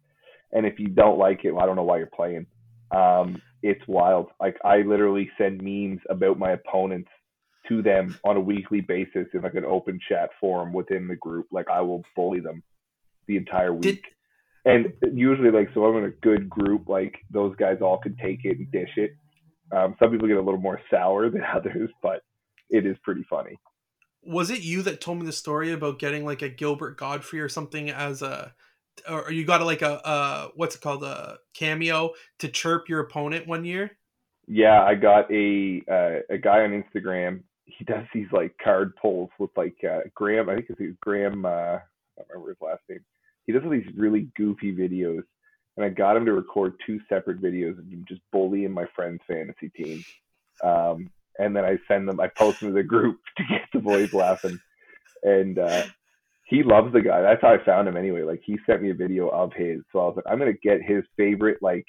and 0.51 0.65
if 0.65 0.79
you 0.79 0.87
don't 0.87 1.17
like 1.17 1.45
it, 1.45 1.51
well, 1.51 1.63
I 1.63 1.67
don't 1.67 1.75
know 1.75 1.83
why 1.83 1.97
you're 1.97 2.07
playing. 2.07 2.45
Um, 2.93 3.41
it's 3.61 3.81
wild. 3.87 4.27
Like 4.39 4.57
I 4.63 4.81
literally 4.81 5.29
send 5.37 5.61
memes 5.61 6.01
about 6.09 6.37
my 6.37 6.51
opponents 6.51 7.09
to 7.69 7.81
them 7.81 8.17
on 8.25 8.35
a 8.35 8.41
weekly 8.41 8.81
basis 8.81 9.27
in 9.33 9.41
like 9.41 9.55
an 9.55 9.65
open 9.65 9.99
chat 10.07 10.29
forum 10.39 10.73
within 10.73 11.07
the 11.07 11.15
group. 11.15 11.47
Like 11.51 11.69
I 11.69 11.81
will 11.81 12.03
bully 12.15 12.41
them 12.41 12.61
the 13.27 13.37
entire 13.37 13.73
week. 13.73 13.81
Did... 13.81 13.99
And 14.65 14.93
usually, 15.17 15.51
like, 15.51 15.69
so 15.73 15.85
I'm 15.85 15.97
in 15.97 16.05
a 16.05 16.15
good 16.21 16.49
group. 16.49 16.87
Like 16.87 17.15
those 17.31 17.55
guys 17.55 17.77
all 17.81 17.97
can 17.97 18.15
take 18.17 18.41
it 18.43 18.57
and 18.57 18.71
dish 18.71 18.91
it. 18.97 19.11
Um, 19.75 19.95
some 19.99 20.11
people 20.11 20.27
get 20.27 20.37
a 20.37 20.41
little 20.41 20.59
more 20.59 20.79
sour 20.91 21.29
than 21.31 21.43
others, 21.43 21.89
but 22.01 22.21
it 22.69 22.85
is 22.85 22.97
pretty 23.03 23.25
funny. 23.29 23.57
Was 24.25 24.49
it 24.49 24.61
you 24.61 24.81
that 24.83 25.01
told 25.01 25.19
me 25.19 25.25
the 25.25 25.33
story 25.33 25.71
about 25.73 25.99
getting 25.99 26.25
like 26.25 26.41
a 26.41 26.49
Gilbert 26.49 26.97
Gottfried 26.97 27.41
or 27.41 27.49
something 27.49 27.89
as 27.89 28.21
a 28.21 28.53
or 29.09 29.31
you 29.31 29.45
got 29.45 29.61
like 29.61 29.81
a 29.81 30.05
uh 30.05 30.47
what's 30.55 30.75
it 30.75 30.81
called 30.81 31.03
a 31.03 31.37
cameo 31.53 32.11
to 32.39 32.47
chirp 32.47 32.89
your 32.89 32.99
opponent 32.99 33.47
one 33.47 33.65
year? 33.65 33.91
Yeah, 34.47 34.83
I 34.83 34.95
got 34.95 35.31
a 35.31 35.81
uh, 35.89 36.33
a 36.33 36.37
guy 36.37 36.61
on 36.61 36.83
Instagram. 36.83 37.43
He 37.65 37.85
does 37.85 38.05
these 38.13 38.27
like 38.31 38.55
card 38.61 38.93
pulls 39.01 39.29
with 39.39 39.51
like 39.55 39.75
uh, 39.89 40.01
Graham. 40.13 40.49
I 40.49 40.55
think 40.55 40.67
it's 40.69 40.97
Graham. 41.01 41.45
Uh, 41.45 41.49
I 41.49 41.79
don't 42.17 42.29
remember 42.29 42.49
his 42.49 42.61
last 42.61 42.81
name. 42.89 42.99
He 43.45 43.53
does 43.53 43.63
all 43.63 43.69
these 43.69 43.87
really 43.95 44.29
goofy 44.35 44.75
videos, 44.75 45.23
and 45.77 45.85
I 45.85 45.89
got 45.89 46.17
him 46.17 46.25
to 46.25 46.33
record 46.33 46.73
two 46.85 46.99
separate 47.07 47.41
videos 47.41 47.79
of 47.79 47.87
him 47.87 48.05
just 48.07 48.21
bullying 48.31 48.71
my 48.71 48.85
friend's 48.95 49.21
fantasy 49.27 49.69
team. 49.69 50.03
Um, 50.61 51.09
and 51.39 51.55
then 51.55 51.63
I 51.63 51.77
send 51.87 52.07
them. 52.07 52.19
I 52.19 52.27
post 52.27 52.59
them 52.59 52.69
to 52.69 52.75
the 52.75 52.83
group 52.83 53.19
to 53.37 53.43
get 53.49 53.61
the 53.71 53.79
boys 53.79 54.13
laughing, 54.13 54.59
and 55.23 55.57
uh, 55.57 55.83
he 56.53 56.61
loves 56.61 56.93
the 56.93 57.01
guy. 57.01 57.19
That's 57.21 57.41
how 57.41 57.51
I 57.51 57.65
found 57.65 57.87
him 57.87 57.97
anyway. 57.97 58.21
Like 58.21 58.41
he 58.45 58.59
sent 58.67 58.83
me 58.83 58.91
a 58.91 58.93
video 58.93 59.27
of 59.29 59.51
his, 59.53 59.79
so 59.91 59.99
I 59.99 60.03
was 60.03 60.13
like, 60.17 60.25
I'm 60.29 60.37
gonna 60.37 60.53
get 60.53 60.83
his 60.83 61.03
favorite 61.17 61.57
like 61.63 61.85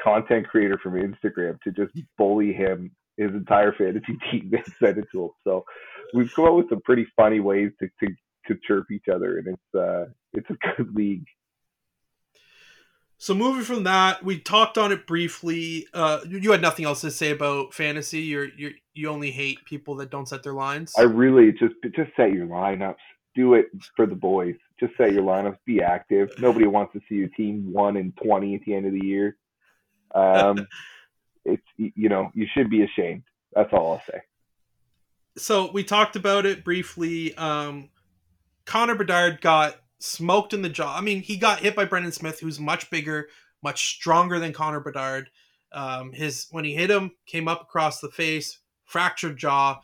content 0.00 0.46
creator 0.46 0.78
from 0.80 0.92
Instagram 0.92 1.60
to 1.62 1.72
just 1.72 1.92
bully 2.16 2.52
him, 2.52 2.92
his 3.16 3.32
entire 3.32 3.72
fantasy 3.72 4.16
team, 4.30 4.52
and 4.54 4.74
send 4.78 4.98
it 4.98 5.08
to 5.10 5.24
him. 5.24 5.30
So 5.42 5.64
we've 6.14 6.32
come 6.32 6.44
up 6.44 6.54
with 6.54 6.68
some 6.68 6.80
pretty 6.82 7.04
funny 7.16 7.40
ways 7.40 7.72
to 7.80 7.88
to, 8.00 8.14
to 8.46 8.60
chirp 8.64 8.92
each 8.92 9.08
other, 9.12 9.38
and 9.38 9.48
it's 9.48 9.74
uh 9.74 10.04
it's 10.34 10.48
a 10.50 10.76
good 10.76 10.94
league. 10.94 11.26
So 13.18 13.34
moving 13.34 13.64
from 13.64 13.82
that, 13.84 14.24
we 14.24 14.38
talked 14.38 14.78
on 14.78 14.92
it 14.92 15.04
briefly. 15.06 15.88
Uh, 15.92 16.20
you 16.26 16.52
had 16.52 16.62
nothing 16.62 16.86
else 16.86 17.00
to 17.02 17.10
say 17.10 17.32
about 17.32 17.74
fantasy. 17.74 18.20
You're 18.20 18.50
you 18.56 18.70
you 18.94 19.08
only 19.08 19.32
hate 19.32 19.64
people 19.64 19.96
that 19.96 20.10
don't 20.10 20.28
set 20.28 20.44
their 20.44 20.54
lines. 20.54 20.94
I 20.96 21.02
really 21.02 21.50
just 21.50 21.74
just 21.92 22.12
set 22.16 22.32
your 22.32 22.46
lineups. 22.46 22.94
Do 23.34 23.54
it 23.54 23.66
for 23.96 24.06
the 24.06 24.14
boys. 24.14 24.56
Just 24.78 24.96
set 24.96 25.12
your 25.12 25.22
lineups. 25.22 25.58
Be 25.64 25.82
active. 25.82 26.30
Nobody 26.38 26.66
wants 26.66 26.92
to 26.94 27.00
see 27.08 27.16
your 27.16 27.28
team 27.28 27.72
one 27.72 27.96
and 27.96 28.16
twenty 28.16 28.54
at 28.54 28.62
the 28.66 28.74
end 28.74 28.86
of 28.86 28.92
the 28.92 29.04
year. 29.04 29.36
Um, 30.14 30.66
it's 31.44 31.62
you 31.76 32.08
know 32.08 32.30
you 32.34 32.46
should 32.54 32.70
be 32.70 32.82
ashamed. 32.82 33.22
That's 33.54 33.72
all 33.72 33.92
I'll 33.92 34.02
say. 34.10 34.20
So 35.36 35.70
we 35.72 35.84
talked 35.84 36.16
about 36.16 36.44
it 36.44 36.64
briefly. 36.64 37.34
Um, 37.36 37.90
Connor 38.64 38.94
Bedard 38.94 39.40
got 39.40 39.76
smoked 39.98 40.52
in 40.52 40.62
the 40.62 40.68
jaw. 40.68 40.96
I 40.96 41.00
mean, 41.00 41.22
he 41.22 41.36
got 41.36 41.60
hit 41.60 41.76
by 41.76 41.84
Brendan 41.84 42.12
Smith, 42.12 42.40
who's 42.40 42.58
much 42.58 42.90
bigger, 42.90 43.28
much 43.62 43.94
stronger 43.94 44.38
than 44.38 44.52
Connor 44.52 44.80
Bedard. 44.80 45.30
Um, 45.72 46.12
his 46.12 46.48
when 46.50 46.64
he 46.64 46.74
hit 46.74 46.90
him, 46.90 47.12
came 47.26 47.46
up 47.46 47.62
across 47.62 48.00
the 48.00 48.08
face, 48.08 48.58
fractured 48.84 49.36
jaw. 49.36 49.80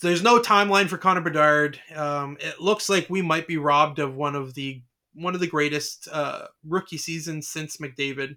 There's 0.00 0.22
no 0.22 0.38
timeline 0.40 0.88
for 0.88 0.98
Connor 0.98 1.20
Bedard. 1.20 1.78
Um, 1.94 2.38
it 2.40 2.60
looks 2.60 2.88
like 2.88 3.08
we 3.10 3.22
might 3.22 3.46
be 3.46 3.58
robbed 3.58 3.98
of 3.98 4.16
one 4.16 4.34
of 4.34 4.54
the 4.54 4.82
one 5.14 5.34
of 5.34 5.40
the 5.40 5.46
greatest 5.46 6.08
uh, 6.10 6.46
rookie 6.64 6.98
seasons 6.98 7.48
since 7.48 7.76
McDavid. 7.76 8.36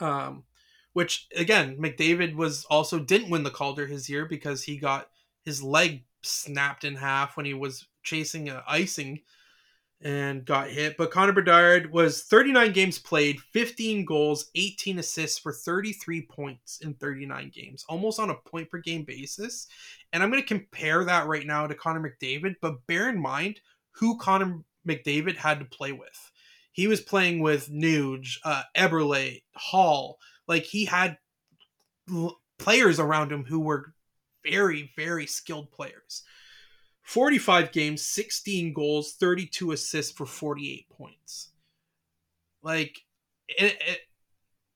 Um, 0.00 0.44
which 0.92 1.28
again, 1.36 1.76
McDavid 1.76 2.34
was 2.34 2.64
also 2.64 2.98
didn't 2.98 3.30
win 3.30 3.44
the 3.44 3.50
Calder 3.50 3.86
his 3.86 4.08
year 4.08 4.26
because 4.26 4.64
he 4.64 4.78
got 4.78 5.08
his 5.44 5.62
leg 5.62 6.04
snapped 6.22 6.84
in 6.84 6.96
half 6.96 7.36
when 7.36 7.46
he 7.46 7.54
was 7.54 7.86
chasing 8.02 8.48
uh, 8.48 8.62
icing 8.66 9.20
and 10.02 10.44
got 10.44 10.70
hit. 10.70 10.96
But 10.96 11.10
Connor 11.10 11.32
Bedard 11.32 11.90
was 11.92 12.22
39 12.22 12.72
games 12.72 12.98
played, 12.98 13.40
15 13.52 14.04
goals, 14.04 14.50
18 14.54 14.98
assists 14.98 15.38
for 15.38 15.52
33 15.52 16.22
points 16.22 16.78
in 16.80 16.94
39 16.94 17.50
games, 17.54 17.84
almost 17.88 18.20
on 18.20 18.30
a 18.30 18.34
point 18.34 18.70
per 18.70 18.78
game 18.78 19.04
basis. 19.04 19.66
And 20.12 20.22
I'm 20.22 20.30
going 20.30 20.42
to 20.42 20.48
compare 20.48 21.04
that 21.04 21.26
right 21.26 21.46
now 21.46 21.66
to 21.66 21.74
Connor 21.74 22.00
McDavid, 22.22 22.56
but 22.60 22.86
bear 22.86 23.08
in 23.08 23.20
mind 23.20 23.60
who 23.92 24.18
Connor 24.18 24.60
McDavid 24.86 25.36
had 25.36 25.58
to 25.58 25.64
play 25.64 25.92
with. 25.92 26.30
He 26.72 26.86
was 26.86 27.00
playing 27.00 27.40
with 27.40 27.70
Nuge, 27.70 28.38
uh, 28.44 28.62
Eberle, 28.76 29.42
Hall. 29.56 30.18
Like 30.46 30.62
he 30.62 30.84
had 30.84 31.18
l- 32.08 32.40
players 32.58 33.00
around 33.00 33.32
him 33.32 33.44
who 33.44 33.60
were 33.60 33.92
very, 34.44 34.92
very 34.96 35.26
skilled 35.26 35.72
players. 35.72 36.22
45 37.08 37.72
games, 37.72 38.04
16 38.04 38.74
goals, 38.74 39.14
32 39.14 39.72
assists 39.72 40.12
for 40.12 40.26
48 40.26 40.90
points. 40.90 41.48
Like, 42.62 42.98
it, 43.48 43.78
it, 43.80 44.00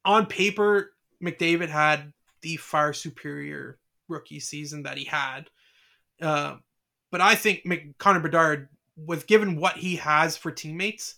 on 0.06 0.24
paper, 0.24 0.94
McDavid 1.22 1.68
had 1.68 2.14
the 2.40 2.56
far 2.56 2.94
superior 2.94 3.78
rookie 4.08 4.40
season 4.40 4.84
that 4.84 4.96
he 4.96 5.04
had. 5.04 5.50
Uh, 6.22 6.56
but 7.10 7.20
I 7.20 7.34
think 7.34 7.66
Mc, 7.66 7.98
Connor 7.98 8.20
Bedard, 8.20 8.70
with 8.96 9.26
given 9.26 9.56
what 9.56 9.76
he 9.76 9.96
has 9.96 10.34
for 10.34 10.50
teammates, 10.50 11.16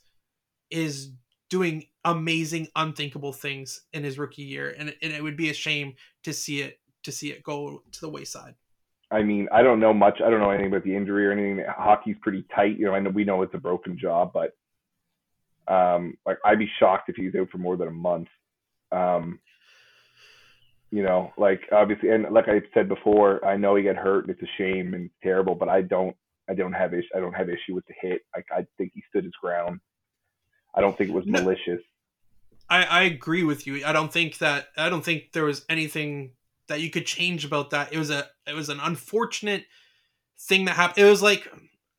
is 0.68 1.12
doing 1.48 1.84
amazing, 2.04 2.66
unthinkable 2.74 3.32
things 3.32 3.82
in 3.92 4.02
his 4.02 4.18
rookie 4.18 4.42
year, 4.42 4.74
and, 4.76 4.92
and 5.00 5.12
it 5.12 5.22
would 5.22 5.36
be 5.36 5.50
a 5.50 5.54
shame 5.54 5.94
to 6.24 6.32
see 6.32 6.60
it 6.60 6.80
to 7.04 7.12
see 7.12 7.30
it 7.30 7.44
go 7.44 7.84
to 7.92 8.00
the 8.00 8.08
wayside. 8.08 8.56
I 9.14 9.22
mean, 9.22 9.48
I 9.52 9.62
don't 9.62 9.78
know 9.78 9.94
much. 9.94 10.20
I 10.20 10.28
don't 10.28 10.40
know 10.40 10.50
anything 10.50 10.72
about 10.72 10.82
the 10.82 10.96
injury 10.96 11.24
or 11.24 11.30
anything. 11.30 11.64
Hockey's 11.68 12.16
pretty 12.20 12.44
tight. 12.52 12.76
You 12.78 12.86
know, 12.86 12.94
I 12.94 12.98
know 12.98 13.10
we 13.10 13.22
know 13.22 13.42
it's 13.42 13.54
a 13.54 13.58
broken 13.58 13.96
jaw, 13.96 14.26
but 14.26 14.56
um, 15.72 16.18
like 16.26 16.38
I'd 16.44 16.58
be 16.58 16.68
shocked 16.80 17.08
if 17.08 17.14
he's 17.14 17.34
out 17.36 17.48
for 17.50 17.58
more 17.58 17.76
than 17.76 17.86
a 17.86 17.92
month. 17.92 18.26
Um, 18.90 19.38
you 20.90 21.04
know, 21.04 21.32
like 21.38 21.60
obviously, 21.70 22.10
and 22.10 22.26
like 22.32 22.48
I 22.48 22.60
said 22.74 22.88
before, 22.88 23.44
I 23.44 23.56
know 23.56 23.76
he 23.76 23.84
got 23.84 23.94
hurt. 23.94 24.26
And 24.26 24.30
it's 24.30 24.42
a 24.42 24.52
shame 24.58 24.94
and 24.94 25.08
terrible, 25.22 25.54
but 25.54 25.68
I 25.68 25.82
don't, 25.82 26.16
I 26.50 26.54
don't 26.54 26.72
have 26.72 26.92
issue. 26.92 27.06
I 27.14 27.20
don't 27.20 27.34
have 27.34 27.48
issue 27.48 27.74
with 27.74 27.86
the 27.86 27.94
hit. 28.00 28.22
Like 28.34 28.46
I 28.50 28.66
think 28.78 28.92
he 28.94 29.02
stood 29.10 29.22
his 29.22 29.32
ground. 29.40 29.78
I 30.74 30.80
don't 30.80 30.98
think 30.98 31.10
it 31.10 31.14
was 31.14 31.26
no, 31.26 31.40
malicious. 31.40 31.80
I 32.68 32.82
I 32.82 33.02
agree 33.02 33.44
with 33.44 33.64
you. 33.64 33.86
I 33.86 33.92
don't 33.92 34.12
think 34.12 34.38
that. 34.38 34.70
I 34.76 34.88
don't 34.88 35.04
think 35.04 35.30
there 35.32 35.44
was 35.44 35.64
anything 35.68 36.32
that 36.68 36.80
you 36.80 36.90
could 36.90 37.06
change 37.06 37.44
about 37.44 37.70
that. 37.70 37.92
It 37.92 37.98
was 37.98 38.10
a 38.10 38.26
it 38.46 38.54
was 38.54 38.68
an 38.68 38.80
unfortunate 38.80 39.64
thing 40.38 40.64
that 40.66 40.76
happened. 40.76 41.06
It 41.06 41.10
was 41.10 41.22
like 41.22 41.48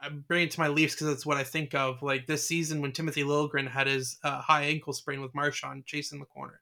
I 0.01 0.09
bring 0.09 0.43
it 0.43 0.51
to 0.51 0.59
my 0.59 0.68
Leafs 0.68 0.93
because 0.93 1.07
that's 1.07 1.26
what 1.26 1.38
I 1.38 1.43
think 1.43 1.74
of. 1.74 2.01
Like 2.01 2.28
this 2.28 2.47
season 2.47 2.82
when 2.82 2.91
Timothy 2.91 3.24
Liljegren 3.24 3.68
had 3.68 3.88
his 3.88 4.18
uh, 4.24 4.41
high 4.41 4.63
ankle 4.63 4.93
sprain 4.93 5.22
with 5.22 5.36
Marchand 5.36 5.86
chasing 5.86 6.20
the 6.20 6.26
corner. 6.26 6.61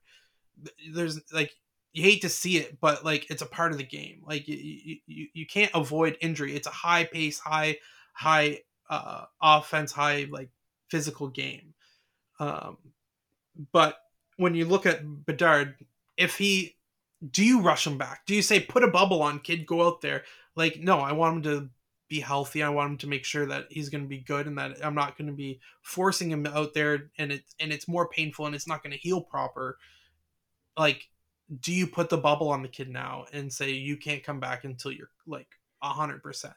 There's 0.93 1.19
like 1.31 1.51
you 1.93 2.03
hate 2.03 2.21
to 2.21 2.29
see 2.29 2.57
it, 2.57 2.79
but 2.79 3.05
like 3.05 3.29
it's 3.29 3.41
a 3.41 3.47
part 3.47 3.71
of 3.71 3.77
the 3.77 3.83
game. 3.83 4.21
Like 4.25 4.47
you 4.47 4.97
you, 5.05 5.27
you 5.33 5.45
can't 5.45 5.71
avoid 5.73 6.17
injury. 6.21 6.55
It's 6.55 6.67
a 6.67 6.71
high 6.71 7.05
pace, 7.05 7.39
high 7.39 7.77
high 8.13 8.59
uh, 8.89 9.25
offense, 9.41 9.91
high 9.91 10.27
like 10.29 10.49
physical 10.89 11.27
game. 11.27 11.73
Um, 12.39 12.77
but 13.71 13.97
when 14.37 14.55
you 14.55 14.65
look 14.65 14.85
at 14.85 15.25
Bedard, 15.25 15.75
if 16.17 16.37
he 16.37 16.75
do 17.31 17.43
you 17.43 17.61
rush 17.61 17.87
him 17.87 17.97
back? 17.97 18.25
Do 18.25 18.35
you 18.35 18.41
say 18.41 18.59
put 18.59 18.83
a 18.83 18.87
bubble 18.87 19.21
on, 19.21 19.39
kid, 19.39 19.65
go 19.65 19.87
out 19.87 20.01
there? 20.01 20.23
Like, 20.55 20.79
no, 20.79 20.99
I 20.99 21.13
want 21.13 21.37
him 21.37 21.43
to 21.43 21.69
be 22.09 22.19
healthy. 22.19 22.61
I 22.61 22.69
want 22.69 22.91
him 22.91 22.97
to 22.99 23.07
make 23.07 23.25
sure 23.25 23.45
that 23.45 23.67
he's 23.69 23.89
going 23.89 24.03
to 24.03 24.09
be 24.09 24.19
good 24.19 24.45
and 24.45 24.57
that 24.57 24.85
I'm 24.85 24.95
not 24.95 25.17
going 25.17 25.27
to 25.27 25.33
be 25.33 25.59
forcing 25.81 26.31
him 26.31 26.45
out 26.45 26.73
there 26.73 27.11
and 27.17 27.31
it 27.31 27.43
and 27.59 27.71
it's 27.71 27.87
more 27.87 28.07
painful 28.07 28.45
and 28.45 28.53
it's 28.53 28.67
not 28.67 28.83
going 28.83 28.91
to 28.91 28.99
heal 28.99 29.21
proper. 29.21 29.77
Like, 30.77 31.07
do 31.59 31.71
you 31.71 31.87
put 31.87 32.09
the 32.09 32.17
bubble 32.17 32.49
on 32.49 32.61
the 32.61 32.67
kid 32.67 32.89
now 32.89 33.25
and 33.31 33.51
say 33.51 33.71
you 33.71 33.97
can't 33.97 34.23
come 34.23 34.39
back 34.39 34.63
until 34.63 34.91
you're 34.91 35.09
like 35.25 35.47
a 35.81 35.89
hundred 35.89 36.21
percent? 36.21 36.53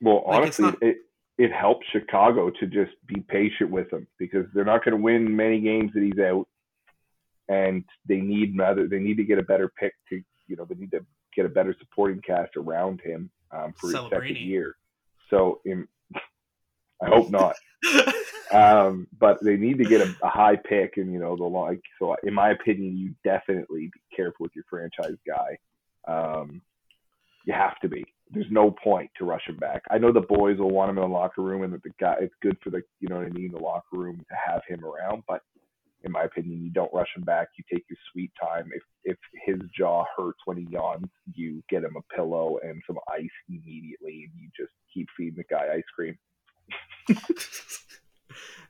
Well, 0.00 0.24
like, 0.26 0.42
honestly, 0.42 0.64
not... 0.64 0.82
it 0.82 0.96
it 1.38 1.52
helps 1.52 1.86
Chicago 1.92 2.50
to 2.50 2.66
just 2.66 2.92
be 3.06 3.20
patient 3.28 3.70
with 3.70 3.90
him 3.92 4.06
because 4.18 4.46
they're 4.52 4.64
not 4.64 4.84
going 4.84 4.96
to 4.96 5.02
win 5.02 5.34
many 5.34 5.60
games 5.60 5.90
that 5.94 6.02
he's 6.02 6.18
out 6.18 6.46
and 7.52 7.84
they 8.06 8.20
need 8.20 8.56
rather 8.56 8.88
they 8.88 8.98
need 8.98 9.16
to 9.16 9.24
get 9.24 9.38
a 9.38 9.42
better 9.42 9.70
pick 9.78 9.94
to 10.08 10.22
you 10.46 10.56
know 10.56 10.64
they 10.64 10.74
need 10.74 10.90
to 10.90 11.04
get 11.34 11.46
a 11.46 11.48
better 11.48 11.74
supporting 11.78 12.20
cast 12.22 12.56
around 12.56 13.00
him 13.00 13.30
um, 13.50 13.74
for 13.78 13.90
his 13.90 14.00
second 14.10 14.36
year. 14.36 14.76
So 15.30 15.60
in, 15.64 15.86
I 17.02 17.08
hope 17.08 17.30
not. 17.30 17.56
um, 18.52 19.06
but 19.18 19.42
they 19.42 19.56
need 19.56 19.78
to 19.78 19.84
get 19.84 20.00
a, 20.02 20.14
a, 20.22 20.28
high 20.28 20.56
pick, 20.56 20.96
and 20.96 21.12
you 21.12 21.18
know 21.18 21.36
the 21.36 21.44
like. 21.44 21.80
So 21.98 22.14
in 22.22 22.34
my 22.34 22.50
opinion, 22.50 22.96
you 22.96 23.14
definitely 23.24 23.90
be 23.92 24.00
careful 24.14 24.44
with 24.44 24.52
your 24.54 24.64
franchise 24.68 25.16
guy. 25.26 25.58
Um, 26.06 26.62
you 27.44 27.54
have 27.54 27.78
to 27.80 27.88
be. 27.88 28.04
There's 28.30 28.50
no 28.50 28.70
point 28.70 29.10
to 29.18 29.24
rush 29.24 29.46
him 29.46 29.56
back. 29.56 29.82
I 29.90 29.98
know 29.98 30.12
the 30.12 30.20
boys 30.20 30.58
will 30.58 30.70
want 30.70 30.90
him 30.90 30.98
in 30.98 31.02
the 31.02 31.08
locker 31.08 31.42
room, 31.42 31.62
and 31.62 31.72
that 31.72 31.82
the 31.82 31.90
guy. 32.00 32.16
It's 32.20 32.34
good 32.40 32.56
for 32.62 32.70
the 32.70 32.82
you 33.00 33.08
know 33.08 33.16
what 33.16 33.26
I 33.26 33.30
mean, 33.30 33.52
the 33.52 33.58
locker 33.58 33.96
room 33.96 34.18
to 34.18 34.36
have 34.52 34.62
him 34.68 34.84
around, 34.84 35.24
but 35.26 35.42
in 36.04 36.12
my 36.12 36.22
opinion. 36.22 36.62
You 36.62 36.70
don't 36.70 36.92
rush 36.92 37.08
him 37.16 37.22
back. 37.22 37.48
You 37.56 37.64
take 37.72 37.84
your 37.88 37.98
sweet 38.12 38.32
time. 38.40 38.70
If 38.74 38.82
if 39.04 39.18
his 39.46 39.60
jaw 39.76 40.04
hurts 40.16 40.38
when 40.44 40.56
he 40.56 40.66
yawns, 40.70 41.08
you 41.34 41.62
get 41.68 41.84
him 41.84 41.96
a 41.96 42.14
pillow 42.14 42.58
and 42.62 42.82
some 42.86 42.98
ice 43.12 43.28
immediately, 43.48 44.28
and 44.28 44.40
you 44.40 44.48
just 44.56 44.72
keep 44.92 45.08
feeding 45.16 45.36
the 45.36 45.44
guy 45.54 45.74
ice 45.74 45.82
cream. 45.94 46.18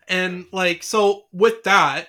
and 0.08 0.46
like 0.52 0.82
so, 0.82 1.24
with 1.32 1.62
that, 1.64 2.08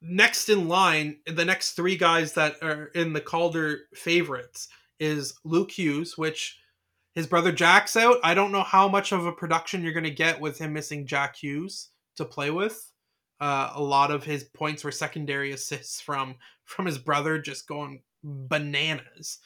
next 0.00 0.48
in 0.48 0.68
line, 0.68 1.18
the 1.26 1.44
next 1.44 1.72
three 1.72 1.96
guys 1.96 2.32
that 2.34 2.62
are 2.62 2.86
in 2.94 3.12
the 3.12 3.20
Calder 3.20 3.80
favorites, 3.94 4.68
is 4.98 5.34
Luke 5.44 5.70
Hughes, 5.70 6.16
which 6.16 6.58
his 7.14 7.26
brother 7.26 7.52
Jack's 7.52 7.96
out. 7.96 8.18
I 8.22 8.34
don't 8.34 8.52
know 8.52 8.62
how 8.62 8.88
much 8.88 9.12
of 9.12 9.26
a 9.26 9.32
production 9.32 9.82
you're 9.82 9.92
going 9.92 10.04
to 10.04 10.10
get 10.10 10.40
with 10.40 10.58
him 10.58 10.72
missing 10.72 11.06
Jack 11.06 11.36
Hughes 11.36 11.90
to 12.16 12.24
play 12.24 12.50
with. 12.50 12.92
Uh, 13.40 13.70
a 13.74 13.82
lot 13.82 14.10
of 14.10 14.24
his 14.24 14.44
points 14.44 14.82
were 14.82 14.92
secondary 14.92 15.52
assists 15.52 16.00
from 16.00 16.36
from 16.64 16.86
his 16.86 16.98
brother 16.98 17.38
just 17.38 17.68
going 17.68 18.02
bananas. 18.22 19.38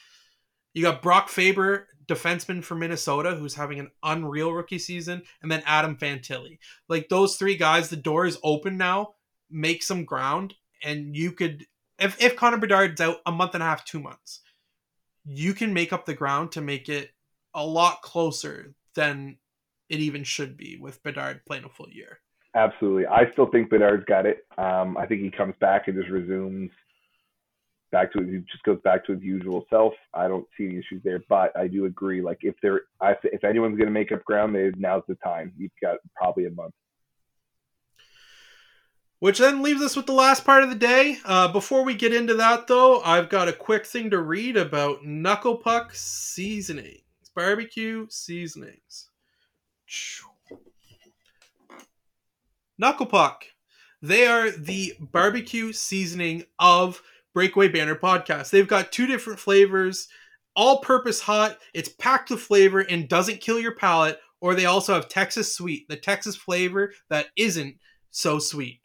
You 0.73 0.83
got 0.83 1.03
Brock 1.03 1.29
Faber, 1.29 1.89
defenseman 2.07 2.63
for 2.63 2.77
Minnesota, 2.77 3.35
who's 3.35 3.55
having 3.55 3.81
an 3.81 3.91
unreal 4.03 4.53
rookie 4.53 4.79
season, 4.79 5.23
and 5.43 5.51
then 5.51 5.63
Adam 5.67 5.97
Fantilli. 5.97 6.59
Like 6.89 7.09
those 7.09 7.37
three 7.37 7.57
guys, 7.57 7.89
the 7.89 7.97
door 7.97 8.27
is 8.27 8.39
open 8.45 8.77
now. 8.77 9.15
Make 9.51 9.83
some 9.83 10.05
ground, 10.05 10.55
and 10.85 11.17
you 11.17 11.33
could 11.33 11.67
if 11.99 12.21
if 12.21 12.37
Connor 12.37 12.59
Bedard's 12.59 13.01
out 13.01 13.19
a 13.27 13.33
month 13.33 13.55
and 13.55 13.63
a 13.63 13.67
half, 13.67 13.85
two 13.85 14.01
months, 14.01 14.41
you 15.25 15.53
can 15.55 15.75
make 15.75 15.93
up 15.93 16.07
the 16.07 16.15
ground 16.15 16.53
to 16.53 16.61
make 16.61 16.89
it 16.89 17.11
a 17.55 17.65
lot 17.65 18.03
closer 18.03 18.75
than 18.95 19.37
it 19.89 20.01
even 20.01 20.25
should 20.25 20.57
be 20.57 20.79
with 20.81 21.03
Bedard 21.03 21.45
playing 21.47 21.65
a 21.65 21.69
full 21.69 21.91
year. 21.91 22.21
Absolutely. 22.55 23.07
I 23.07 23.31
still 23.33 23.47
think 23.47 23.71
Bedard's 23.71 24.05
got 24.07 24.27
it. 24.27 24.45
Um, 24.59 24.97
I 24.97 25.07
think 25.07 25.23
he 25.23 25.31
comes 25.31 25.55
back 25.61 25.87
and 25.87 25.97
just 25.97 26.11
resumes 26.11 26.71
back 27.93 28.13
to 28.13 28.21
he 28.23 28.39
just 28.51 28.63
goes 28.65 28.79
back 28.83 29.05
to 29.07 29.13
his 29.13 29.23
usual 29.23 29.67
self. 29.71 29.93
I 30.15 30.29
don't 30.29 30.47
see 30.57 30.67
any 30.67 30.79
issues 30.79 31.03
there, 31.05 31.23
but 31.29 31.57
I 31.57 31.69
do 31.69 31.85
agree. 31.85 32.23
Like 32.23 32.39
if 32.43 32.55
there, 32.63 32.83
if 33.03 33.45
anyone's 33.45 33.77
going 33.77 33.87
to 33.87 33.93
make 33.93 34.13
up 34.13 34.25
ground, 34.25 34.55
they, 34.55 34.73
now's 34.77 35.03
the 35.09 35.17
time. 35.17 35.53
You've 35.57 35.71
got 35.81 35.99
probably 36.17 36.47
a 36.47 36.51
month. 36.51 36.75
Which 39.21 39.39
then 39.39 39.63
leaves 39.63 39.83
us 39.83 39.97
with 39.97 40.07
the 40.07 40.13
last 40.13 40.47
part 40.47 40.63
of 40.63 40.71
the 40.71 40.75
day. 40.75 41.19
Uh, 41.27 41.47
before 41.53 41.85
we 41.85 41.95
get 41.95 42.15
into 42.15 42.35
that, 42.35 42.67
though, 42.69 43.03
I've 43.03 43.29
got 43.29 43.49
a 43.49 43.53
quick 43.53 43.85
thing 43.85 44.09
to 44.11 44.19
read 44.19 44.57
about 44.57 45.05
Knuckle 45.05 45.57
Puck 45.57 45.95
seasonings, 45.95 47.03
barbecue 47.35 48.07
seasonings. 48.09 49.11
Knuckle 52.81 53.05
Puck. 53.05 53.45
They 54.01 54.27
are 54.27 54.51
the 54.51 54.95
barbecue 54.99 55.71
seasoning 55.75 56.45
of 56.59 57.03
Breakaway 57.35 57.69
Banter 57.69 57.95
podcast. 57.95 58.49
They've 58.49 58.67
got 58.67 58.91
two 58.91 59.07
different 59.07 59.39
flavors, 59.39 60.09
all 60.57 60.81
purpose 60.81 61.21
hot. 61.21 61.59
It's 61.75 61.91
packed 61.91 62.31
with 62.31 62.41
flavor 62.41 62.81
and 62.81 63.07
doesn't 63.07 63.43
kill 63.43 63.61
your 63.61 63.75
palate. 63.75 64.19
Or 64.41 64.55
they 64.55 64.65
also 64.65 64.95
have 64.95 65.11
Texas 65.11 65.55
Sweet, 65.55 65.87
the 65.91 65.97
Texas 65.97 66.35
flavor 66.35 66.95
that 67.11 67.27
isn't 67.37 67.77
so 68.11 68.39
sweet. 68.39 68.81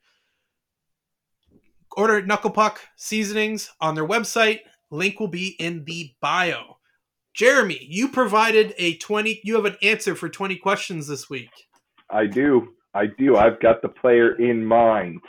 Order 1.95 2.25
Knuckle 2.25 2.51
Puck 2.51 2.81
seasonings 2.97 3.71
on 3.79 3.95
their 3.95 4.05
website. 4.05 4.59
Link 4.91 5.21
will 5.21 5.29
be 5.29 5.55
in 5.57 5.85
the 5.85 6.11
bio. 6.19 6.79
Jeremy, 7.33 7.79
you 7.89 8.09
provided 8.09 8.73
a 8.77 8.97
20, 8.97 9.39
you 9.45 9.55
have 9.55 9.63
an 9.63 9.77
answer 9.81 10.15
for 10.15 10.27
20 10.27 10.57
questions 10.57 11.07
this 11.07 11.29
week. 11.29 11.49
I 12.09 12.25
do. 12.25 12.74
I 12.95 13.07
do. 13.07 13.35
I've 13.35 13.59
got 13.59 13.81
the 13.81 13.89
player 13.89 14.35
in 14.35 14.65
mind. 14.65 15.19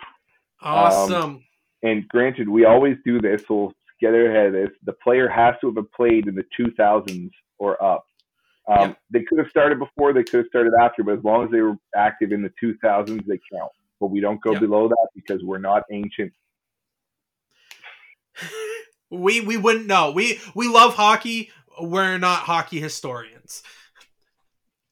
Awesome. 0.63 1.23
Um, 1.23 1.45
and 1.83 2.09
granted, 2.09 2.49
we 2.49 2.65
always 2.65 2.97
do 3.05 3.21
this. 3.21 3.43
We'll 3.51 3.73
get 4.01 4.15
ahead 4.15 4.47
of 4.47 4.53
this. 4.53 4.71
The 4.85 4.93
player 4.93 5.29
has 5.29 5.57
to 5.61 5.73
have 5.75 5.93
played 5.93 6.29
in 6.29 6.37
the 6.37 6.45
2000s 6.59 7.31
or 7.59 7.83
up. 7.83 8.07
Um, 8.69 8.91
yep. 8.91 8.99
They 9.11 9.23
could 9.23 9.39
have 9.39 9.49
started 9.49 9.79
before, 9.79 10.13
they 10.13 10.25
could 10.25 10.39
have 10.39 10.47
started 10.49 10.73
after, 10.81 11.03
but 11.03 11.19
as 11.19 11.25
long 11.25 11.45
as 11.45 11.51
they 11.51 11.61
were 11.61 11.77
active 11.95 12.33
in 12.33 12.43
the 12.43 12.53
2000s, 12.63 13.25
they 13.27 13.41
count. 13.53 13.71
But 14.01 14.09
we 14.09 14.21
don't 14.21 14.41
go 14.41 14.53
yep. 14.53 14.61
below 14.61 14.89
that 14.89 15.09
because 15.15 15.43
we're 15.43 15.59
not 15.59 15.83
ancient. 15.91 16.33
we 19.11 19.41
we 19.41 19.57
wouldn't 19.57 19.87
know. 19.87 20.11
We 20.11 20.41
we 20.55 20.69
love 20.69 20.95
hockey. 20.95 21.51
We're 21.81 22.19
not 22.19 22.41
hockey 22.41 22.81
historians. 22.81 23.63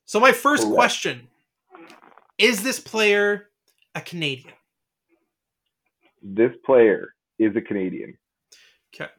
So 0.06 0.18
my 0.20 0.32
first 0.32 0.62
Correct. 0.62 0.74
question 0.74 1.28
is 2.39 2.62
this 2.62 2.80
player 2.80 3.49
a 3.95 4.01
Canadian? 4.01 4.55
This 6.22 6.53
player 6.64 7.14
is 7.39 7.55
a 7.57 7.61
Canadian. 7.61 8.16
Okay. 8.95 9.11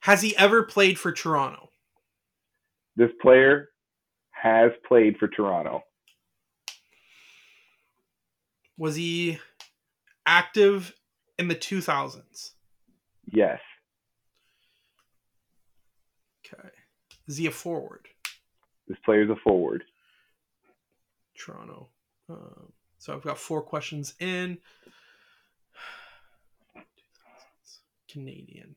Has 0.00 0.22
he 0.22 0.36
ever 0.36 0.62
played 0.62 0.98
for 0.98 1.12
Toronto? 1.12 1.70
This 2.96 3.10
player 3.20 3.68
has 4.30 4.70
played 4.86 5.16
for 5.18 5.28
Toronto. 5.28 5.82
Was 8.78 8.96
he 8.96 9.38
active 10.26 10.94
in 11.38 11.48
the 11.48 11.54
2000s? 11.54 12.52
Yes. 13.26 13.60
Okay. 16.46 16.68
Is 17.26 17.36
he 17.36 17.46
a 17.46 17.50
forward? 17.50 18.08
This 18.88 18.98
player 19.04 19.22
is 19.22 19.30
a 19.30 19.36
forward. 19.44 19.84
Toronto. 21.44 21.88
Um, 22.28 22.72
so 22.98 23.14
I've 23.14 23.22
got 23.22 23.38
four 23.38 23.62
questions 23.62 24.14
in. 24.20 24.58
Canadian. 28.08 28.74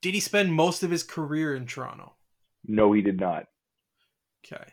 Did 0.00 0.14
he 0.14 0.20
spend 0.20 0.52
most 0.52 0.82
of 0.82 0.90
his 0.90 1.04
career 1.04 1.54
in 1.54 1.66
Toronto? 1.66 2.14
No, 2.66 2.92
he 2.92 3.02
did 3.02 3.20
not. 3.20 3.44
Okay. 4.44 4.64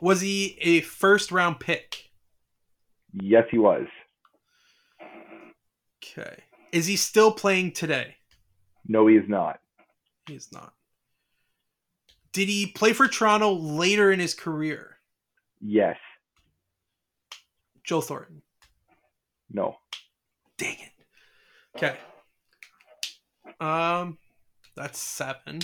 Was 0.00 0.20
he 0.20 0.56
a 0.60 0.80
first 0.80 1.32
round 1.32 1.60
pick? 1.60 2.10
Yes, 3.12 3.44
he 3.50 3.58
was. 3.58 3.86
Okay. 6.02 6.44
Is 6.72 6.86
he 6.86 6.96
still 6.96 7.32
playing 7.32 7.72
today? 7.72 8.16
No, 8.90 9.06
he 9.06 9.14
is 9.14 9.28
not. 9.28 9.60
He 10.26 10.34
is 10.34 10.50
not. 10.52 10.72
Did 12.32 12.48
he 12.48 12.66
play 12.66 12.92
for 12.92 13.06
Toronto 13.06 13.52
later 13.52 14.10
in 14.10 14.18
his 14.18 14.34
career? 14.34 14.96
Yes. 15.60 15.96
Joe 17.84 18.00
Thornton. 18.00 18.42
No. 19.48 19.76
Dang 20.58 20.76
it. 20.80 21.06
Okay. 21.76 21.96
Um, 23.60 24.18
that's 24.74 24.98
seven. 24.98 25.60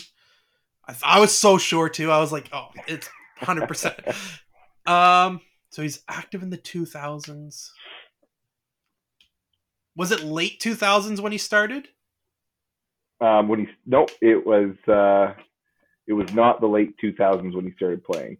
I, 0.87 0.95
I 1.03 1.19
was 1.19 1.37
so 1.37 1.59
sure 1.59 1.89
too. 1.89 2.13
I 2.13 2.21
was 2.21 2.31
like, 2.31 2.49
oh, 2.53 2.69
it's 2.87 3.11
hundred 3.39 3.67
percent. 3.67 3.99
Um, 4.87 5.41
so 5.71 5.83
he's 5.83 6.05
active 6.09 6.45
in 6.45 6.51
the 6.51 6.57
two 6.57 6.87
thousands. 6.87 7.73
Was 9.97 10.13
it 10.13 10.23
late 10.23 10.61
two 10.61 10.77
thousands 10.77 11.21
when 11.21 11.33
he 11.33 11.39
started? 11.39 11.89
Um, 13.21 13.49
when 13.49 13.61
he 13.61 13.67
nope, 13.87 14.11
it 14.21 14.45
was 14.47 14.75
uh, 14.89 15.35
it 16.07 16.13
was 16.13 16.33
not 16.35 16.61
the 16.61 16.67
late 16.67 16.97
two 16.99 17.15
thousands 17.15 17.55
when 17.55 17.65
he 17.65 17.73
started 17.73 18.05
playing. 18.05 18.39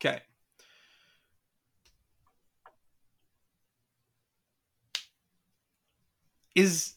Okay. 0.00 0.20
Is 6.54 6.94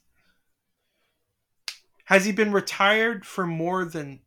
has 2.05 2.25
he 2.25 2.31
been 2.31 2.51
retired 2.51 3.25
for 3.25 3.45
more 3.45 3.85
than 3.85 4.21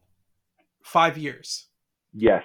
five 0.85 1.19
years? 1.19 1.67
Yes. 2.13 2.45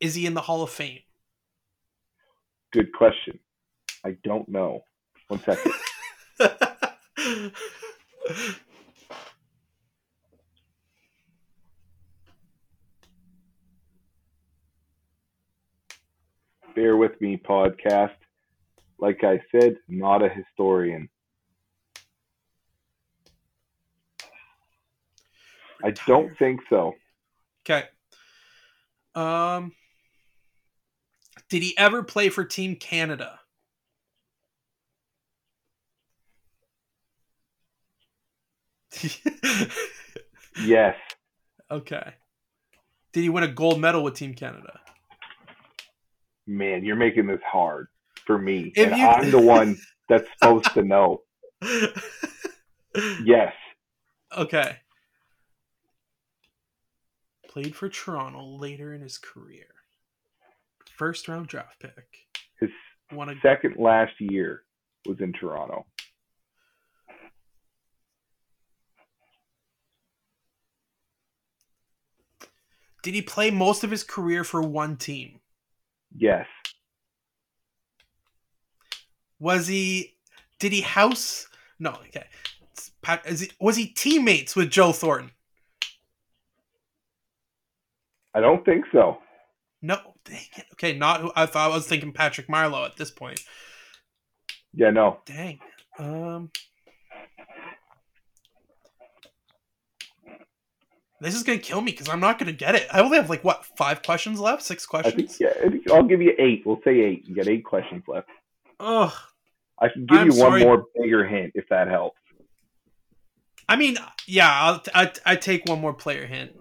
Is 0.00 0.14
he 0.14 0.26
in 0.26 0.34
the 0.34 0.40
Hall 0.40 0.62
of 0.62 0.70
Fame? 0.70 1.00
Good 2.72 2.92
question. 2.92 3.38
I 4.04 4.16
don't 4.24 4.48
know. 4.48 4.82
One 5.28 5.40
second. 5.40 5.72
Bear 16.80 16.96
with 16.96 17.20
me, 17.20 17.36
podcast. 17.36 18.14
Like 18.98 19.22
I 19.22 19.38
said, 19.52 19.76
not 19.86 20.22
a 20.22 20.30
historian. 20.30 21.10
I 25.84 25.90
don't 26.06 26.34
think 26.38 26.60
so. 26.70 26.94
Okay. 27.66 27.84
Um 29.14 29.72
did 31.50 31.62
he 31.62 31.76
ever 31.76 32.02
play 32.02 32.30
for 32.30 32.46
Team 32.46 32.76
Canada? 32.76 33.40
yes. 40.64 40.96
Okay. 41.70 42.14
Did 43.12 43.20
he 43.20 43.28
win 43.28 43.44
a 43.44 43.48
gold 43.48 43.78
medal 43.78 44.02
with 44.02 44.14
Team 44.14 44.32
Canada? 44.32 44.80
Man, 46.50 46.84
you're 46.84 46.96
making 46.96 47.26
this 47.26 47.40
hard 47.46 47.86
for 48.26 48.38
me. 48.38 48.72
If 48.74 48.88
and 48.88 49.00
you... 49.00 49.06
I'm 49.06 49.30
the 49.30 49.40
one 49.40 49.78
that's 50.08 50.26
supposed 50.38 50.72
to 50.74 50.82
know. 50.82 51.22
Yes. 53.24 53.52
Okay. 54.36 54.78
Played 57.48 57.76
for 57.76 57.88
Toronto 57.88 58.44
later 58.44 58.92
in 58.92 59.00
his 59.00 59.18
career 59.18 59.66
first 61.00 61.28
round 61.28 61.46
draft 61.46 61.80
pick. 61.80 62.26
His 62.60 62.68
a 63.10 63.34
second 63.40 63.76
last 63.78 64.12
year 64.18 64.64
was 65.06 65.18
in 65.18 65.32
Toronto. 65.32 65.86
Did 73.02 73.14
he 73.14 73.22
play 73.22 73.50
most 73.50 73.82
of 73.82 73.90
his 73.90 74.04
career 74.04 74.44
for 74.44 74.60
one 74.60 74.98
team? 74.98 75.39
Yes. 76.16 76.46
Was 79.38 79.66
he? 79.66 80.16
Did 80.58 80.72
he 80.72 80.80
house? 80.82 81.48
No. 81.78 81.96
Okay. 82.08 82.24
He, 83.26 83.50
was 83.58 83.76
he 83.76 83.86
teammates 83.86 84.54
with 84.54 84.70
Joe 84.70 84.92
Thornton? 84.92 85.30
I 88.34 88.40
don't 88.40 88.64
think 88.64 88.84
so. 88.92 89.18
No. 89.82 89.98
Dang 90.24 90.44
it. 90.56 90.66
Okay. 90.74 90.96
Not. 90.96 91.32
I 91.36 91.46
thought 91.46 91.70
I 91.70 91.74
was 91.74 91.86
thinking 91.86 92.12
Patrick 92.12 92.48
Marleau 92.48 92.84
at 92.84 92.96
this 92.96 93.10
point. 93.10 93.40
Yeah, 94.74 94.90
no. 94.90 95.20
Dang. 95.24 95.58
Um. 95.98 96.50
This 101.20 101.34
is 101.34 101.42
gonna 101.42 101.58
kill 101.58 101.80
me 101.80 101.92
because 101.92 102.08
I'm 102.08 102.20
not 102.20 102.38
gonna 102.38 102.52
get 102.52 102.74
it. 102.74 102.86
I 102.92 103.00
only 103.00 103.18
have 103.18 103.28
like 103.28 103.44
what 103.44 103.64
five 103.76 104.02
questions 104.02 104.40
left, 104.40 104.62
six 104.62 104.86
I 104.94 105.02
think 105.02 105.14
questions. 105.28 105.38
yeah, 105.40 105.92
I'll 105.94 106.02
give 106.02 106.22
you 106.22 106.32
eight. 106.38 106.62
We'll 106.64 106.80
say 106.84 106.98
eight. 107.00 107.26
You 107.26 107.34
got 107.34 107.46
eight 107.48 107.64
questions 107.64 108.02
left. 108.08 108.28
Ugh. 108.80 109.12
I 109.78 109.88
can 109.88 110.06
give 110.06 110.18
I'm 110.18 110.30
you 110.30 110.36
one 110.38 110.60
more 110.60 110.84
bigger 111.00 111.26
hint 111.26 111.52
if 111.54 111.68
that 111.70 111.88
helps. 111.88 112.18
I 113.68 113.76
mean, 113.76 113.96
yeah, 114.26 114.48
I'll 114.50 114.82
I, 114.94 115.12
I 115.24 115.36
take 115.36 115.66
one 115.66 115.80
more 115.80 115.94
player 115.94 116.26
hint. 116.26 116.52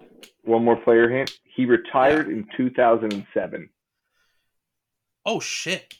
One 0.43 0.63
more 0.63 0.75
player 0.77 1.09
hint. 1.09 1.37
He 1.55 1.65
retired 1.65 2.27
in 2.29 2.47
2007 2.55 3.69
Oh 5.25 5.39
shit. 5.39 5.95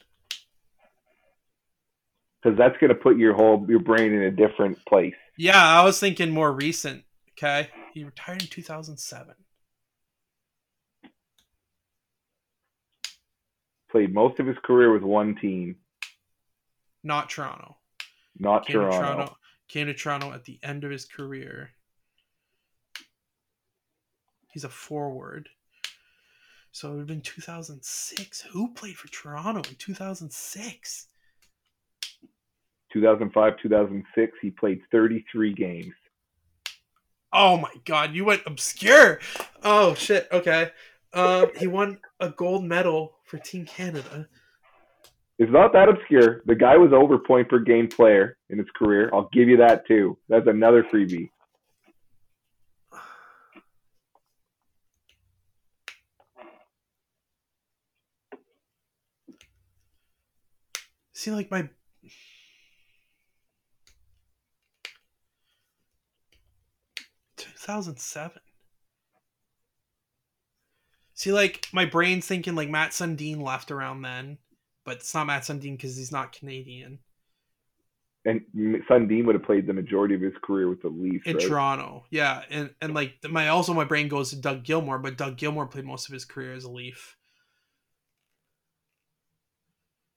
because 2.42 2.56
that's 2.58 2.76
going 2.78 2.88
to 2.88 2.94
put 2.94 3.16
your 3.18 3.34
whole 3.34 3.64
your 3.68 3.80
brain 3.80 4.12
in 4.12 4.22
a 4.22 4.30
different 4.30 4.78
place. 4.86 5.14
Yeah, 5.36 5.62
I 5.62 5.84
was 5.84 6.00
thinking 6.00 6.30
more 6.30 6.52
recent. 6.52 7.04
Okay, 7.32 7.68
he 7.92 8.04
retired 8.04 8.42
in 8.42 8.48
2007. 8.48 9.34
Played 13.90 14.14
most 14.14 14.38
of 14.38 14.46
his 14.46 14.56
career 14.64 14.92
with 14.92 15.02
one 15.02 15.34
team, 15.40 15.76
Not 17.02 17.28
Toronto. 17.28 17.76
not 18.38 18.66
Came 18.66 18.74
to 18.74 18.80
Toronto. 18.82 19.00
Toronto. 19.00 19.36
Came 19.68 19.86
to 19.86 19.94
Toronto 19.94 20.32
at 20.32 20.44
the 20.44 20.58
end 20.62 20.84
of 20.84 20.90
his 20.90 21.04
career. 21.04 21.70
He's 24.52 24.64
a 24.64 24.68
forward. 24.68 25.48
So 26.72 26.88
it 26.88 26.90
would 26.92 26.98
have 27.00 27.06
been 27.08 27.20
2006. 27.20 28.42
Who 28.52 28.72
played 28.74 28.96
for 28.96 29.08
Toronto 29.08 29.68
in 29.68 29.74
2006? 29.76 31.06
2005, 32.92 33.52
2006. 33.60 34.38
He 34.40 34.50
played 34.50 34.80
33 34.92 35.52
games. 35.54 35.94
Oh 37.32 37.56
my 37.56 37.72
god, 37.84 38.14
you 38.14 38.24
went 38.24 38.42
obscure. 38.46 39.20
Oh 39.62 39.94
shit. 39.94 40.28
Okay. 40.32 40.70
Um, 41.12 41.50
he 41.56 41.66
won 41.66 41.98
a 42.20 42.30
gold 42.30 42.64
medal 42.64 43.14
for 43.24 43.38
Team 43.38 43.64
Canada. 43.66 44.28
It's 45.38 45.50
not 45.50 45.72
that 45.72 45.88
obscure. 45.88 46.42
The 46.46 46.54
guy 46.54 46.76
was 46.76 46.92
over 46.92 47.18
point 47.18 47.48
per 47.48 47.60
game 47.60 47.88
player 47.88 48.36
in 48.50 48.58
his 48.58 48.66
career. 48.76 49.10
I'll 49.12 49.30
give 49.32 49.48
you 49.48 49.56
that 49.56 49.86
too. 49.86 50.18
That's 50.28 50.46
another 50.46 50.84
freebie. 50.84 51.30
See, 61.12 61.30
like 61.30 61.50
my. 61.50 61.68
Two 67.60 67.66
thousand 67.66 67.98
seven. 67.98 68.40
See, 71.12 71.32
like 71.32 71.68
my 71.72 71.84
brain's 71.84 72.26
thinking 72.26 72.54
like 72.54 72.70
Matt 72.70 72.92
Sundin 72.92 73.42
left 73.42 73.70
around 73.70 74.00
then, 74.02 74.38
but 74.84 74.96
it's 74.96 75.14
not 75.14 75.26
Matt 75.26 75.42
Sundin 75.42 75.76
because 75.76 75.96
he's 75.96 76.10
not 76.12 76.32
Canadian 76.32 77.00
And 78.24 78.42
Sundin 78.88 79.26
would 79.26 79.34
have 79.34 79.44
played 79.44 79.66
the 79.66 79.72
majority 79.74 80.14
of 80.14 80.20
his 80.22 80.34
career 80.42 80.68
with 80.68 80.82
the 80.82 80.88
Leafs. 80.88 81.26
in 81.26 81.36
right? 81.36 81.46
Toronto. 81.46 82.04
Yeah, 82.10 82.42
and 82.50 82.74
and 82.80 82.94
like 82.94 83.14
my 83.28 83.48
also 83.48 83.74
my 83.74 83.84
brain 83.84 84.08
goes 84.08 84.30
to 84.30 84.36
Doug 84.40 84.64
Gilmour, 84.64 84.98
but 84.98 85.18
Doug 85.18 85.36
Gilmour 85.36 85.70
played 85.70 85.84
most 85.84 86.08
of 86.08 86.12
his 86.14 86.24
career 86.24 86.52
as 86.54 86.64
a 86.64 86.70
Leaf. 86.70 87.16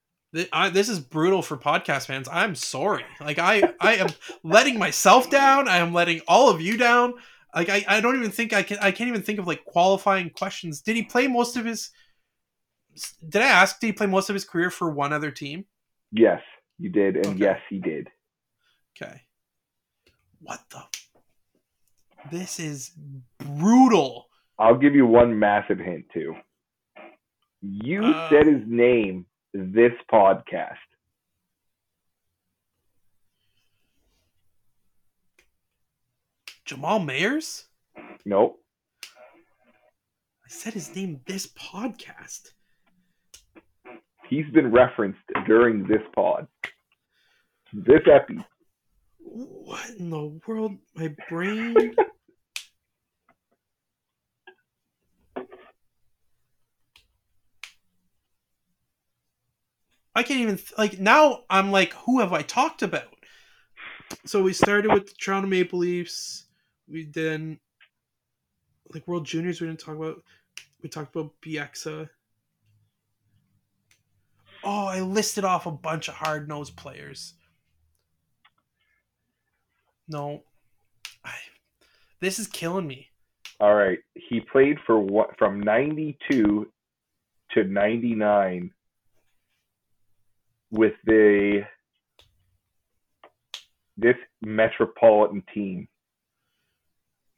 Th- 0.09 0.22
I, 0.51 0.69
this 0.69 0.89
is 0.89 0.99
brutal 0.99 1.41
for 1.41 1.57
podcast 1.57 2.07
fans. 2.07 2.27
I'm 2.31 2.55
sorry. 2.55 3.05
Like 3.21 3.37
I, 3.39 3.71
I 3.79 3.95
am 3.95 4.07
letting 4.43 4.79
myself 4.79 5.29
down. 5.29 5.67
I 5.67 5.77
am 5.77 5.93
letting 5.93 6.21
all 6.27 6.49
of 6.49 6.59
you 6.59 6.75
down. 6.77 7.13
Like 7.55 7.69
I, 7.69 7.85
I 7.87 8.01
don't 8.01 8.15
even 8.17 8.31
think 8.31 8.51
I 8.51 8.63
can. 8.63 8.77
I 8.81 8.91
can't 8.91 9.09
even 9.09 9.21
think 9.21 9.37
of 9.39 9.45
like 9.45 9.63
qualifying 9.65 10.31
questions. 10.31 10.81
Did 10.81 10.95
he 10.95 11.03
play 11.03 11.27
most 11.27 11.55
of 11.55 11.65
his? 11.65 11.91
Did 13.29 13.41
I 13.43 13.47
ask? 13.47 13.79
Did 13.79 13.87
he 13.87 13.93
play 13.93 14.07
most 14.07 14.29
of 14.29 14.33
his 14.33 14.43
career 14.45 14.71
for 14.71 14.89
one 14.89 15.13
other 15.13 15.29
team? 15.29 15.65
Yes, 16.11 16.41
you 16.79 16.89
did, 16.89 17.15
and 17.15 17.27
Okay. 17.27 17.37
yes, 17.39 17.59
he 17.69 17.77
did. 17.79 18.07
Okay. 18.99 19.21
What 20.39 20.61
the? 20.71 20.81
This 22.31 22.59
is 22.59 22.91
brutal. 23.37 24.29
I'll 24.57 24.77
give 24.77 24.95
you 24.95 25.05
one 25.05 25.37
massive 25.37 25.77
hint 25.79 26.05
too. 26.13 26.35
You 27.61 28.03
Uh. 28.05 28.29
said 28.29 28.47
his 28.47 28.61
name 28.65 29.25
this 29.53 29.91
podcast. 30.11 30.77
Jamal 36.65 36.99
Mayers. 36.99 37.65
Nope. 38.25 38.59
I 39.03 40.49
said 40.49 40.73
his 40.73 40.95
name 40.95 41.19
this 41.27 41.47
podcast. 41.47 42.53
He's 44.29 44.49
been 44.53 44.71
referenced 44.71 45.19
during 45.45 45.85
this 45.87 46.01
pod. 46.15 46.47
This 47.73 48.01
epi. 48.11 48.43
What 49.19 49.89
in 49.99 50.09
the 50.09 50.39
world? 50.47 50.77
My 50.95 51.13
brain. 51.29 51.95
I 60.15 60.23
can't 60.23 60.41
even 60.41 60.59
like 60.77 60.99
now. 60.99 61.43
I'm 61.49 61.71
like, 61.71 61.93
who 61.93 62.19
have 62.19 62.33
I 62.33 62.41
talked 62.41 62.83
about? 62.83 63.15
So 64.25 64.43
we 64.43 64.53
started 64.53 64.91
with 64.91 65.07
the 65.07 65.13
Toronto 65.19 65.47
Maple 65.47 65.79
Leafs. 65.79 66.45
We 66.87 67.05
then 67.05 67.59
like 68.93 69.07
World 69.07 69.25
Juniors. 69.25 69.59
We 69.59 69.67
didn't 69.67 69.79
talk 69.79 69.95
about. 69.95 70.23
We 70.81 70.89
talked 70.89 71.15
about 71.15 71.31
Bieksa. 71.41 72.09
Oh, 74.63 74.85
I 74.85 75.01
listed 75.01 75.43
off 75.43 75.65
a 75.65 75.71
bunch 75.71 76.07
of 76.07 76.13
hard 76.13 76.47
nosed 76.47 76.75
players. 76.77 77.33
No, 80.07 80.43
I, 81.25 81.33
this 82.19 82.39
is 82.39 82.47
killing 82.47 82.87
me. 82.87 83.09
All 83.59 83.73
right. 83.73 83.99
He 84.15 84.41
played 84.41 84.77
for 84.85 84.99
what 84.99 85.37
from 85.37 85.59
92 85.59 86.67
to 87.53 87.63
99 87.63 88.71
with 90.73 90.93
the 91.05 91.61
this 93.95 94.15
metropolitan 94.41 95.43
team. 95.53 95.87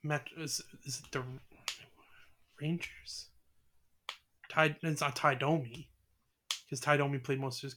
Met 0.03 0.25
is, 0.37 0.61
is 0.85 1.01
it 1.03 1.11
the 1.11 1.21
Rangers? 2.59 3.29
Ty, 4.49 4.77
it's 4.81 5.01
not 5.01 5.15
Tie 5.17 5.35
Domi 5.35 5.89
because 6.63 6.79
Tie 6.79 6.97
Domi 6.97 7.17
played 7.17 7.41
most 7.41 7.63
of 7.63 7.73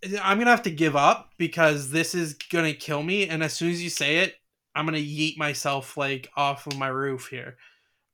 his. 0.00 0.18
I'm 0.22 0.38
gonna 0.38 0.50
have 0.50 0.62
to 0.62 0.70
give 0.70 0.96
up 0.96 1.30
because 1.36 1.90
this 1.90 2.14
is 2.14 2.32
gonna 2.34 2.72
kill 2.72 3.02
me, 3.02 3.28
and 3.28 3.42
as 3.44 3.52
soon 3.52 3.70
as 3.70 3.82
you 3.82 3.90
say 3.90 4.18
it, 4.18 4.34
I'm 4.74 4.86
gonna 4.86 4.98
yeet 4.98 5.36
myself 5.36 5.98
like 5.98 6.30
off 6.36 6.66
of 6.66 6.78
my 6.78 6.88
roof 6.88 7.28
here. 7.28 7.58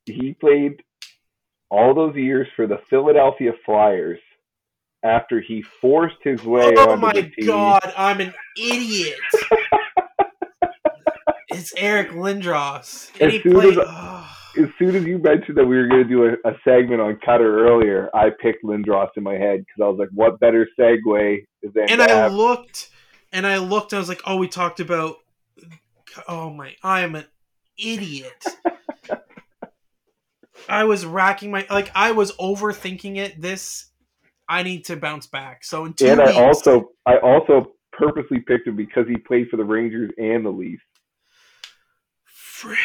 He 0.07 0.35
played 0.35 0.83
all 1.71 1.95
those 1.95 2.17
years 2.17 2.49
for 2.57 2.67
the 2.67 2.79
Philadelphia 2.91 3.53
Flyers 3.65 4.19
after 5.03 5.41
he 5.41 5.63
forced 5.81 6.17
his 6.23 6.43
way 6.45 6.73
Oh 6.77 6.97
my 6.97 7.31
god, 7.47 7.93
I'm 7.97 8.21
an 8.21 8.35
idiot. 8.59 9.19
it's 11.49 11.73
Eric 11.77 12.11
Lindros. 12.11 13.11
And 13.21 13.29
As 13.29 13.33
he 13.35 13.43
soon 13.43 13.53
played. 13.53 13.79
as- 13.79 13.85
oh. 13.89 14.37
As 14.59 14.67
soon 14.81 14.97
as 14.97 15.05
you 15.05 15.19
mentioned 15.19 15.57
that 15.59 15.65
we 15.65 15.77
were 15.77 15.87
going 15.87 16.03
to 16.03 16.09
do 16.09 16.25
a, 16.25 16.33
a 16.49 16.55
segment 16.65 17.01
on 17.01 17.17
Cutter 17.25 17.69
earlier, 17.69 18.11
I 18.13 18.31
picked 18.43 18.65
Lindros 18.65 19.11
in 19.17 19.23
my 19.23 19.35
head 19.35 19.61
because 19.61 19.81
I 19.81 19.87
was 19.87 19.97
like, 19.97 20.09
"What 20.13 20.41
better 20.41 20.67
segue 20.79 21.47
and 21.89 22.03
I 22.03 22.11
have 22.11 22.33
looked, 22.33 22.91
and 23.33 23.47
I 23.47 23.59
looked, 23.59 23.95
I 23.95 23.99
was 23.99 24.09
like, 24.09 24.23
"Oh, 24.27 24.39
we 24.39 24.49
talked 24.49 24.81
about." 24.81 25.19
Oh 26.27 26.51
my! 26.51 26.75
I 26.83 27.03
am 27.03 27.15
an 27.15 27.27
idiot. 27.79 28.45
I 30.69 30.83
was 30.83 31.07
racking 31.07 31.53
my 31.53 31.65
like. 31.71 31.93
I 31.95 32.11
was 32.11 32.33
overthinking 32.33 33.19
it. 33.19 33.41
This, 33.41 33.87
I 34.51 34.65
need 34.65 34.85
to 34.87 34.97
bounce 34.97 35.29
back. 35.29 35.63
So 35.63 35.85
in 35.85 35.95
two 35.95 36.07
and 36.07 36.19
weeks, 36.19 36.37
I 36.37 36.43
also 36.43 36.91
I 37.07 37.19
also 37.19 37.73
purposely 37.93 38.41
picked 38.41 38.67
him 38.67 38.75
because 38.75 39.07
he 39.07 39.17
played 39.17 39.49
for 39.49 39.57
the 39.57 39.65
Rangers 39.65 40.11
and 40.19 40.45
the 40.45 40.51
Leafs. 40.51 40.83
frick. 42.61 42.79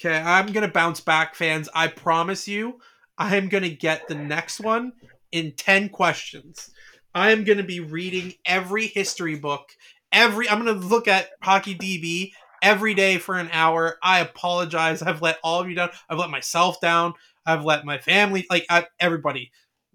Okay, 0.00 0.16
I'm 0.16 0.46
gonna 0.46 0.68
bounce 0.68 1.00
back, 1.00 1.34
fans. 1.34 1.68
I 1.74 1.88
promise 1.88 2.48
you, 2.48 2.80
I 3.18 3.36
am 3.36 3.48
gonna 3.48 3.68
get 3.68 4.08
the 4.08 4.14
next 4.14 4.60
one 4.60 4.94
in 5.30 5.52
ten 5.52 5.90
questions. 5.90 6.70
I 7.14 7.30
am 7.30 7.44
gonna 7.44 7.62
be 7.62 7.80
reading 7.80 8.32
every 8.46 8.86
history 8.86 9.36
book. 9.36 9.68
Every 10.10 10.48
I'm 10.48 10.58
gonna 10.58 10.72
look 10.72 11.06
at 11.06 11.28
Hockey 11.42 11.74
DB 11.74 12.32
every 12.62 12.94
day 12.94 13.18
for 13.18 13.36
an 13.36 13.50
hour. 13.52 13.98
I 14.02 14.20
apologize. 14.20 15.02
I've 15.02 15.20
let 15.20 15.38
all 15.44 15.60
of 15.60 15.68
you 15.68 15.74
down. 15.74 15.90
I've 16.08 16.18
let 16.18 16.30
myself 16.30 16.80
down. 16.80 17.12
I've 17.44 17.64
let 17.64 17.84
my 17.84 17.98
family, 17.98 18.46
like 18.48 18.64
I, 18.70 18.86
everybody. 18.98 19.52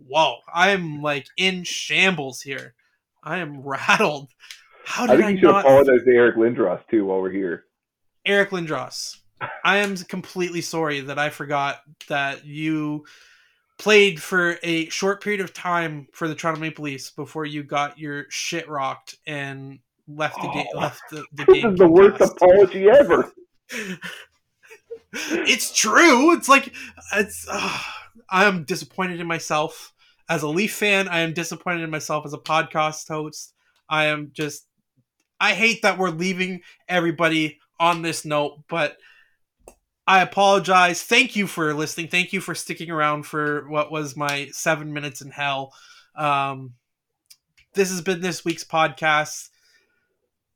Whoa, 0.08 0.38
I'm 0.54 1.02
like 1.02 1.28
in 1.38 1.64
shambles 1.64 2.42
here. 2.42 2.74
I 3.24 3.38
am 3.40 3.62
rattled. 3.66 4.30
How 4.86 5.04
I 5.04 5.08
did 5.08 5.16
think 5.18 5.26
I, 5.26 5.30
you 5.30 5.38
should 5.38 5.48
not? 5.48 5.66
apologize 5.66 6.04
to 6.06 6.12
Eric 6.12 6.36
Lindros 6.36 6.82
too 6.90 7.06
while 7.06 7.22
we're 7.22 7.32
here. 7.32 7.66
Eric 8.26 8.50
Lindros. 8.52 9.18
I 9.64 9.78
am 9.78 9.96
completely 9.96 10.62
sorry 10.62 11.00
that 11.02 11.18
I 11.18 11.30
forgot 11.30 11.80
that 12.10 12.46
you 12.46 13.06
played 13.78 14.22
for 14.22 14.58
a 14.64 14.90
short 14.90 15.24
period 15.24 15.40
of 15.42 15.54
time 15.54 16.08
for 16.12 16.28
the 16.28 16.36
Toronto 16.36 16.60
Maple 16.60 16.84
Leafs 16.84 17.12
before 17.12 17.46
you 17.46 17.64
got 17.64 17.98
your 17.98 18.26
shit 18.30 18.68
rocked 18.68 19.16
and 19.26 19.80
left 20.08 20.36
the 20.42 20.50
game. 20.50 20.66
Oh. 20.76 20.80
Left 20.80 21.02
the, 21.10 21.24
the 21.34 21.46
This 21.48 21.62
game. 21.64 21.74
is 21.74 21.80
the 21.80 21.88
worst 21.88 22.22
apology 22.22 22.90
ever. 22.90 23.32
it's 25.14 25.74
true. 25.74 26.34
It's 26.34 26.50
like 26.50 26.74
it's. 27.16 27.48
Uh, 27.50 27.80
I 28.30 28.46
am 28.46 28.64
disappointed 28.64 29.20
in 29.20 29.28
myself 29.28 29.94
as 30.28 30.44
a 30.44 30.48
Leaf 30.48 30.74
fan. 30.74 31.08
I 31.08 31.20
am 31.20 31.34
disappointed 31.34 31.82
in 31.82 31.90
myself 31.90 32.26
as 32.26 32.34
a 32.34 32.38
podcast 32.38 33.08
host. 33.08 33.54
I 33.90 34.06
am 34.06 34.32
just. 34.34 34.66
I 35.40 35.54
hate 35.54 35.84
that 35.84 35.98
we're 35.98 36.10
leaving 36.10 36.62
everybody 36.88 37.60
on 37.80 38.02
this 38.02 38.26
note, 38.26 38.64
but 38.68 38.98
I 40.06 40.22
apologize. 40.22 41.04
Thank 41.04 41.36
you 41.36 41.48
for 41.48 41.74
listening. 41.74 42.08
Thank 42.08 42.34
you 42.34 42.42
for 42.42 42.56
sticking 42.56 42.90
around 42.90 43.24
for 43.24 43.70
what 43.70 43.92
was 43.92 44.18
my 44.18 44.50
seven 44.52 44.92
minutes 44.92 45.22
in 45.22 45.30
hell. 45.32 45.74
Um, 46.16 46.74
this 47.76 47.90
has 47.92 48.02
been 48.02 48.20
this 48.20 48.44
week's 48.44 48.64
podcast. 48.64 49.50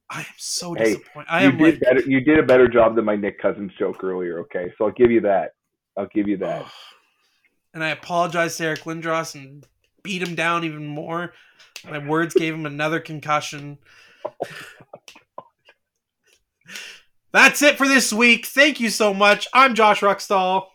I 0.09 0.19
am 0.21 0.25
so 0.37 0.73
Hey, 0.73 0.95
disappointed. 0.95 1.27
I 1.29 1.43
you 1.43 1.49
am 1.49 1.57
did 1.57 1.63
like, 1.63 1.79
better. 1.79 2.01
You 2.01 2.21
did 2.21 2.39
a 2.39 2.43
better 2.43 2.67
job 2.67 2.95
than 2.95 3.05
my 3.05 3.15
Nick 3.15 3.39
Cousins 3.41 3.71
joke 3.77 4.03
earlier. 4.03 4.39
Okay, 4.41 4.73
so 4.77 4.85
I'll 4.85 4.91
give 4.91 5.11
you 5.11 5.21
that. 5.21 5.51
I'll 5.97 6.09
give 6.13 6.27
you 6.27 6.37
that. 6.37 6.65
and 7.73 7.83
I 7.83 7.89
apologize 7.89 8.57
to 8.57 8.65
Eric 8.65 8.81
Lindros 8.81 9.35
and 9.35 9.65
beat 10.03 10.21
him 10.21 10.35
down 10.35 10.63
even 10.63 10.85
more. 10.85 11.33
My 11.89 11.97
words 11.97 12.33
gave 12.33 12.53
him 12.53 12.65
another 12.65 12.99
concussion. 12.99 13.77
That's 17.31 17.61
it 17.61 17.77
for 17.77 17.87
this 17.87 18.13
week. 18.13 18.45
Thank 18.45 18.79
you 18.79 18.89
so 18.89 19.13
much. 19.13 19.47
I'm 19.53 19.73
Josh 19.75 20.01
Ruckstall, 20.01 20.67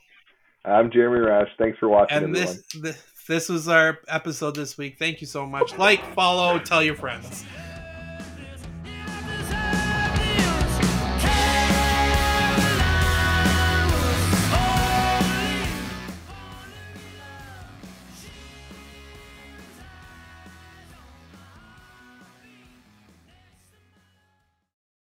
I'm 0.64 0.90
Jeremy 0.90 1.20
Rash. 1.20 1.48
Thanks 1.56 1.78
for 1.78 1.88
watching, 1.88 2.18
and 2.18 2.34
this, 2.34 2.62
this 2.74 3.02
this 3.28 3.48
was 3.48 3.68
our 3.68 3.98
episode 4.08 4.56
this 4.56 4.76
week. 4.76 4.98
Thank 4.98 5.20
you 5.20 5.26
so 5.26 5.46
much. 5.46 5.76
Like, 5.78 6.02
follow, 6.14 6.58
tell 6.58 6.82
your 6.82 6.94
friends. 6.96 7.44